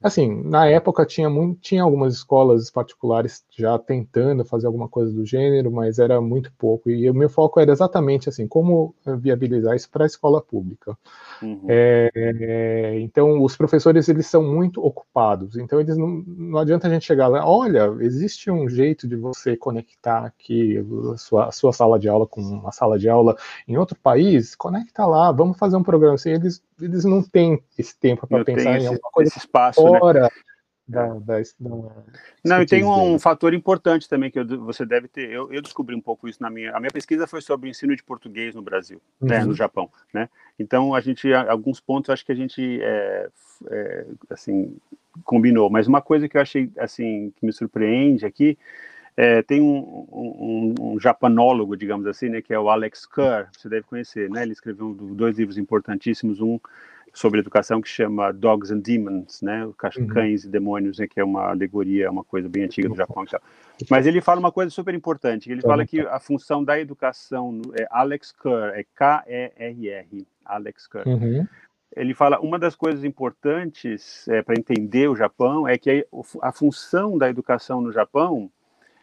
Assim, 0.00 0.42
na 0.44 0.64
época 0.66 1.04
tinha, 1.04 1.28
muito, 1.28 1.60
tinha 1.60 1.82
algumas 1.82 2.14
escolas 2.14 2.70
particulares 2.70 3.44
já 3.50 3.76
tentando 3.80 4.44
fazer 4.44 4.68
alguma 4.68 4.88
coisa 4.88 5.12
do 5.12 5.26
gênero, 5.26 5.72
mas 5.72 5.98
era 5.98 6.20
muito 6.20 6.52
pouco. 6.56 6.88
E 6.88 7.10
o 7.10 7.14
meu 7.14 7.28
foco 7.28 7.58
era 7.58 7.72
exatamente 7.72 8.28
assim, 8.28 8.46
como 8.46 8.94
viabilizar 9.18 9.74
isso 9.74 9.90
para 9.90 10.04
a 10.04 10.06
escola 10.06 10.40
pública. 10.40 10.96
Uhum. 11.42 11.66
É, 11.68 12.96
então, 13.00 13.42
os 13.42 13.56
professores 13.56 14.08
eles 14.08 14.28
são 14.28 14.40
muito 14.40 14.84
ocupados. 14.84 15.56
Então, 15.56 15.80
eles 15.80 15.96
não, 15.96 16.22
não 16.24 16.58
adianta 16.60 16.86
a 16.86 16.90
gente 16.90 17.04
chegar 17.04 17.26
lá. 17.26 17.44
Olha, 17.44 17.92
existe 17.98 18.52
um 18.52 18.68
jeito 18.68 19.08
de 19.08 19.16
você 19.16 19.56
conectar 19.56 20.24
aqui 20.24 20.78
a 21.12 21.16
sua, 21.16 21.46
a 21.46 21.52
sua 21.52 21.72
sala 21.72 21.98
de 21.98 22.08
aula 22.08 22.24
com 22.24 22.40
uma 22.40 22.70
sala 22.70 23.00
de 23.00 23.08
aula 23.08 23.36
em 23.66 23.76
outro 23.76 23.98
país. 24.00 24.54
Conecta 24.54 25.04
lá. 25.06 25.32
Vamos 25.32 25.58
fazer 25.58 25.76
um 25.76 25.82
programa. 25.82 26.14
Assim, 26.14 26.30
eles 26.30 26.62
eles 26.80 27.04
não 27.04 27.22
têm 27.22 27.62
esse 27.76 27.96
tempo 27.98 28.26
para 28.26 28.44
pensar 28.44 28.76
esse, 28.76 28.84
em 28.84 28.88
alguma 28.88 29.10
coisa 29.10 29.28
esse 29.28 29.38
espaço? 29.38 29.80
Fora. 29.88 30.22
Né? 30.22 30.28
da, 30.88 31.06
da, 31.06 31.38
da 31.38 31.42
Não, 32.42 32.62
e 32.62 32.66
tem 32.66 32.82
um, 32.82 33.14
um, 33.14 33.18
fator 33.18 33.52
importante 33.52 34.08
também 34.08 34.30
que 34.30 34.38
eu, 34.38 34.46
você 34.64 34.86
deve 34.86 35.06
ter. 35.06 35.30
Eu, 35.30 35.52
eu, 35.52 35.60
descobri 35.60 35.94
um 35.94 36.00
pouco 36.00 36.26
isso 36.26 36.42
na 36.42 36.48
minha. 36.48 36.74
A 36.74 36.80
minha 36.80 36.90
pesquisa 36.90 37.26
foi 37.26 37.42
sobre 37.42 37.68
o 37.68 37.70
ensino 37.70 37.94
de 37.94 38.02
português 38.02 38.54
no 38.54 38.62
Brasil, 38.62 39.00
né, 39.20 39.34
uhum. 39.36 39.40
né, 39.40 39.44
no 39.44 39.54
Japão, 39.54 39.90
né? 40.12 40.30
Então 40.58 40.94
a 40.94 41.00
gente, 41.00 41.32
alguns 41.32 41.78
pontos, 41.78 42.08
acho 42.08 42.24
que 42.24 42.32
a 42.32 42.34
gente, 42.34 42.80
é, 42.82 43.28
é, 43.70 44.06
assim, 44.30 44.76
combinou. 45.24 45.68
Mas 45.68 45.86
uma 45.86 46.00
coisa 46.00 46.26
que 46.26 46.38
eu 46.38 46.40
achei, 46.40 46.70
assim, 46.78 47.32
que 47.36 47.44
me 47.44 47.52
surpreende 47.52 48.24
aqui 48.24 48.56
é, 49.14 49.42
tem 49.42 49.60
um, 49.60 50.06
um, 50.10 50.74
um, 50.80 51.00
japanólogo, 51.00 51.76
digamos 51.76 52.06
assim, 52.06 52.30
né, 52.30 52.40
que 52.40 52.54
é 52.54 52.58
o 52.58 52.70
Alex 52.70 53.04
Kerr, 53.04 53.48
você 53.56 53.68
deve 53.68 53.82
conhecer, 53.82 54.30
né? 54.30 54.42
Ele 54.42 54.52
escreveu 54.52 54.94
dois 54.94 55.36
livros 55.36 55.58
importantíssimos, 55.58 56.40
um 56.40 56.58
sobre 57.18 57.40
educação 57.40 57.80
que 57.80 57.88
chama 57.88 58.32
Dogs 58.32 58.72
and 58.72 58.78
Demons, 58.78 59.42
né, 59.42 59.64
uhum. 59.66 60.06
cães 60.06 60.44
e 60.44 60.48
demônios, 60.48 60.98
né, 60.98 61.06
que 61.06 61.20
é 61.20 61.24
uma 61.24 61.48
alegoria, 61.50 62.10
uma 62.10 62.24
coisa 62.24 62.48
bem 62.48 62.64
antiga 62.64 62.88
do 62.88 62.94
Japão 62.94 63.24
tal. 63.26 63.40
Mas 63.90 64.06
ele 64.06 64.20
fala 64.20 64.40
uma 64.40 64.52
coisa 64.52 64.70
super 64.70 64.94
importante, 64.94 65.50
ele 65.50 65.62
fala 65.62 65.84
que 65.84 66.00
a 66.00 66.20
função 66.20 66.64
da 66.64 66.78
educação 66.78 67.60
é 67.78 67.86
Alex 67.90 68.32
Kerr, 68.32 68.72
é 68.74 68.84
K-E-R-R, 68.94 70.26
Alex 70.44 70.86
Kerr. 70.86 71.08
Uhum. 71.08 71.46
Ele 71.96 72.14
fala 72.14 72.38
uma 72.40 72.58
das 72.58 72.76
coisas 72.76 73.02
importantes 73.02 74.28
é, 74.28 74.42
para 74.42 74.54
entender 74.58 75.08
o 75.08 75.16
Japão 75.16 75.66
é 75.66 75.76
que 75.78 75.90
a, 75.90 76.48
a 76.48 76.52
função 76.52 77.16
da 77.16 77.28
educação 77.28 77.80
no 77.80 77.90
Japão 77.90 78.50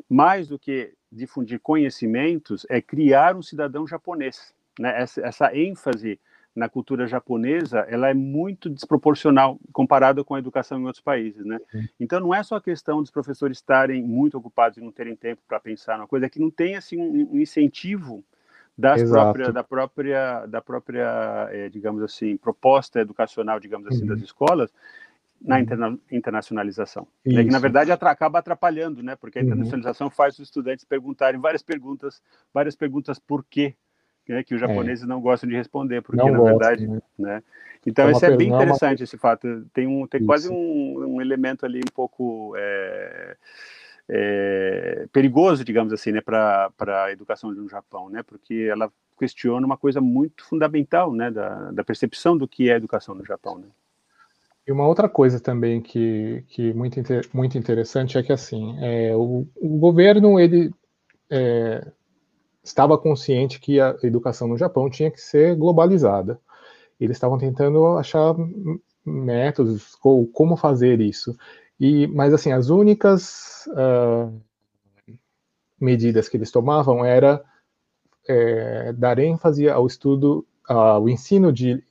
mais 0.09 0.47
do 0.47 0.59
que 0.59 0.93
difundir 1.11 1.59
conhecimentos, 1.59 2.65
é 2.69 2.81
criar 2.81 3.35
um 3.35 3.41
cidadão 3.41 3.87
japonês. 3.87 4.53
Né? 4.79 5.01
Essa, 5.01 5.21
essa 5.21 5.57
ênfase 5.57 6.19
na 6.55 6.69
cultura 6.69 7.05
japonesa, 7.05 7.79
ela 7.89 8.09
é 8.09 8.13
muito 8.13 8.69
desproporcional 8.69 9.59
comparada 9.73 10.23
com 10.23 10.35
a 10.35 10.39
educação 10.39 10.79
em 10.79 10.85
outros 10.85 11.03
países, 11.03 11.45
né? 11.45 11.59
Então 11.99 12.19
não 12.19 12.33
é 12.33 12.41
só 12.41 12.55
a 12.55 12.61
questão 12.61 13.01
dos 13.01 13.11
professores 13.11 13.57
estarem 13.57 14.01
muito 14.01 14.37
ocupados 14.37 14.77
e 14.77 14.81
não 14.81 14.91
terem 14.91 15.15
tempo 15.15 15.41
para 15.45 15.59
pensar 15.59 15.97
numa 15.97 16.07
coisa, 16.07 16.27
é 16.27 16.29
que 16.29 16.39
não 16.39 16.49
tem 16.49 16.77
assim 16.77 16.97
um, 16.97 17.37
incentivo 17.37 18.23
das 18.77 19.03
própria, 19.03 19.51
da 19.51 19.63
própria 19.63 20.45
da 20.45 20.61
própria 20.61 21.49
é, 21.51 21.69
digamos 21.69 22.01
assim 22.03 22.35
proposta 22.35 22.99
educacional 22.99 23.57
digamos 23.57 23.87
assim 23.87 24.01
uhum. 24.01 24.07
das 24.07 24.21
escolas 24.21 24.69
na 25.41 25.55
uhum. 25.55 25.61
interna 25.61 25.99
internacionalização. 26.11 27.07
É 27.25 27.43
que, 27.43 27.51
na 27.51 27.59
verdade, 27.59 27.91
atra 27.91 28.09
acaba 28.09 28.39
atrapalhando, 28.39 29.03
né? 29.03 29.15
Porque 29.15 29.37
a 29.37 29.41
uhum. 29.41 29.47
internacionalização 29.47 30.07
uhum. 30.07 30.11
faz 30.11 30.35
os 30.35 30.47
estudantes 30.47 30.85
perguntarem 30.85 31.39
várias 31.39 31.61
perguntas, 31.61 32.21
várias 32.53 32.75
perguntas 32.75 33.19
por 33.19 33.43
quê, 33.43 33.75
né? 34.27 34.43
que 34.43 34.55
os 34.55 34.61
é. 34.61 34.67
japoneses 34.67 35.03
é. 35.03 35.07
não 35.07 35.21
gostam 35.21 35.49
de 35.49 35.55
responder, 35.55 36.01
porque, 36.01 36.17
não 36.17 36.31
na 36.31 36.37
gostam, 36.37 36.57
verdade, 36.57 36.87
né? 36.87 37.01
né? 37.17 37.43
Então, 37.85 38.07
é 38.07 38.11
esse 38.11 38.25
é 38.25 38.35
bem 38.35 38.49
interessante, 38.49 38.99
uma... 38.99 39.03
esse 39.03 39.17
fato. 39.17 39.65
Tem, 39.71 39.85
um, 39.85 40.07
tem 40.07 40.25
quase 40.25 40.49
um, 40.49 41.15
um, 41.15 41.21
elemento 41.21 41.65
ali 41.65 41.79
um 41.79 41.93
pouco... 41.93 42.55
É, 42.57 43.37
é, 44.07 45.07
perigoso, 45.11 45.63
digamos 45.63 45.91
assim, 45.91 46.11
né, 46.11 46.21
para 46.21 46.71
a 46.87 47.11
educação 47.11 47.51
no 47.51 47.67
Japão, 47.67 48.09
né, 48.09 48.23
porque 48.23 48.67
ela 48.71 48.91
questiona 49.17 49.65
uma 49.65 49.77
coisa 49.77 49.99
muito 49.99 50.45
fundamental, 50.45 51.13
né, 51.13 51.31
da, 51.31 51.71
da 51.71 51.83
percepção 51.83 52.37
do 52.37 52.47
que 52.47 52.69
é 52.69 52.75
educação 52.75 53.15
no 53.15 53.25
Japão, 53.25 53.57
né. 53.57 53.67
E 54.67 54.71
uma 54.71 54.87
outra 54.87 55.07
coisa 55.07 55.39
também 55.39 55.79
que, 55.79 56.43
que 56.47 56.73
muito, 56.73 56.99
muito 57.31 57.55
interessante 57.55 58.17
é 58.17 58.23
que 58.23 58.33
assim, 58.33 58.75
é, 58.81 59.15
o, 59.15 59.47
o 59.55 59.77
governo 59.77 60.39
ele 60.39 60.73
é, 61.29 61.85
estava 62.65 62.97
consciente 62.97 63.59
que 63.59 63.79
a 63.79 63.95
educação 64.03 64.47
no 64.47 64.57
Japão 64.57 64.89
tinha 64.89 65.09
que 65.09 65.21
ser 65.21 65.55
globalizada. 65.55 66.39
Eles 66.99 67.15
estavam 67.15 67.37
tentando 67.37 67.97
achar 67.97 68.35
métodos 69.05 69.97
ou 70.03 70.27
como 70.27 70.57
fazer 70.57 70.99
isso. 70.99 71.37
E, 71.79 72.07
mas 72.07 72.33
assim, 72.33 72.51
as 72.51 72.69
únicas 72.69 73.67
uh, 73.67 74.33
medidas 75.79 76.27
que 76.27 76.35
eles 76.35 76.51
tomavam 76.51 77.05
era 77.05 77.43
é, 78.27 78.91
dar 78.93 79.19
ênfase 79.19 79.69
ao 79.69 79.85
estudo, 79.85 80.45
ao 80.67 81.07
ensino 81.07 81.53
de 81.53 81.83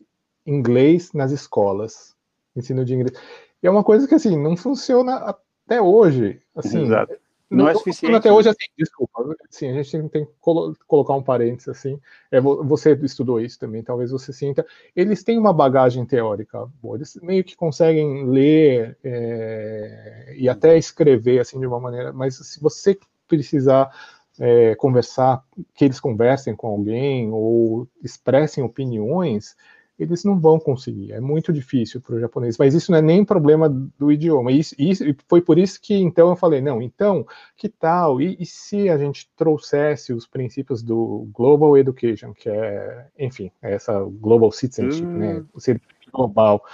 inglês 0.47 1.12
nas 1.12 1.31
escolas 1.31 2.14
ensino 2.57 2.85
de 2.85 2.95
inglês. 2.95 3.16
E 3.62 3.66
é 3.66 3.70
uma 3.70 3.85
coisa 3.85 4.07
que, 4.07 4.14
assim, 4.14 4.41
não 4.41 4.57
funciona 4.57 5.16
até 5.16 5.81
hoje. 5.81 6.41
Assim, 6.55 6.83
Exato. 6.83 7.14
Não, 7.55 7.64
não 7.64 7.70
é 7.70 7.74
suficiente. 7.74 8.14
Até 8.14 8.32
hoje, 8.32 8.48
assim, 8.48 8.66
desculpa, 8.76 9.36
assim, 9.48 9.70
a 9.70 9.82
gente 9.82 10.09
tem 10.09 10.24
que 10.24 10.32
colo 10.40 10.76
colocar 10.86 11.14
um 11.14 11.22
parênteses, 11.22 11.68
assim, 11.68 12.00
é, 12.30 12.40
você 12.40 12.94
estudou 13.02 13.40
isso 13.40 13.59
também, 13.59 13.82
talvez 13.82 14.11
você 14.11 14.32
sinta, 14.32 14.66
eles 14.94 15.22
têm 15.22 15.38
uma 15.38 15.52
bagagem 15.52 16.05
teórica 16.05 16.66
boa, 16.82 16.96
eles 16.96 17.18
meio 17.22 17.44
que 17.44 17.57
conseguem 17.57 18.26
ler 18.26 18.96
é, 19.02 20.34
e 20.36 20.48
até 20.48 20.76
escrever, 20.76 21.40
assim, 21.40 21.59
de 21.59 21.66
uma 21.66 21.80
maneira, 21.80 22.12
mas 22.12 22.36
se 22.36 22.61
você 22.61 22.98
precisar 23.26 23.90
é, 24.38 24.74
conversar, 24.74 25.42
que 25.74 25.84
eles 25.84 26.00
conversem 26.00 26.55
com 26.55 26.66
alguém 26.66 27.30
ou 27.30 27.88
expressem 28.02 28.64
opiniões, 28.64 29.57
eles 29.99 30.24
não 30.24 30.38
vão 30.38 30.59
conseguir. 30.59 31.12
É 31.12 31.20
muito 31.20 31.53
difícil 31.53 32.01
para 32.01 32.16
o 32.16 32.20
japonês. 32.20 32.59
Mas 32.59 32.74
isso 32.74 32.90
não 32.90 32.99
é 32.99 33.03
nem 33.03 33.24
problema 33.24 33.68
do 33.68 34.11
idioma. 34.11 34.51
E, 34.51 34.61
isso, 34.61 35.05
foi 35.28 35.40
por 35.40 35.59
isso 35.59 35.80
que 35.80 35.95
então 35.95 36.30
eu 36.30 36.36
falei, 36.36 36.61
não, 36.61 36.82
então, 36.82 37.26
que 37.57 37.68
tal? 37.68 38.20
E, 38.20 38.36
e, 38.40 38.47
se 38.47 38.88
a 38.88 38.99
gente 38.99 39.30
trouxesse 39.36 40.12
os 40.12 40.26
princípios 40.26 40.82
do 40.82 41.28
Global 41.32 41.76
Education, 41.76 42.32
que 42.32 42.49
é, 42.49 43.07
enfim, 43.18 43.51
é 43.62 43.74
essa 43.74 44.01
Global 44.01 44.51
Citizenship, 44.51 45.07
né, 45.07 45.34
hum. 45.34 45.38
né? 45.38 45.45
O 45.55 45.61
ser 45.61 45.80
global. 46.12 46.64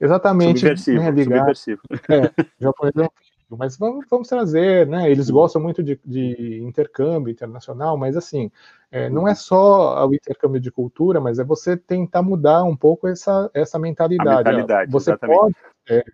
Exatamente. 0.00 0.60
Subversivo, 0.60 1.02
né, 1.02 1.10
ligar, 1.10 1.38
subversivo. 1.38 1.82
É, 2.08 2.26
o 2.60 2.62
japonês 2.62 2.96
é 2.96 3.27
mas 3.56 3.78
vamos, 3.78 4.04
vamos 4.10 4.28
trazer, 4.28 4.86
né? 4.86 5.10
Eles 5.10 5.30
gostam 5.30 5.62
muito 5.62 5.82
de, 5.82 5.98
de 6.04 6.60
intercâmbio 6.62 7.30
internacional, 7.30 7.96
mas 7.96 8.16
assim, 8.16 8.50
é, 8.90 9.08
não 9.08 9.26
é 9.26 9.34
só 9.34 10.06
o 10.06 10.14
intercâmbio 10.14 10.60
de 10.60 10.70
cultura, 10.70 11.20
mas 11.20 11.38
é 11.38 11.44
você 11.44 11.76
tentar 11.76 12.22
mudar 12.22 12.64
um 12.64 12.76
pouco 12.76 13.08
essa, 13.08 13.50
essa 13.54 13.78
mentalidade. 13.78 14.36
mentalidade 14.36 14.92
você 14.92 15.10
exatamente. 15.10 15.38
pode, 15.38 15.56
é, 15.88 16.04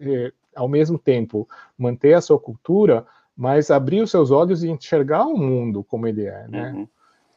é, 0.00 0.32
ao 0.56 0.68
mesmo 0.68 0.98
tempo, 0.98 1.48
manter 1.78 2.14
a 2.14 2.20
sua 2.20 2.38
cultura, 2.38 3.06
mas 3.36 3.70
abrir 3.70 4.02
os 4.02 4.10
seus 4.10 4.30
olhos 4.30 4.64
e 4.64 4.70
enxergar 4.70 5.26
o 5.26 5.36
mundo 5.36 5.84
como 5.84 6.06
ele 6.06 6.26
é, 6.26 6.46
né? 6.48 6.72
Uhum. 6.72 6.88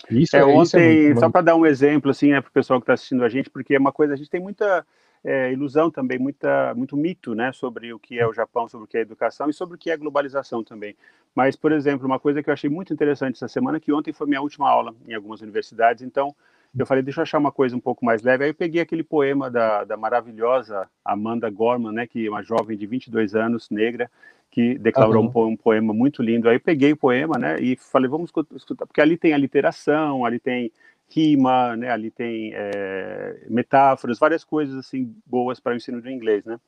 Isso, 0.09 0.35
é, 0.35 0.39
é, 0.39 0.41
é 0.41 0.45
ontem, 0.45 1.05
muito... 1.05 1.19
só 1.19 1.29
para 1.29 1.41
dar 1.41 1.55
um 1.55 1.65
exemplo, 1.65 2.11
assim, 2.11 2.31
é 2.31 2.41
para 2.41 2.49
o 2.49 2.53
pessoal 2.53 2.79
que 2.79 2.83
está 2.83 2.93
assistindo 2.93 3.23
a 3.23 3.29
gente, 3.29 3.49
porque 3.49 3.75
é 3.75 3.79
uma 3.79 3.91
coisa, 3.91 4.13
a 4.13 4.15
gente 4.15 4.29
tem 4.29 4.41
muita 4.41 4.85
é, 5.23 5.51
ilusão 5.51 5.89
também, 5.89 6.17
muita, 6.17 6.73
muito 6.75 6.95
mito 6.95 7.35
né, 7.35 7.51
sobre 7.51 7.93
o 7.93 7.99
que 7.99 8.19
é 8.19 8.27
o 8.27 8.33
Japão, 8.33 8.67
sobre 8.67 8.85
o 8.85 8.87
que 8.87 8.97
é 8.97 8.99
a 9.01 9.03
educação 9.03 9.49
e 9.49 9.53
sobre 9.53 9.75
o 9.75 9.77
que 9.77 9.89
é 9.89 9.93
a 9.93 9.97
globalização 9.97 10.63
também. 10.63 10.95
Mas, 11.35 11.55
por 11.55 11.71
exemplo, 11.71 12.05
uma 12.05 12.19
coisa 12.19 12.41
que 12.41 12.49
eu 12.49 12.53
achei 12.53 12.69
muito 12.69 12.93
interessante 12.93 13.35
essa 13.35 13.47
semana, 13.47 13.79
que 13.79 13.91
ontem 13.91 14.13
foi 14.13 14.27
minha 14.27 14.41
última 14.41 14.69
aula 14.69 14.95
em 15.07 15.13
algumas 15.13 15.41
universidades, 15.41 16.03
então 16.03 16.35
eu 16.77 16.85
falei, 16.85 17.01
deixa 17.01 17.21
eu 17.21 17.23
achar 17.23 17.37
uma 17.37 17.51
coisa 17.51 17.75
um 17.75 17.79
pouco 17.79 18.05
mais 18.05 18.21
leve. 18.21 18.43
Aí 18.43 18.49
eu 18.49 18.55
peguei 18.55 18.81
aquele 18.81 19.03
poema 19.03 19.49
da, 19.49 19.83
da 19.83 19.97
maravilhosa 19.97 20.87
Amanda 21.03 21.49
Gorman, 21.49 21.91
né, 21.91 22.07
que 22.07 22.25
é 22.25 22.29
uma 22.29 22.43
jovem 22.43 22.77
de 22.77 22.85
22 22.85 23.35
anos, 23.35 23.69
negra, 23.69 24.09
que 24.51 24.77
declarou 24.77 25.23
uhum. 25.23 25.31
um, 25.33 25.47
um, 25.49 25.57
poema 25.57 25.93
muito 25.93 26.21
lindo. 26.21 26.47
Aí 26.47 26.55
eu 26.55 26.59
peguei 26.59 26.93
o 26.93 26.97
poema, 26.97 27.37
né, 27.37 27.59
e 27.59 27.75
falei, 27.75 28.09
vamos 28.09 28.31
escutar, 28.55 28.85
porque 28.85 29.01
ali 29.01 29.17
tem 29.17 29.33
a 29.33 29.37
literação, 29.37 30.25
ali 30.25 30.39
tem 30.39 30.71
rima, 31.09 31.75
né? 31.75 31.89
Ali 31.89 32.11
tem 32.11 32.51
é, 32.53 33.45
metáforas, 33.49 34.19
várias 34.19 34.43
coisas 34.43 34.75
assim 34.75 35.13
boas 35.25 35.59
para 35.59 35.73
o 35.73 35.75
ensino 35.75 36.01
de 36.01 36.11
inglês, 36.11 36.45
né? 36.45 36.59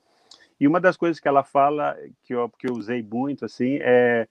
E 0.58 0.66
uma 0.66 0.80
das 0.80 0.96
coisas 0.96 1.18
que 1.18 1.28
ela 1.28 1.42
fala 1.42 1.96
que 2.22 2.34
eu, 2.34 2.48
que 2.50 2.68
eu 2.68 2.74
usei 2.74 3.02
muito 3.02 3.44
assim 3.44 3.78
é 3.80 4.28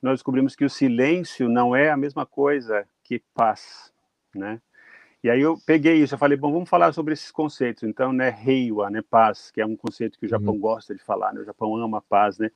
nós 0.00 0.16
descobrimos 0.16 0.54
que 0.54 0.64
o 0.66 0.70
silêncio 0.70 1.48
não 1.48 1.74
é 1.74 1.90
a 1.90 1.96
mesma 1.96 2.26
coisa 2.26 2.86
que 3.02 3.22
paz, 3.34 3.90
né? 4.34 4.60
E 5.24 5.30
aí 5.30 5.40
eu 5.40 5.58
peguei 5.64 5.94
isso, 5.94 6.12
eu 6.12 6.18
falei, 6.18 6.36
bom, 6.36 6.52
vamos 6.52 6.68
falar 6.68 6.92
sobre 6.92 7.14
esses 7.14 7.30
conceitos. 7.30 7.82
Então, 7.82 8.12
né, 8.12 8.28
reiwa, 8.28 8.90
né, 8.90 9.00
paz, 9.00 9.50
que 9.50 9.58
é 9.58 9.64
um 9.64 9.74
conceito 9.74 10.18
que 10.18 10.26
o 10.26 10.28
Japão 10.28 10.52
uhum. 10.52 10.60
gosta 10.60 10.94
de 10.94 11.02
falar, 11.02 11.32
né? 11.32 11.40
O 11.40 11.44
Japão 11.46 11.74
ama 11.76 11.96
a 11.96 12.02
paz, 12.02 12.36
né? 12.36 12.50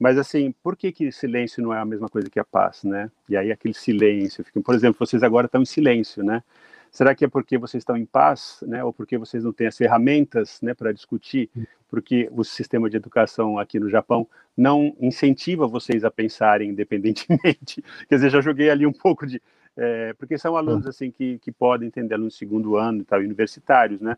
Mas 0.00 0.18
assim, 0.18 0.52
por 0.60 0.76
que 0.76 0.90
que 0.90 1.12
silêncio 1.12 1.62
não 1.62 1.72
é 1.72 1.78
a 1.78 1.84
mesma 1.84 2.08
coisa 2.08 2.28
que 2.28 2.40
a 2.40 2.44
paz, 2.44 2.82
né? 2.82 3.08
E 3.28 3.36
aí 3.36 3.52
aquele 3.52 3.72
silêncio, 3.72 4.44
por 4.64 4.74
exemplo, 4.74 5.06
vocês 5.06 5.22
agora 5.22 5.46
estão 5.46 5.62
em 5.62 5.64
silêncio, 5.64 6.24
né? 6.24 6.42
Será 6.90 7.14
que 7.14 7.24
é 7.24 7.28
porque 7.28 7.56
vocês 7.56 7.82
estão 7.82 7.96
em 7.96 8.04
paz, 8.04 8.64
né? 8.66 8.82
Ou 8.82 8.92
porque 8.92 9.16
vocês 9.16 9.44
não 9.44 9.52
têm 9.52 9.68
as 9.68 9.76
ferramentas, 9.76 10.60
né, 10.60 10.74
para 10.74 10.90
discutir? 10.90 11.48
Porque 11.88 12.28
o 12.32 12.42
sistema 12.42 12.90
de 12.90 12.96
educação 12.96 13.60
aqui 13.60 13.78
no 13.78 13.88
Japão 13.88 14.26
não 14.56 14.92
incentiva 15.00 15.68
vocês 15.68 16.04
a 16.04 16.10
pensarem 16.10 16.70
independentemente. 16.70 17.80
Quer 18.08 18.16
dizer, 18.16 18.30
já 18.30 18.40
joguei 18.40 18.70
ali 18.70 18.84
um 18.86 18.92
pouco 18.92 19.24
de, 19.24 19.40
é, 19.78 20.12
porque 20.14 20.36
são 20.36 20.56
alunos 20.56 20.86
hum. 20.86 20.88
assim 20.88 21.10
que, 21.10 21.38
que 21.38 21.52
podem 21.52 21.86
entender 21.86 22.14
alunos 22.14 22.32
de 22.32 22.38
segundo 22.40 22.76
ano 22.76 23.00
e 23.00 23.04
tal, 23.04 23.20
universitários, 23.20 24.00
né? 24.00 24.16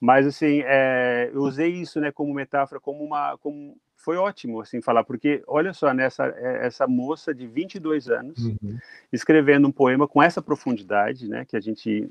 Mas 0.00 0.26
assim, 0.26 0.62
é, 0.64 1.30
eu 1.32 1.42
usei 1.42 1.70
isso, 1.70 2.00
né, 2.00 2.10
como 2.10 2.32
metáfora, 2.32 2.80
como 2.80 3.04
uma, 3.04 3.36
como 3.38 3.76
foi 3.96 4.16
ótimo 4.16 4.60
assim 4.60 4.80
falar, 4.80 5.04
porque 5.04 5.42
olha 5.46 5.72
só 5.72 5.92
nessa 5.92 6.26
é, 6.26 6.66
essa 6.66 6.88
moça 6.88 7.34
de 7.34 7.46
22 7.46 8.10
anos 8.10 8.46
uhum. 8.46 8.78
escrevendo 9.12 9.68
um 9.68 9.72
poema 9.72 10.08
com 10.08 10.22
essa 10.22 10.42
profundidade, 10.42 11.28
né, 11.28 11.44
que 11.44 11.56
a 11.56 11.60
gente 11.60 12.08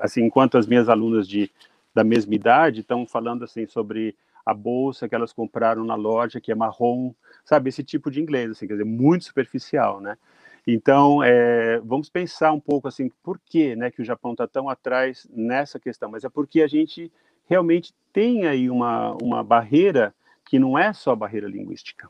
assim, 0.00 0.24
enquanto 0.24 0.58
as 0.58 0.66
minhas 0.66 0.88
alunas 0.88 1.28
de 1.28 1.50
da 1.94 2.02
mesma 2.02 2.34
idade 2.34 2.80
estão 2.80 3.06
falando 3.06 3.44
assim 3.44 3.66
sobre 3.66 4.16
a 4.44 4.52
bolsa 4.52 5.08
que 5.08 5.14
elas 5.14 5.32
compraram 5.32 5.84
na 5.84 5.94
loja 5.94 6.40
que 6.40 6.50
é 6.50 6.54
marrom, 6.54 7.12
sabe 7.44 7.68
esse 7.68 7.82
tipo 7.84 8.10
de 8.10 8.20
inglês, 8.20 8.50
assim, 8.50 8.66
quer 8.66 8.74
dizer, 8.74 8.84
muito 8.84 9.24
superficial, 9.24 10.00
né? 10.00 10.18
Então, 10.66 11.22
é, 11.22 11.78
vamos 11.80 12.08
pensar 12.08 12.52
um 12.52 12.60
pouco 12.60 12.88
assim, 12.88 13.10
por 13.22 13.38
que, 13.38 13.76
né, 13.76 13.90
que 13.90 14.00
o 14.00 14.04
Japão 14.04 14.32
está 14.32 14.46
tão 14.46 14.68
atrás 14.68 15.26
nessa 15.30 15.78
questão? 15.78 16.10
Mas 16.10 16.24
é 16.24 16.28
porque 16.28 16.62
a 16.62 16.66
gente 16.66 17.12
realmente 17.46 17.92
tem 18.12 18.46
aí 18.46 18.70
uma, 18.70 19.12
uma 19.22 19.44
barreira 19.44 20.14
que 20.44 20.58
não 20.58 20.78
é 20.78 20.92
só 20.92 21.14
barreira 21.14 21.46
linguística, 21.48 22.08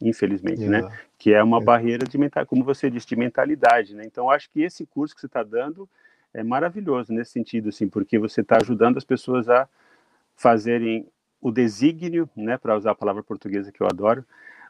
infelizmente, 0.00 0.66
né? 0.66 0.88
Que 1.18 1.34
é 1.34 1.42
uma 1.42 1.58
é. 1.58 1.64
barreira 1.64 2.06
de 2.06 2.16
mental, 2.16 2.46
como 2.46 2.64
você 2.64 2.90
disse, 2.90 3.06
de 3.06 3.16
mentalidade, 3.16 3.94
né? 3.94 4.04
Então, 4.06 4.30
acho 4.30 4.50
que 4.50 4.62
esse 4.62 4.86
curso 4.86 5.14
que 5.14 5.20
você 5.20 5.26
está 5.26 5.42
dando 5.42 5.88
é 6.32 6.42
maravilhoso 6.42 7.12
nesse 7.12 7.32
sentido, 7.32 7.68
assim, 7.68 7.88
porque 7.88 8.18
você 8.18 8.40
está 8.40 8.56
ajudando 8.56 8.96
as 8.96 9.04
pessoas 9.04 9.48
a 9.48 9.68
fazerem 10.36 11.06
o 11.40 11.50
desígnio, 11.50 12.28
né, 12.36 12.56
para 12.56 12.76
usar 12.76 12.92
a 12.92 12.94
palavra 12.94 13.22
portuguesa 13.22 13.72
que 13.72 13.80
eu 13.80 13.86
adoro, 13.86 14.24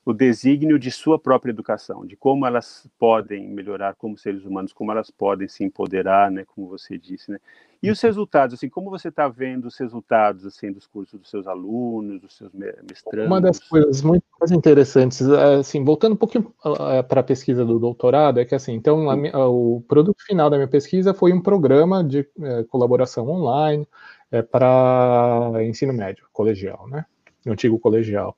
o 0.05 0.13
desígnio 0.13 0.79
de 0.79 0.91
sua 0.91 1.19
própria 1.19 1.51
educação, 1.51 2.07
de 2.07 2.17
como 2.17 2.47
elas 2.47 2.89
podem 2.99 3.49
melhorar 3.49 3.95
como 3.95 4.17
seres 4.17 4.45
humanos, 4.45 4.73
como 4.73 4.91
elas 4.91 5.11
podem 5.11 5.47
se 5.47 5.63
empoderar, 5.63 6.31
né, 6.31 6.45
como 6.47 6.69
você 6.69 6.97
disse, 6.97 7.31
né? 7.31 7.39
E 7.83 7.91
os 7.91 7.99
resultados, 8.03 8.55
assim, 8.55 8.69
como 8.69 8.91
você 8.91 9.09
está 9.09 9.27
vendo 9.27 9.65
os 9.65 9.79
resultados, 9.79 10.45
assim, 10.45 10.71
dos 10.71 10.87
cursos 10.87 11.19
dos 11.19 11.31
seus 11.31 11.47
alunos, 11.47 12.21
dos 12.21 12.37
seus 12.37 12.53
mestrandos? 12.53 13.27
Uma 13.27 13.41
das 13.41 13.59
coisas 13.59 14.03
muito 14.03 14.23
mais 14.39 14.51
interessantes, 14.51 15.23
assim, 15.23 15.83
voltando 15.83 16.13
um 16.13 16.17
pouquinho 16.17 16.53
ah, 16.63 17.03
para 17.03 17.21
a 17.21 17.25
pesquisa 17.25 17.65
do 17.65 17.79
doutorado, 17.79 18.39
é 18.39 18.45
que, 18.45 18.55
assim, 18.55 18.75
então, 18.75 19.17
minha, 19.17 19.35
o 19.39 19.83
produto 19.89 20.23
final 20.27 20.51
da 20.51 20.59
minha 20.59 20.69
pesquisa 20.69 21.15
foi 21.15 21.33
um 21.33 21.41
programa 21.41 22.05
de 22.05 22.29
é, 22.43 22.65
colaboração 22.65 23.27
online 23.27 23.89
é, 24.31 24.43
para 24.43 25.53
ensino 25.65 25.95
médio, 25.95 26.27
colegial, 26.35 26.87
né? 26.87 27.07
Antigo 27.47 27.79
colegial. 27.79 28.37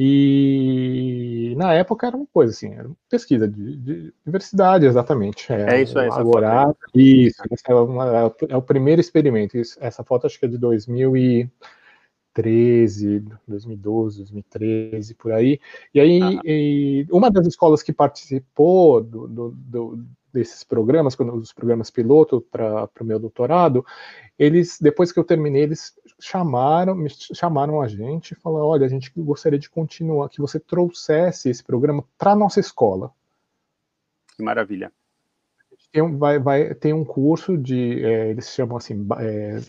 E 0.00 1.54
na 1.56 1.74
época 1.74 2.06
era 2.06 2.16
uma 2.16 2.28
coisa 2.32 2.52
assim, 2.52 2.72
era 2.72 2.86
uma 2.86 2.96
pesquisa 3.10 3.48
de, 3.48 3.76
de 3.76 4.14
diversidade, 4.24 4.86
exatamente. 4.86 5.52
É, 5.52 5.74
é 5.74 5.82
isso 5.82 5.98
aí, 5.98 6.08
agora, 6.12 6.72
isso, 6.94 7.42
é, 7.68 7.74
uma, 7.74 8.32
é, 8.48 8.56
o 8.56 8.62
primeiro 8.62 9.00
experimento. 9.00 9.58
Isso, 9.58 9.76
essa 9.80 10.04
foto 10.04 10.28
acho 10.28 10.38
que 10.38 10.46
é 10.46 10.48
de 10.48 10.56
2013, 10.56 13.24
2012, 13.48 14.18
2013, 14.18 15.14
por 15.16 15.32
aí. 15.32 15.58
E 15.92 15.98
aí, 15.98 16.22
ah. 16.22 16.40
e 16.44 17.04
uma 17.10 17.28
das 17.28 17.48
escolas 17.48 17.82
que 17.82 17.92
participou 17.92 19.02
do, 19.02 19.26
do, 19.26 19.50
do 19.50 19.98
desses 20.32 20.64
programas, 20.64 21.14
quando 21.14 21.34
os 21.34 21.52
programas 21.52 21.90
piloto 21.90 22.40
para 22.40 22.88
o 23.00 23.04
meu 23.04 23.18
doutorado, 23.18 23.84
eles, 24.38 24.78
depois 24.80 25.10
que 25.10 25.18
eu 25.18 25.24
terminei, 25.24 25.62
eles 25.62 25.94
chamaram, 26.20 26.94
me 26.94 27.08
chamaram 27.10 27.80
a 27.80 27.88
gente 27.88 28.32
e 28.32 28.36
falaram, 28.36 28.66
olha, 28.66 28.86
a 28.86 28.88
gente 28.88 29.12
gostaria 29.16 29.58
de 29.58 29.70
continuar, 29.70 30.28
que 30.28 30.40
você 30.40 30.60
trouxesse 30.60 31.48
esse 31.48 31.62
programa 31.62 32.04
para 32.16 32.36
nossa 32.36 32.60
escola. 32.60 33.12
Que 34.36 34.42
maravilha. 34.42 34.92
Tem 35.90 36.02
um, 36.02 36.18
vai, 36.18 36.38
vai, 36.38 36.74
tem 36.74 36.92
um 36.92 37.04
curso 37.04 37.56
de, 37.56 38.04
é, 38.04 38.30
eles 38.30 38.50
chamam 38.50 38.76
assim, 38.76 39.06
é, 39.18 39.60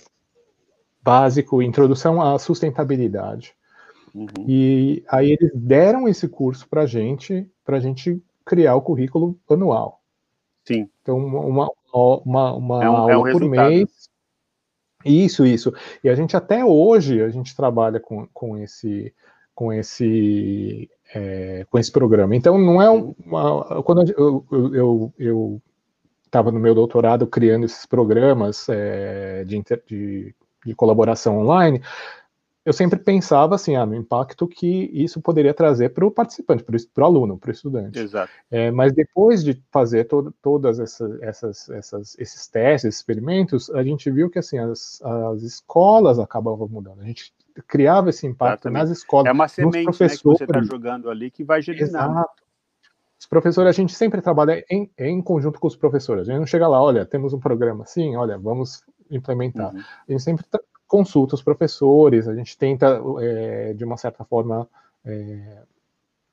básico, 1.02 1.62
introdução 1.62 2.22
à 2.22 2.38
sustentabilidade. 2.38 3.56
Uhum. 4.14 4.28
E 4.48 5.04
aí 5.08 5.32
eles 5.32 5.52
deram 5.56 6.08
esse 6.08 6.28
curso 6.28 6.68
para 6.68 6.86
gente, 6.86 7.50
para 7.64 7.78
a 7.78 7.80
gente 7.80 8.22
criar 8.46 8.76
o 8.76 8.82
currículo 8.82 9.40
anual. 9.50 10.02
Sim. 10.70 10.88
Então, 11.02 11.18
uma, 11.18 11.68
uma, 11.92 12.54
uma 12.54 12.84
é 12.84 12.90
um, 12.90 12.96
aula 12.96 13.12
é 13.12 13.18
um 13.18 13.32
por 13.32 13.44
mês. 13.44 14.08
Isso, 15.04 15.44
isso. 15.44 15.74
E 16.04 16.10
a 16.10 16.14
gente 16.14 16.38
até 16.38 16.64
hoje 16.64 17.24
a 17.24 17.30
gente 17.30 17.56
trabalha 17.56 18.00
com, 18.00 18.28
com 18.32 18.56
esse 18.56 19.12
com 19.56 19.74
esse 19.74 20.88
é, 21.16 21.66
com 21.72 21.80
esse 21.80 21.92
programa. 21.92 22.36
Então 22.36 22.56
não 22.60 22.80
é 22.80 22.90
uma, 22.90 23.82
quando 23.82 24.08
eu 24.12 24.46
eu, 24.52 25.14
eu 25.18 25.62
estava 26.24 26.52
no 26.52 26.60
meu 26.60 26.76
doutorado 26.76 27.26
criando 27.26 27.66
esses 27.66 27.88
programas 27.88 28.70
é, 28.70 29.44
de, 29.46 29.64
de, 29.88 30.36
de 30.64 30.76
colaboração 30.76 31.40
online, 31.40 31.82
eu 32.66 32.74
sempre 32.74 33.00
pensava 33.00 33.56
assim, 33.56 33.76
ah, 33.76 33.86
no 33.86 33.96
impacto 33.96 34.48
que 34.48 34.90
isso 34.94 35.22
poderia 35.22 35.54
trazer 35.54 35.90
para 35.90 36.06
o 36.06 36.12
participante, 36.12 36.64
para 36.64 37.04
o 37.04 37.06
aluno, 37.06 37.38
para 37.38 37.50
o 37.50 37.52
estudante. 37.52 37.98
Exato. 37.98 38.32
É, 38.52 38.70
mas 38.70 38.94
depois 38.94 39.44
de 39.44 39.62
fazer 39.72 40.06
todo, 40.06 40.34
todas 40.42 40.80
essas, 40.80 41.22
essas, 41.22 41.70
essas, 41.70 42.20
esses 42.20 42.48
testes, 42.48 42.96
experimentos, 42.96 43.70
a 43.70 43.84
gente 43.84 44.12
viu 44.12 44.30
que 44.30 44.40
assim 44.40 44.58
as, 44.58 45.02
as 45.02 45.42
escolas 45.42 46.20
acabavam 46.20 46.68
mudando. 46.68 47.02
A 47.02 47.06
gente 47.06 47.34
criava 47.68 48.10
esse 48.10 48.28
impacto 48.28 48.68
Exatamente. 48.68 48.90
nas 48.90 48.98
escolas. 48.98 49.28
É 49.28 49.32
uma 49.32 49.48
semente 49.48 49.78
né, 49.78 49.86
que 49.86 49.98
você 49.98 50.06
está 50.06 50.62
jogando 50.62 51.10
ali 51.10 51.32
que 51.32 51.44
vai 51.44 51.62
germinar. 51.62 52.10
Exato. 52.12 52.44
Os 53.20 53.26
professores, 53.26 53.70
a 53.70 53.74
gente 53.74 53.94
sempre 53.94 54.22
trabalha 54.22 54.64
em, 54.70 54.90
em 54.98 55.22
conjunto 55.22 55.60
com 55.60 55.68
os 55.68 55.76
professores. 55.76 56.28
A 56.28 56.32
gente 56.32 56.40
não 56.40 56.48
chega 56.48 56.68
lá, 56.68 56.82
olha, 56.82 57.06
temos 57.06 57.34
um 57.34 57.40
programa 57.40 57.84
assim, 57.84 58.16
olha, 58.16 58.38
vamos 58.38 58.82
implementar. 59.12 59.74
Uhum. 59.74 59.82
A 60.08 60.12
gente 60.12 60.24
sempre 60.24 60.46
consulta 60.90 61.36
os 61.36 61.44
professores, 61.44 62.28
a 62.28 62.36
gente 62.36 62.58
tenta, 62.58 63.02
é, 63.22 63.74
de 63.74 63.86
uma 63.86 63.96
certa 63.96 64.26
forma, 64.26 64.68
é, 65.06 65.62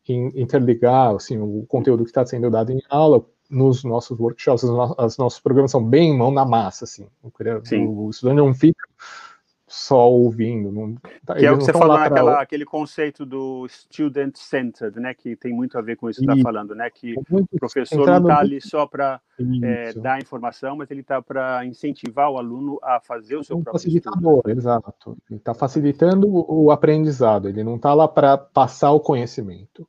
interligar 0.09 1.15
assim, 1.15 1.39
o 1.39 1.65
conteúdo 1.67 2.05
que 2.05 2.11
está 2.11 2.25
sendo 2.25 2.51
dado 2.51 2.73
em 2.73 2.81
aula 2.89 3.25
nos 3.51 3.85
nossos 3.85 4.19
workshops, 4.19 4.65
os 4.65 5.19
nossos 5.19 5.41
programas 5.41 5.71
são 5.71 5.85
bem 5.85 6.17
mão 6.17 6.31
na 6.33 6.45
massa, 6.45 6.85
assim. 6.85 7.07
O, 7.23 8.07
o 8.07 8.11
estudante 8.11 8.39
não 8.39 8.55
fica 8.55 8.86
só 9.77 10.11
ouvindo. 10.11 10.73
Não, 10.73 10.95
tá, 11.25 11.35
que 11.35 11.45
é 11.45 11.53
o 11.53 11.59
que 11.59 11.65
você 11.65 11.73
falou 11.73 11.99
naquela, 11.99 12.41
aquele 12.41 12.65
conceito 12.65 13.27
do 13.27 13.69
student-centered, 13.69 14.99
né? 14.99 15.13
Que 15.13 15.37
tem 15.37 15.53
muito 15.53 15.77
a 15.77 15.83
ver 15.83 15.97
com 15.97 16.09
isso 16.09 16.21
que 16.21 16.27
você 16.27 16.33
está 16.33 16.43
falando, 16.43 16.75
né? 16.75 16.89
Que 16.89 17.13
é 17.13 17.21
o 17.31 17.59
professor 17.59 18.07
não 18.07 18.21
está 18.21 18.39
ali 18.39 18.59
só 18.61 18.87
para 18.87 19.21
é, 19.63 19.93
dar 19.93 20.19
informação, 20.19 20.77
mas 20.77 20.91
ele 20.91 21.03
está 21.03 21.21
para 21.21 21.65
incentivar 21.67 22.31
o 22.31 22.39
aluno 22.39 22.79
a 22.83 23.01
fazer 23.01 23.37
o 23.37 23.45
seu 23.45 23.59
um 23.59 23.63
próprio 23.63 23.83
facilitador, 23.83 24.39
estudo. 24.39 24.59
exato. 24.59 25.19
Ele 25.31 25.39
está 25.39 25.53
facilitando 25.53 26.27
o 26.27 26.71
aprendizado, 26.71 27.49
ele 27.49 27.63
não 27.63 27.77
está 27.77 27.93
lá 27.93 28.09
para 28.09 28.39
passar 28.39 28.93
o 28.93 29.01
conhecimento. 29.01 29.87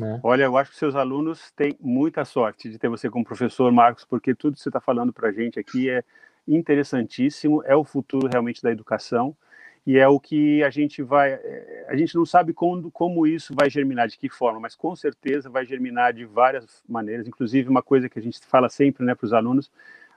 Né? 0.00 0.20
Olha, 0.22 0.44
eu 0.44 0.56
acho 0.56 0.70
que 0.70 0.78
seus 0.78 0.94
alunos 0.94 1.50
têm 1.54 1.76
muita 1.80 2.24
sorte 2.24 2.70
de 2.70 2.78
ter 2.78 2.88
você 2.88 3.10
como 3.10 3.24
professor, 3.24 3.70
Marcos, 3.70 4.04
porque 4.04 4.34
tudo 4.34 4.54
que 4.54 4.60
você 4.60 4.70
está 4.70 4.80
falando 4.80 5.12
para 5.12 5.28
a 5.28 5.32
gente 5.32 5.58
aqui 5.58 5.90
é 5.90 6.02
interessantíssimo, 6.46 7.62
é 7.64 7.74
o 7.74 7.84
futuro 7.84 8.28
realmente 8.30 8.62
da 8.62 8.70
educação 8.70 9.36
e 9.86 9.98
é 9.98 10.08
o 10.08 10.18
que 10.18 10.62
a 10.64 10.70
gente 10.70 11.02
vai. 11.02 11.32
Eh, 11.32 11.86
a 11.88 11.96
gente 11.96 12.14
não 12.16 12.26
sabe 12.26 12.52
quando, 12.52 12.90
como 12.90 13.26
isso 13.26 13.54
vai 13.54 13.70
germinar, 13.70 14.08
de 14.08 14.18
que 14.18 14.28
forma, 14.28 14.58
mas 14.58 14.74
com 14.74 14.96
certeza 14.96 15.48
vai 15.48 15.64
germinar 15.64 16.12
de 16.12 16.24
várias 16.24 16.82
maneiras. 16.88 17.28
Inclusive, 17.28 17.68
uma 17.68 17.82
coisa 17.82 18.08
que 18.08 18.18
a 18.18 18.22
gente 18.22 18.40
fala 18.46 18.68
sempre 18.68 19.04
né, 19.04 19.14
para 19.14 19.24
os 19.24 19.32
alunos: 19.32 19.70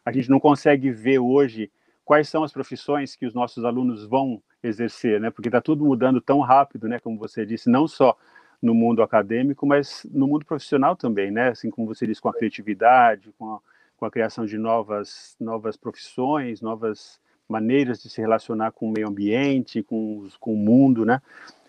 a 0.03 0.11
gente 0.11 0.30
não 0.30 0.39
consegue 0.39 0.91
ver 0.91 1.19
hoje 1.19 1.71
quais 2.03 2.27
são 2.27 2.43
as 2.43 2.51
profissões 2.51 3.15
que 3.15 3.27
os 3.27 3.36
nossos 3.36 3.63
alunos 3.63 4.03
vão 4.05 4.41
exercer, 4.63 5.19
né? 5.21 5.30
Porque 5.30 5.49
está 5.49 5.61
tudo 5.61 5.86
mudando 5.86 6.19
tão 6.19 6.39
rápido, 6.39 6.88
né? 6.88 6.99
Como 6.99 7.17
você 7.19 7.45
disse, 7.45 7.69
não 7.69 7.88
só 7.88 8.17
no 8.59 8.73
mundo 8.73 9.03
acadêmico, 9.03 9.67
mas 9.67 10.05
no 10.11 10.27
mundo 10.27 10.45
profissional 10.45 10.95
também, 10.95 11.30
né? 11.30 11.49
Assim 11.49 11.69
como 11.69 11.88
você 11.88 12.07
disse, 12.07 12.19
com 12.19 12.30
a 12.30 12.34
criatividade, 12.34 13.32
com 13.38 13.53
a, 13.53 13.59
com 14.00 14.06
a 14.06 14.12
criação 14.12 14.45
de 14.45 14.58
novas, 14.58 15.36
novas 15.39 15.76
profissões, 15.76 16.62
novas 16.62 17.20
maneiras 17.47 18.02
de 18.02 18.10
se 18.10 18.22
relacionar 18.22 18.72
com 18.72 18.88
o 18.88 18.91
meio 18.91 19.08
ambiente, 19.08 19.84
com, 19.84 20.28
com 20.39 20.54
o 20.54 20.58
mundo, 20.58 21.06
né? 21.06 21.22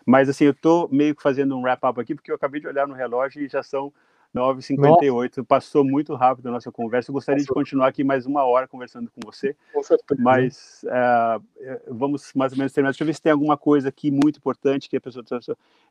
Mas, 0.06 0.28
assim, 0.28 0.44
eu 0.44 0.52
estou 0.52 0.88
meio 0.90 1.14
que 1.14 1.22
fazendo 1.22 1.56
um 1.56 1.62
wrap-up 1.62 2.00
aqui, 2.00 2.14
porque 2.14 2.30
eu 2.30 2.36
acabei 2.36 2.60
de 2.60 2.66
olhar 2.66 2.86
no 2.86 2.94
relógio 2.94 3.42
e 3.42 3.48
já 3.48 3.62
são 3.62 3.92
9h58. 4.34 5.44
Passou 5.44 5.84
muito 5.84 6.14
rápido 6.14 6.48
a 6.48 6.52
nossa 6.52 6.70
conversa. 6.70 7.10
Eu 7.10 7.14
gostaria 7.14 7.40
Passou. 7.40 7.54
de 7.54 7.60
continuar 7.60 7.88
aqui 7.88 8.04
mais 8.04 8.26
uma 8.26 8.44
hora 8.44 8.68
conversando 8.68 9.10
com 9.10 9.20
você. 9.24 9.56
Com 9.72 9.82
mas 10.18 10.84
uh, 10.84 11.42
vamos 11.88 12.32
mais 12.34 12.52
ou 12.52 12.58
menos 12.58 12.72
terminar. 12.72 12.92
Deixa 12.92 13.02
eu 13.02 13.06
ver 13.06 13.14
se 13.14 13.22
tem 13.22 13.32
alguma 13.32 13.56
coisa 13.56 13.88
aqui 13.88 14.10
muito 14.10 14.38
importante 14.38 14.88
que 14.88 14.96
a 14.96 15.00
pessoa. 15.00 15.24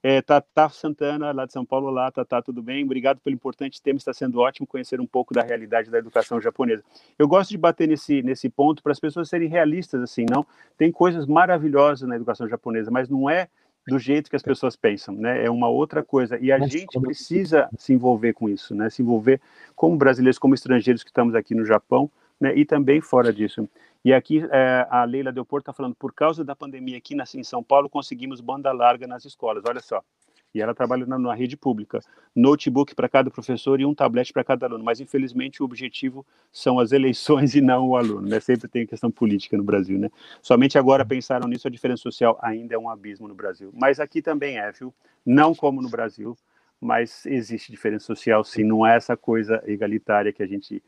É, 0.02 0.22
Tatá 0.22 0.70
Santana, 0.70 1.32
lá 1.32 1.46
de 1.46 1.52
São 1.52 1.66
Paulo. 1.66 1.88
Olá, 1.88 2.10
Tatá, 2.12 2.42
tudo 2.42 2.62
bem? 2.62 2.84
Obrigado 2.84 3.20
pelo 3.20 3.34
importante 3.34 3.82
tema. 3.82 3.98
Está 3.98 4.14
sendo 4.14 4.40
ótimo 4.40 4.66
conhecer 4.66 5.02
um 5.02 5.08
pouco 5.08 5.34
da 5.34 5.42
realidade 5.42 5.90
da 5.92 5.98
educação 5.98 6.40
japonesa. 6.40 6.84
Eu 7.18 7.28
gosto 7.28 7.50
de 7.50 7.58
bater 7.58 7.88
nesse, 7.88 8.22
nesse 8.22 8.50
ponto 8.50 8.82
para 8.82 8.94
as 8.94 9.00
pessoas 9.00 9.28
serem 9.28 9.50
realistas, 9.50 10.02
assim, 10.02 10.26
não? 10.30 10.46
Tem 10.78 10.92
coisas 10.92 11.26
maravilhosas 11.26 12.08
na 12.08 12.16
educação 12.16 12.48
japonesa, 12.48 12.90
mas 12.90 13.10
não 13.10 13.30
é 13.30 13.50
do 13.88 13.98
jeito 13.98 14.30
que 14.30 14.36
as 14.36 14.44
pessoas 14.44 14.76
pensam, 14.76 15.16
né? 15.16 15.44
É 15.44 15.50
uma 15.50 15.68
outra 15.68 16.04
coisa. 16.04 16.38
E 16.40 16.52
a 16.52 16.60
gente 16.60 17.00
precisa 17.00 17.68
se 17.78 17.94
envolver 17.94 18.34
com 18.34 18.50
isso, 18.50 18.76
né? 18.76 18.90
Se 18.90 19.02
envolver 19.02 19.42
como 19.76 19.98
brasileiros, 19.98 20.38
como 20.38 20.54
estrangeiros 20.54 21.04
que 21.04 21.10
estamos 21.10 21.34
aqui 21.36 21.56
no 21.56 21.66
Japão, 21.66 22.10
né? 22.40 22.56
E 22.56 22.66
também 22.66 23.02
fora 23.02 23.34
disso. 23.34 23.68
E 24.04 24.14
aqui 24.14 24.46
é, 24.52 24.88
a 24.90 25.04
Leila 25.04 25.32
Del 25.32 25.46
Porto 25.46 25.64
está 25.64 25.74
falando, 25.74 25.96
por 25.96 26.14
causa 26.14 26.44
da 26.44 26.56
pandemia 26.56 26.98
aqui 26.98 27.16
na, 27.16 27.26
em 27.36 27.44
São 27.44 27.64
Paulo, 27.64 27.90
conseguimos 27.90 28.40
banda 28.40 28.72
larga 28.72 29.06
nas 29.08 29.26
escolas. 29.26 29.64
Olha 29.68 29.82
só, 29.82 30.04
e 30.54 30.62
ela 30.62 30.74
trabalha 30.74 31.06
na, 31.06 31.20
na 31.20 31.34
rede 31.34 31.56
pública. 31.56 32.00
Notebook 32.36 32.96
para 32.96 33.08
cada 33.08 33.30
professor 33.30 33.80
e 33.80 33.86
um 33.86 33.94
tablet 33.94 34.34
para 34.34 34.44
cada 34.44 34.66
aluno. 34.66 34.84
Mas, 34.84 35.00
infelizmente, 35.00 35.62
o 35.62 35.66
objetivo 35.66 36.26
são 36.52 36.80
as 36.80 36.92
eleições 36.92 37.54
e 37.56 37.62
não 37.62 37.90
o 37.90 37.96
aluno. 37.96 38.28
Né? 38.28 38.40
Sempre 38.40 38.68
tem 38.68 38.86
questão 38.86 39.12
política 39.12 39.56
no 39.56 39.64
Brasil. 39.64 40.00
Né? 40.00 40.10
Somente 40.42 40.78
agora 40.78 41.06
pensaram 41.06 41.48
nisso, 41.48 41.68
a 41.68 41.72
diferença 41.72 42.02
social 42.02 42.40
ainda 42.42 42.76
é 42.76 42.78
um 42.78 42.90
abismo 42.90 43.28
no 43.28 43.36
Brasil. 43.36 43.72
Mas 43.74 44.00
aqui 44.00 44.22
também 44.22 44.58
é, 44.58 44.72
viu? 44.72 44.94
Não 45.26 45.54
como 45.54 45.82
no 45.82 45.90
Brasil, 45.90 46.36
mas 46.82 47.26
existe 47.26 47.72
diferença 47.72 48.06
social, 48.06 48.44
sim. 48.44 48.64
Não 48.64 48.86
é 48.86 48.96
essa 48.96 49.16
coisa 49.16 49.62
egalitária 49.68 50.34
que 50.34 50.42
a 50.42 50.48
gente 50.48 50.82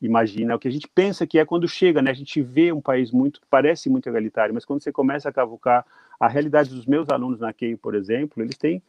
imagina, 0.00 0.54
o 0.54 0.58
que 0.58 0.68
a 0.68 0.70
gente 0.70 0.86
pensa 0.88 1.26
que 1.26 1.38
é 1.38 1.44
quando 1.44 1.66
chega, 1.66 2.02
né? 2.02 2.10
A 2.10 2.14
gente 2.14 2.42
vê 2.42 2.70
um 2.70 2.82
país 2.82 3.10
muito, 3.10 3.40
parece 3.48 3.88
muito 3.88 4.08
egalitário, 4.08 4.54
mas 4.54 4.64
quando 4.64 4.82
você 4.82 4.92
começa 4.92 5.28
a 5.28 5.32
cavucar 5.32 5.86
a 6.20 6.28
realidade 6.28 6.70
dos 6.70 6.84
meus 6.84 7.08
alunos 7.08 7.40
na 7.40 7.52
KEI, 7.52 7.76
por 7.76 7.94
exemplo, 7.94 8.42
eles 8.42 8.56
têm 8.56 8.82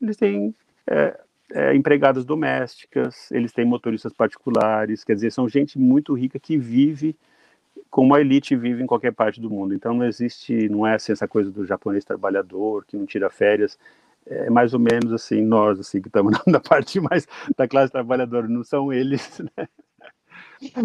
eles 0.00 0.16
têm 0.16 0.54
é, 0.86 1.20
é, 1.52 1.74
empregadas 1.74 2.24
domésticas, 2.24 3.30
eles 3.30 3.52
têm 3.52 3.64
motoristas 3.64 4.12
particulares, 4.12 5.04
quer 5.04 5.14
dizer, 5.14 5.32
são 5.32 5.48
gente 5.48 5.78
muito 5.78 6.14
rica 6.14 6.38
que 6.38 6.56
vive 6.56 7.16
como 7.90 8.14
a 8.14 8.20
elite 8.20 8.54
vive 8.56 8.82
em 8.82 8.86
qualquer 8.86 9.12
parte 9.12 9.40
do 9.40 9.50
mundo. 9.50 9.74
Então 9.74 9.94
não 9.94 10.04
existe, 10.04 10.68
não 10.68 10.86
é 10.86 10.94
assim, 10.94 11.12
essa 11.12 11.28
coisa 11.28 11.50
do 11.50 11.64
japonês 11.64 12.04
trabalhador 12.04 12.84
que 12.86 12.96
não 12.96 13.06
tira 13.06 13.30
férias. 13.30 13.78
É 14.26 14.50
mais 14.50 14.74
ou 14.74 14.80
menos 14.80 15.12
assim, 15.12 15.42
nós 15.42 15.80
assim 15.80 16.00
que 16.02 16.08
estamos 16.08 16.38
na 16.46 16.60
parte 16.60 17.00
mais 17.00 17.26
da 17.56 17.66
classe 17.66 17.90
trabalhadora, 17.92 18.46
não 18.46 18.62
são 18.62 18.92
eles, 18.92 19.40
né? 19.56 19.68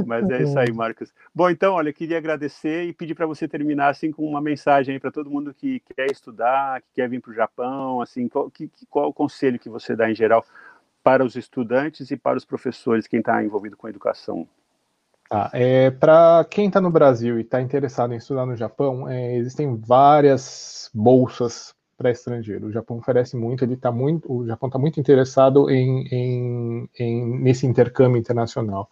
Mas 0.06 0.30
é 0.30 0.44
isso 0.44 0.58
aí, 0.58 0.72
Marcos. 0.72 1.14
Bom, 1.34 1.50
então, 1.50 1.74
olha, 1.74 1.90
eu 1.90 1.94
queria 1.94 2.18
agradecer 2.18 2.84
e 2.84 2.94
pedir 2.94 3.16
para 3.16 3.26
você 3.26 3.48
terminar 3.48 3.90
assim 3.90 4.12
com 4.12 4.26
uma 4.26 4.42
mensagem 4.42 5.00
para 5.00 5.12
todo 5.12 5.30
mundo 5.30 5.54
que 5.54 5.82
quer 5.96 6.12
estudar, 6.12 6.82
que 6.82 6.88
quer 6.96 7.10
vir 7.10 7.22
para 7.22 7.32
o 7.32 7.36
Japão, 7.36 8.02
assim, 8.02 8.28
qual, 8.28 8.50
que, 8.50 8.70
qual 8.90 9.10
o 9.10 9.14
conselho 9.14 9.60
que 9.60 9.70
você 9.70 9.96
dá 9.96 10.10
em 10.10 10.16
geral 10.16 10.46
para 11.04 11.26
os 11.26 11.36
estudantes 11.36 12.12
e 12.12 12.18
para 12.18 12.38
os 12.38 12.46
professores, 12.46 13.08
quem 13.08 13.20
está 13.20 13.44
envolvido 13.44 13.76
com 13.76 13.88
a 13.88 13.90
educação? 13.90 14.48
Tá, 15.30 15.50
é, 15.54 15.90
para 15.90 16.46
quem 16.50 16.68
está 16.68 16.80
no 16.80 16.92
Brasil 16.92 17.38
e 17.40 17.42
está 17.42 17.62
interessado 17.62 18.14
em 18.14 18.18
estudar 18.18 18.46
no 18.46 18.56
Japão, 18.56 19.10
é, 19.10 19.36
existem 19.36 19.76
várias 19.76 20.90
bolsas 20.94 21.74
para 21.98 22.12
estrangeiro. 22.12 22.68
O 22.68 22.72
Japão 22.72 22.98
oferece 22.98 23.36
muito, 23.36 23.64
ele 23.64 23.76
tá 23.76 23.92
muito, 23.92 24.32
o 24.32 24.46
Japão 24.46 24.68
está 24.68 24.78
muito 24.78 25.00
interessado 25.00 25.70
em, 25.70 26.08
em, 26.12 26.90
em, 27.00 27.40
nesse 27.40 27.66
intercâmbio 27.66 28.20
internacional. 28.20 28.90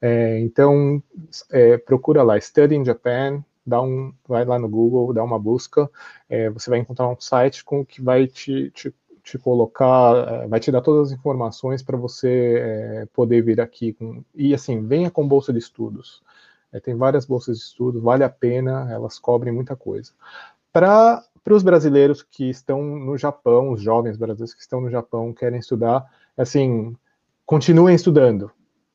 É, 0.00 0.38
então, 0.40 1.02
é, 1.50 1.76
procura 1.76 2.22
lá, 2.22 2.40
Study 2.40 2.76
in 2.76 2.84
Japan, 2.84 3.44
dá 3.66 3.82
um, 3.82 4.12
vai 4.26 4.44
lá 4.44 4.58
no 4.58 4.68
Google, 4.68 5.12
dá 5.12 5.22
uma 5.22 5.38
busca, 5.38 5.90
é, 6.28 6.48
você 6.50 6.70
vai 6.70 6.78
encontrar 6.78 7.08
um 7.08 7.20
site 7.20 7.64
com 7.64 7.84
que 7.84 8.00
vai 8.00 8.26
te, 8.26 8.70
te, 8.70 8.94
te 9.22 9.38
colocar, 9.38 10.44
é, 10.44 10.48
vai 10.48 10.60
te 10.60 10.72
dar 10.72 10.80
todas 10.80 11.08
as 11.08 11.18
informações 11.18 11.82
para 11.82 11.96
você 11.96 12.54
é, 12.58 13.06
poder 13.12 13.42
vir 13.42 13.60
aqui. 13.60 13.92
Com, 13.92 14.24
e 14.34 14.54
assim, 14.54 14.86
venha 14.86 15.10
com 15.10 15.26
bolsa 15.26 15.52
de 15.52 15.58
estudos. 15.58 16.22
É, 16.72 16.80
tem 16.80 16.94
várias 16.94 17.26
bolsas 17.26 17.58
de 17.58 17.64
estudos, 17.64 18.02
vale 18.02 18.24
a 18.24 18.28
pena, 18.28 18.90
elas 18.90 19.18
cobrem 19.18 19.52
muita 19.52 19.76
coisa. 19.76 20.12
Para 20.72 21.24
os 21.50 21.62
brasileiros 21.62 22.22
que 22.22 22.48
estão 22.48 22.82
no 22.82 23.16
Japão, 23.16 23.72
os 23.72 23.80
jovens 23.80 24.16
brasileiros 24.16 24.54
que 24.54 24.60
estão 24.60 24.80
no 24.80 24.90
Japão, 24.90 25.32
querem 25.32 25.58
estudar, 25.58 26.04
assim, 26.36 26.94
continuem 27.46 27.94
estudando, 27.94 28.50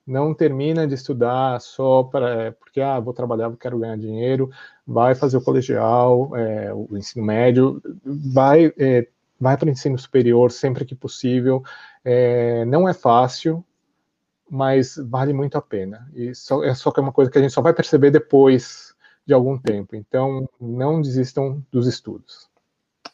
não 0.06 0.34
termina 0.34 0.88
de 0.88 0.96
estudar 0.96 1.60
só 1.62 2.04
para 2.04 2.52
porque 2.54 2.82
ah 2.82 3.00
vou 3.00 3.14
trabalhar 3.14 3.52
quero 3.58 3.80
ganhar 3.80 3.98
dinheiro 3.98 4.50
vai 4.86 5.16
fazer 5.16 5.38
o 5.38 5.42
colegial 5.42 6.36
é, 6.36 6.74
o 6.74 6.98
ensino 6.98 7.26
médio 7.26 7.82
vai 8.06 8.74
é, 8.78 9.08
vai 9.40 9.58
para 9.58 9.68
o 9.68 9.72
ensino 9.72 9.98
superior 9.98 10.52
sempre 10.52 10.86
que 10.86 10.96
possível. 10.96 11.64
É, 12.04 12.66
não 12.66 12.88
é 12.88 12.94
fácil 12.94 13.64
mas 14.50 14.96
vale 15.10 15.34
muito 15.34 15.58
a 15.58 15.62
pena. 15.62 16.08
E 16.14 16.36
só 16.36 16.64
é 16.64 16.76
só 16.76 16.92
que 16.92 17.00
é 17.00 17.04
uma 17.04 17.12
coisa 17.12 17.32
que 17.32 17.38
a 17.38 17.42
gente 17.42 17.54
só 17.54 17.62
vai 17.62 17.74
perceber 17.74 18.12
depois 18.12 18.94
de 19.26 19.34
algum 19.34 19.58
tempo. 19.58 19.96
Então 19.96 20.48
não 20.60 21.02
desistam 21.02 21.66
dos 21.72 21.88
estudos 21.88 22.53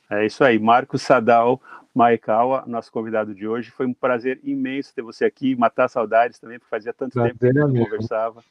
é 0.09 0.25
isso 0.25 0.43
aí 0.43 0.57
Marcos 0.57 1.01
Sadal 1.01 1.61
Maekawa, 1.93 2.63
nosso 2.67 2.91
convidado 2.91 3.33
de 3.33 3.47
hoje. 3.47 3.71
Foi 3.71 3.85
um 3.85 3.93
prazer 3.93 4.39
imenso 4.43 4.93
ter 4.93 5.01
você 5.01 5.25
aqui, 5.25 5.55
matar 5.55 5.87
saudades 5.87 6.39
também, 6.39 6.59
porque 6.59 6.69
fazia 6.69 6.93
tanto 6.93 7.13
prazer 7.13 7.37
tempo 7.37 7.55
que 7.55 7.59
a 7.59 7.67
gente 7.67 7.83
conversava. 7.83 8.43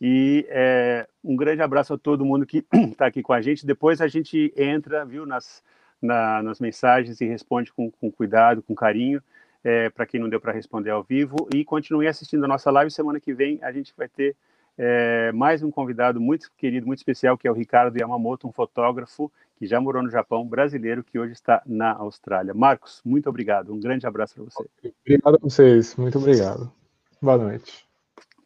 E 0.00 0.46
é, 0.48 1.08
um 1.24 1.34
grande 1.34 1.60
abraço 1.60 1.94
a 1.94 1.98
todo 1.98 2.24
mundo 2.24 2.46
que 2.46 2.64
está 2.72 3.06
aqui 3.06 3.22
com 3.22 3.32
a 3.32 3.40
gente. 3.40 3.66
Depois 3.66 4.00
a 4.00 4.06
gente 4.06 4.52
entra, 4.56 5.04
viu, 5.04 5.26
nas, 5.26 5.62
na, 6.00 6.42
nas 6.42 6.60
mensagens 6.60 7.20
e 7.20 7.26
responde 7.26 7.72
com, 7.72 7.90
com 7.90 8.10
cuidado, 8.10 8.62
com 8.62 8.74
carinho, 8.74 9.20
é, 9.64 9.90
para 9.90 10.06
quem 10.06 10.20
não 10.20 10.28
deu 10.28 10.40
para 10.40 10.52
responder 10.52 10.90
ao 10.90 11.02
vivo. 11.02 11.48
E 11.52 11.64
continue 11.64 12.06
assistindo 12.06 12.44
a 12.44 12.48
nossa 12.48 12.70
live. 12.70 12.90
Semana 12.90 13.18
que 13.18 13.34
vem 13.34 13.58
a 13.62 13.72
gente 13.72 13.92
vai 13.96 14.08
ter 14.08 14.36
é, 14.78 15.32
mais 15.32 15.62
um 15.62 15.70
convidado 15.70 16.20
muito 16.20 16.50
querido, 16.56 16.86
muito 16.86 17.00
especial, 17.00 17.36
que 17.36 17.48
é 17.48 17.50
o 17.50 17.54
Ricardo 17.54 17.98
Yamamoto, 17.98 18.46
um 18.46 18.52
fotógrafo 18.52 19.30
que 19.58 19.66
já 19.66 19.80
morou 19.80 20.02
no 20.02 20.08
Japão, 20.08 20.46
brasileiro, 20.46 21.02
que 21.02 21.18
hoje 21.18 21.32
está 21.32 21.60
na 21.66 21.92
Austrália. 21.92 22.54
Marcos, 22.54 23.02
muito 23.04 23.28
obrigado. 23.28 23.74
Um 23.74 23.80
grande 23.80 24.06
abraço 24.06 24.36
para 24.36 24.44
você. 24.44 24.70
Obrigado 25.04 25.34
a 25.34 25.38
vocês. 25.38 25.96
Muito 25.96 26.16
obrigado. 26.18 26.72
Boa 27.20 27.36
noite. 27.36 27.84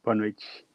Boa 0.03 0.17
noite. 0.17 0.72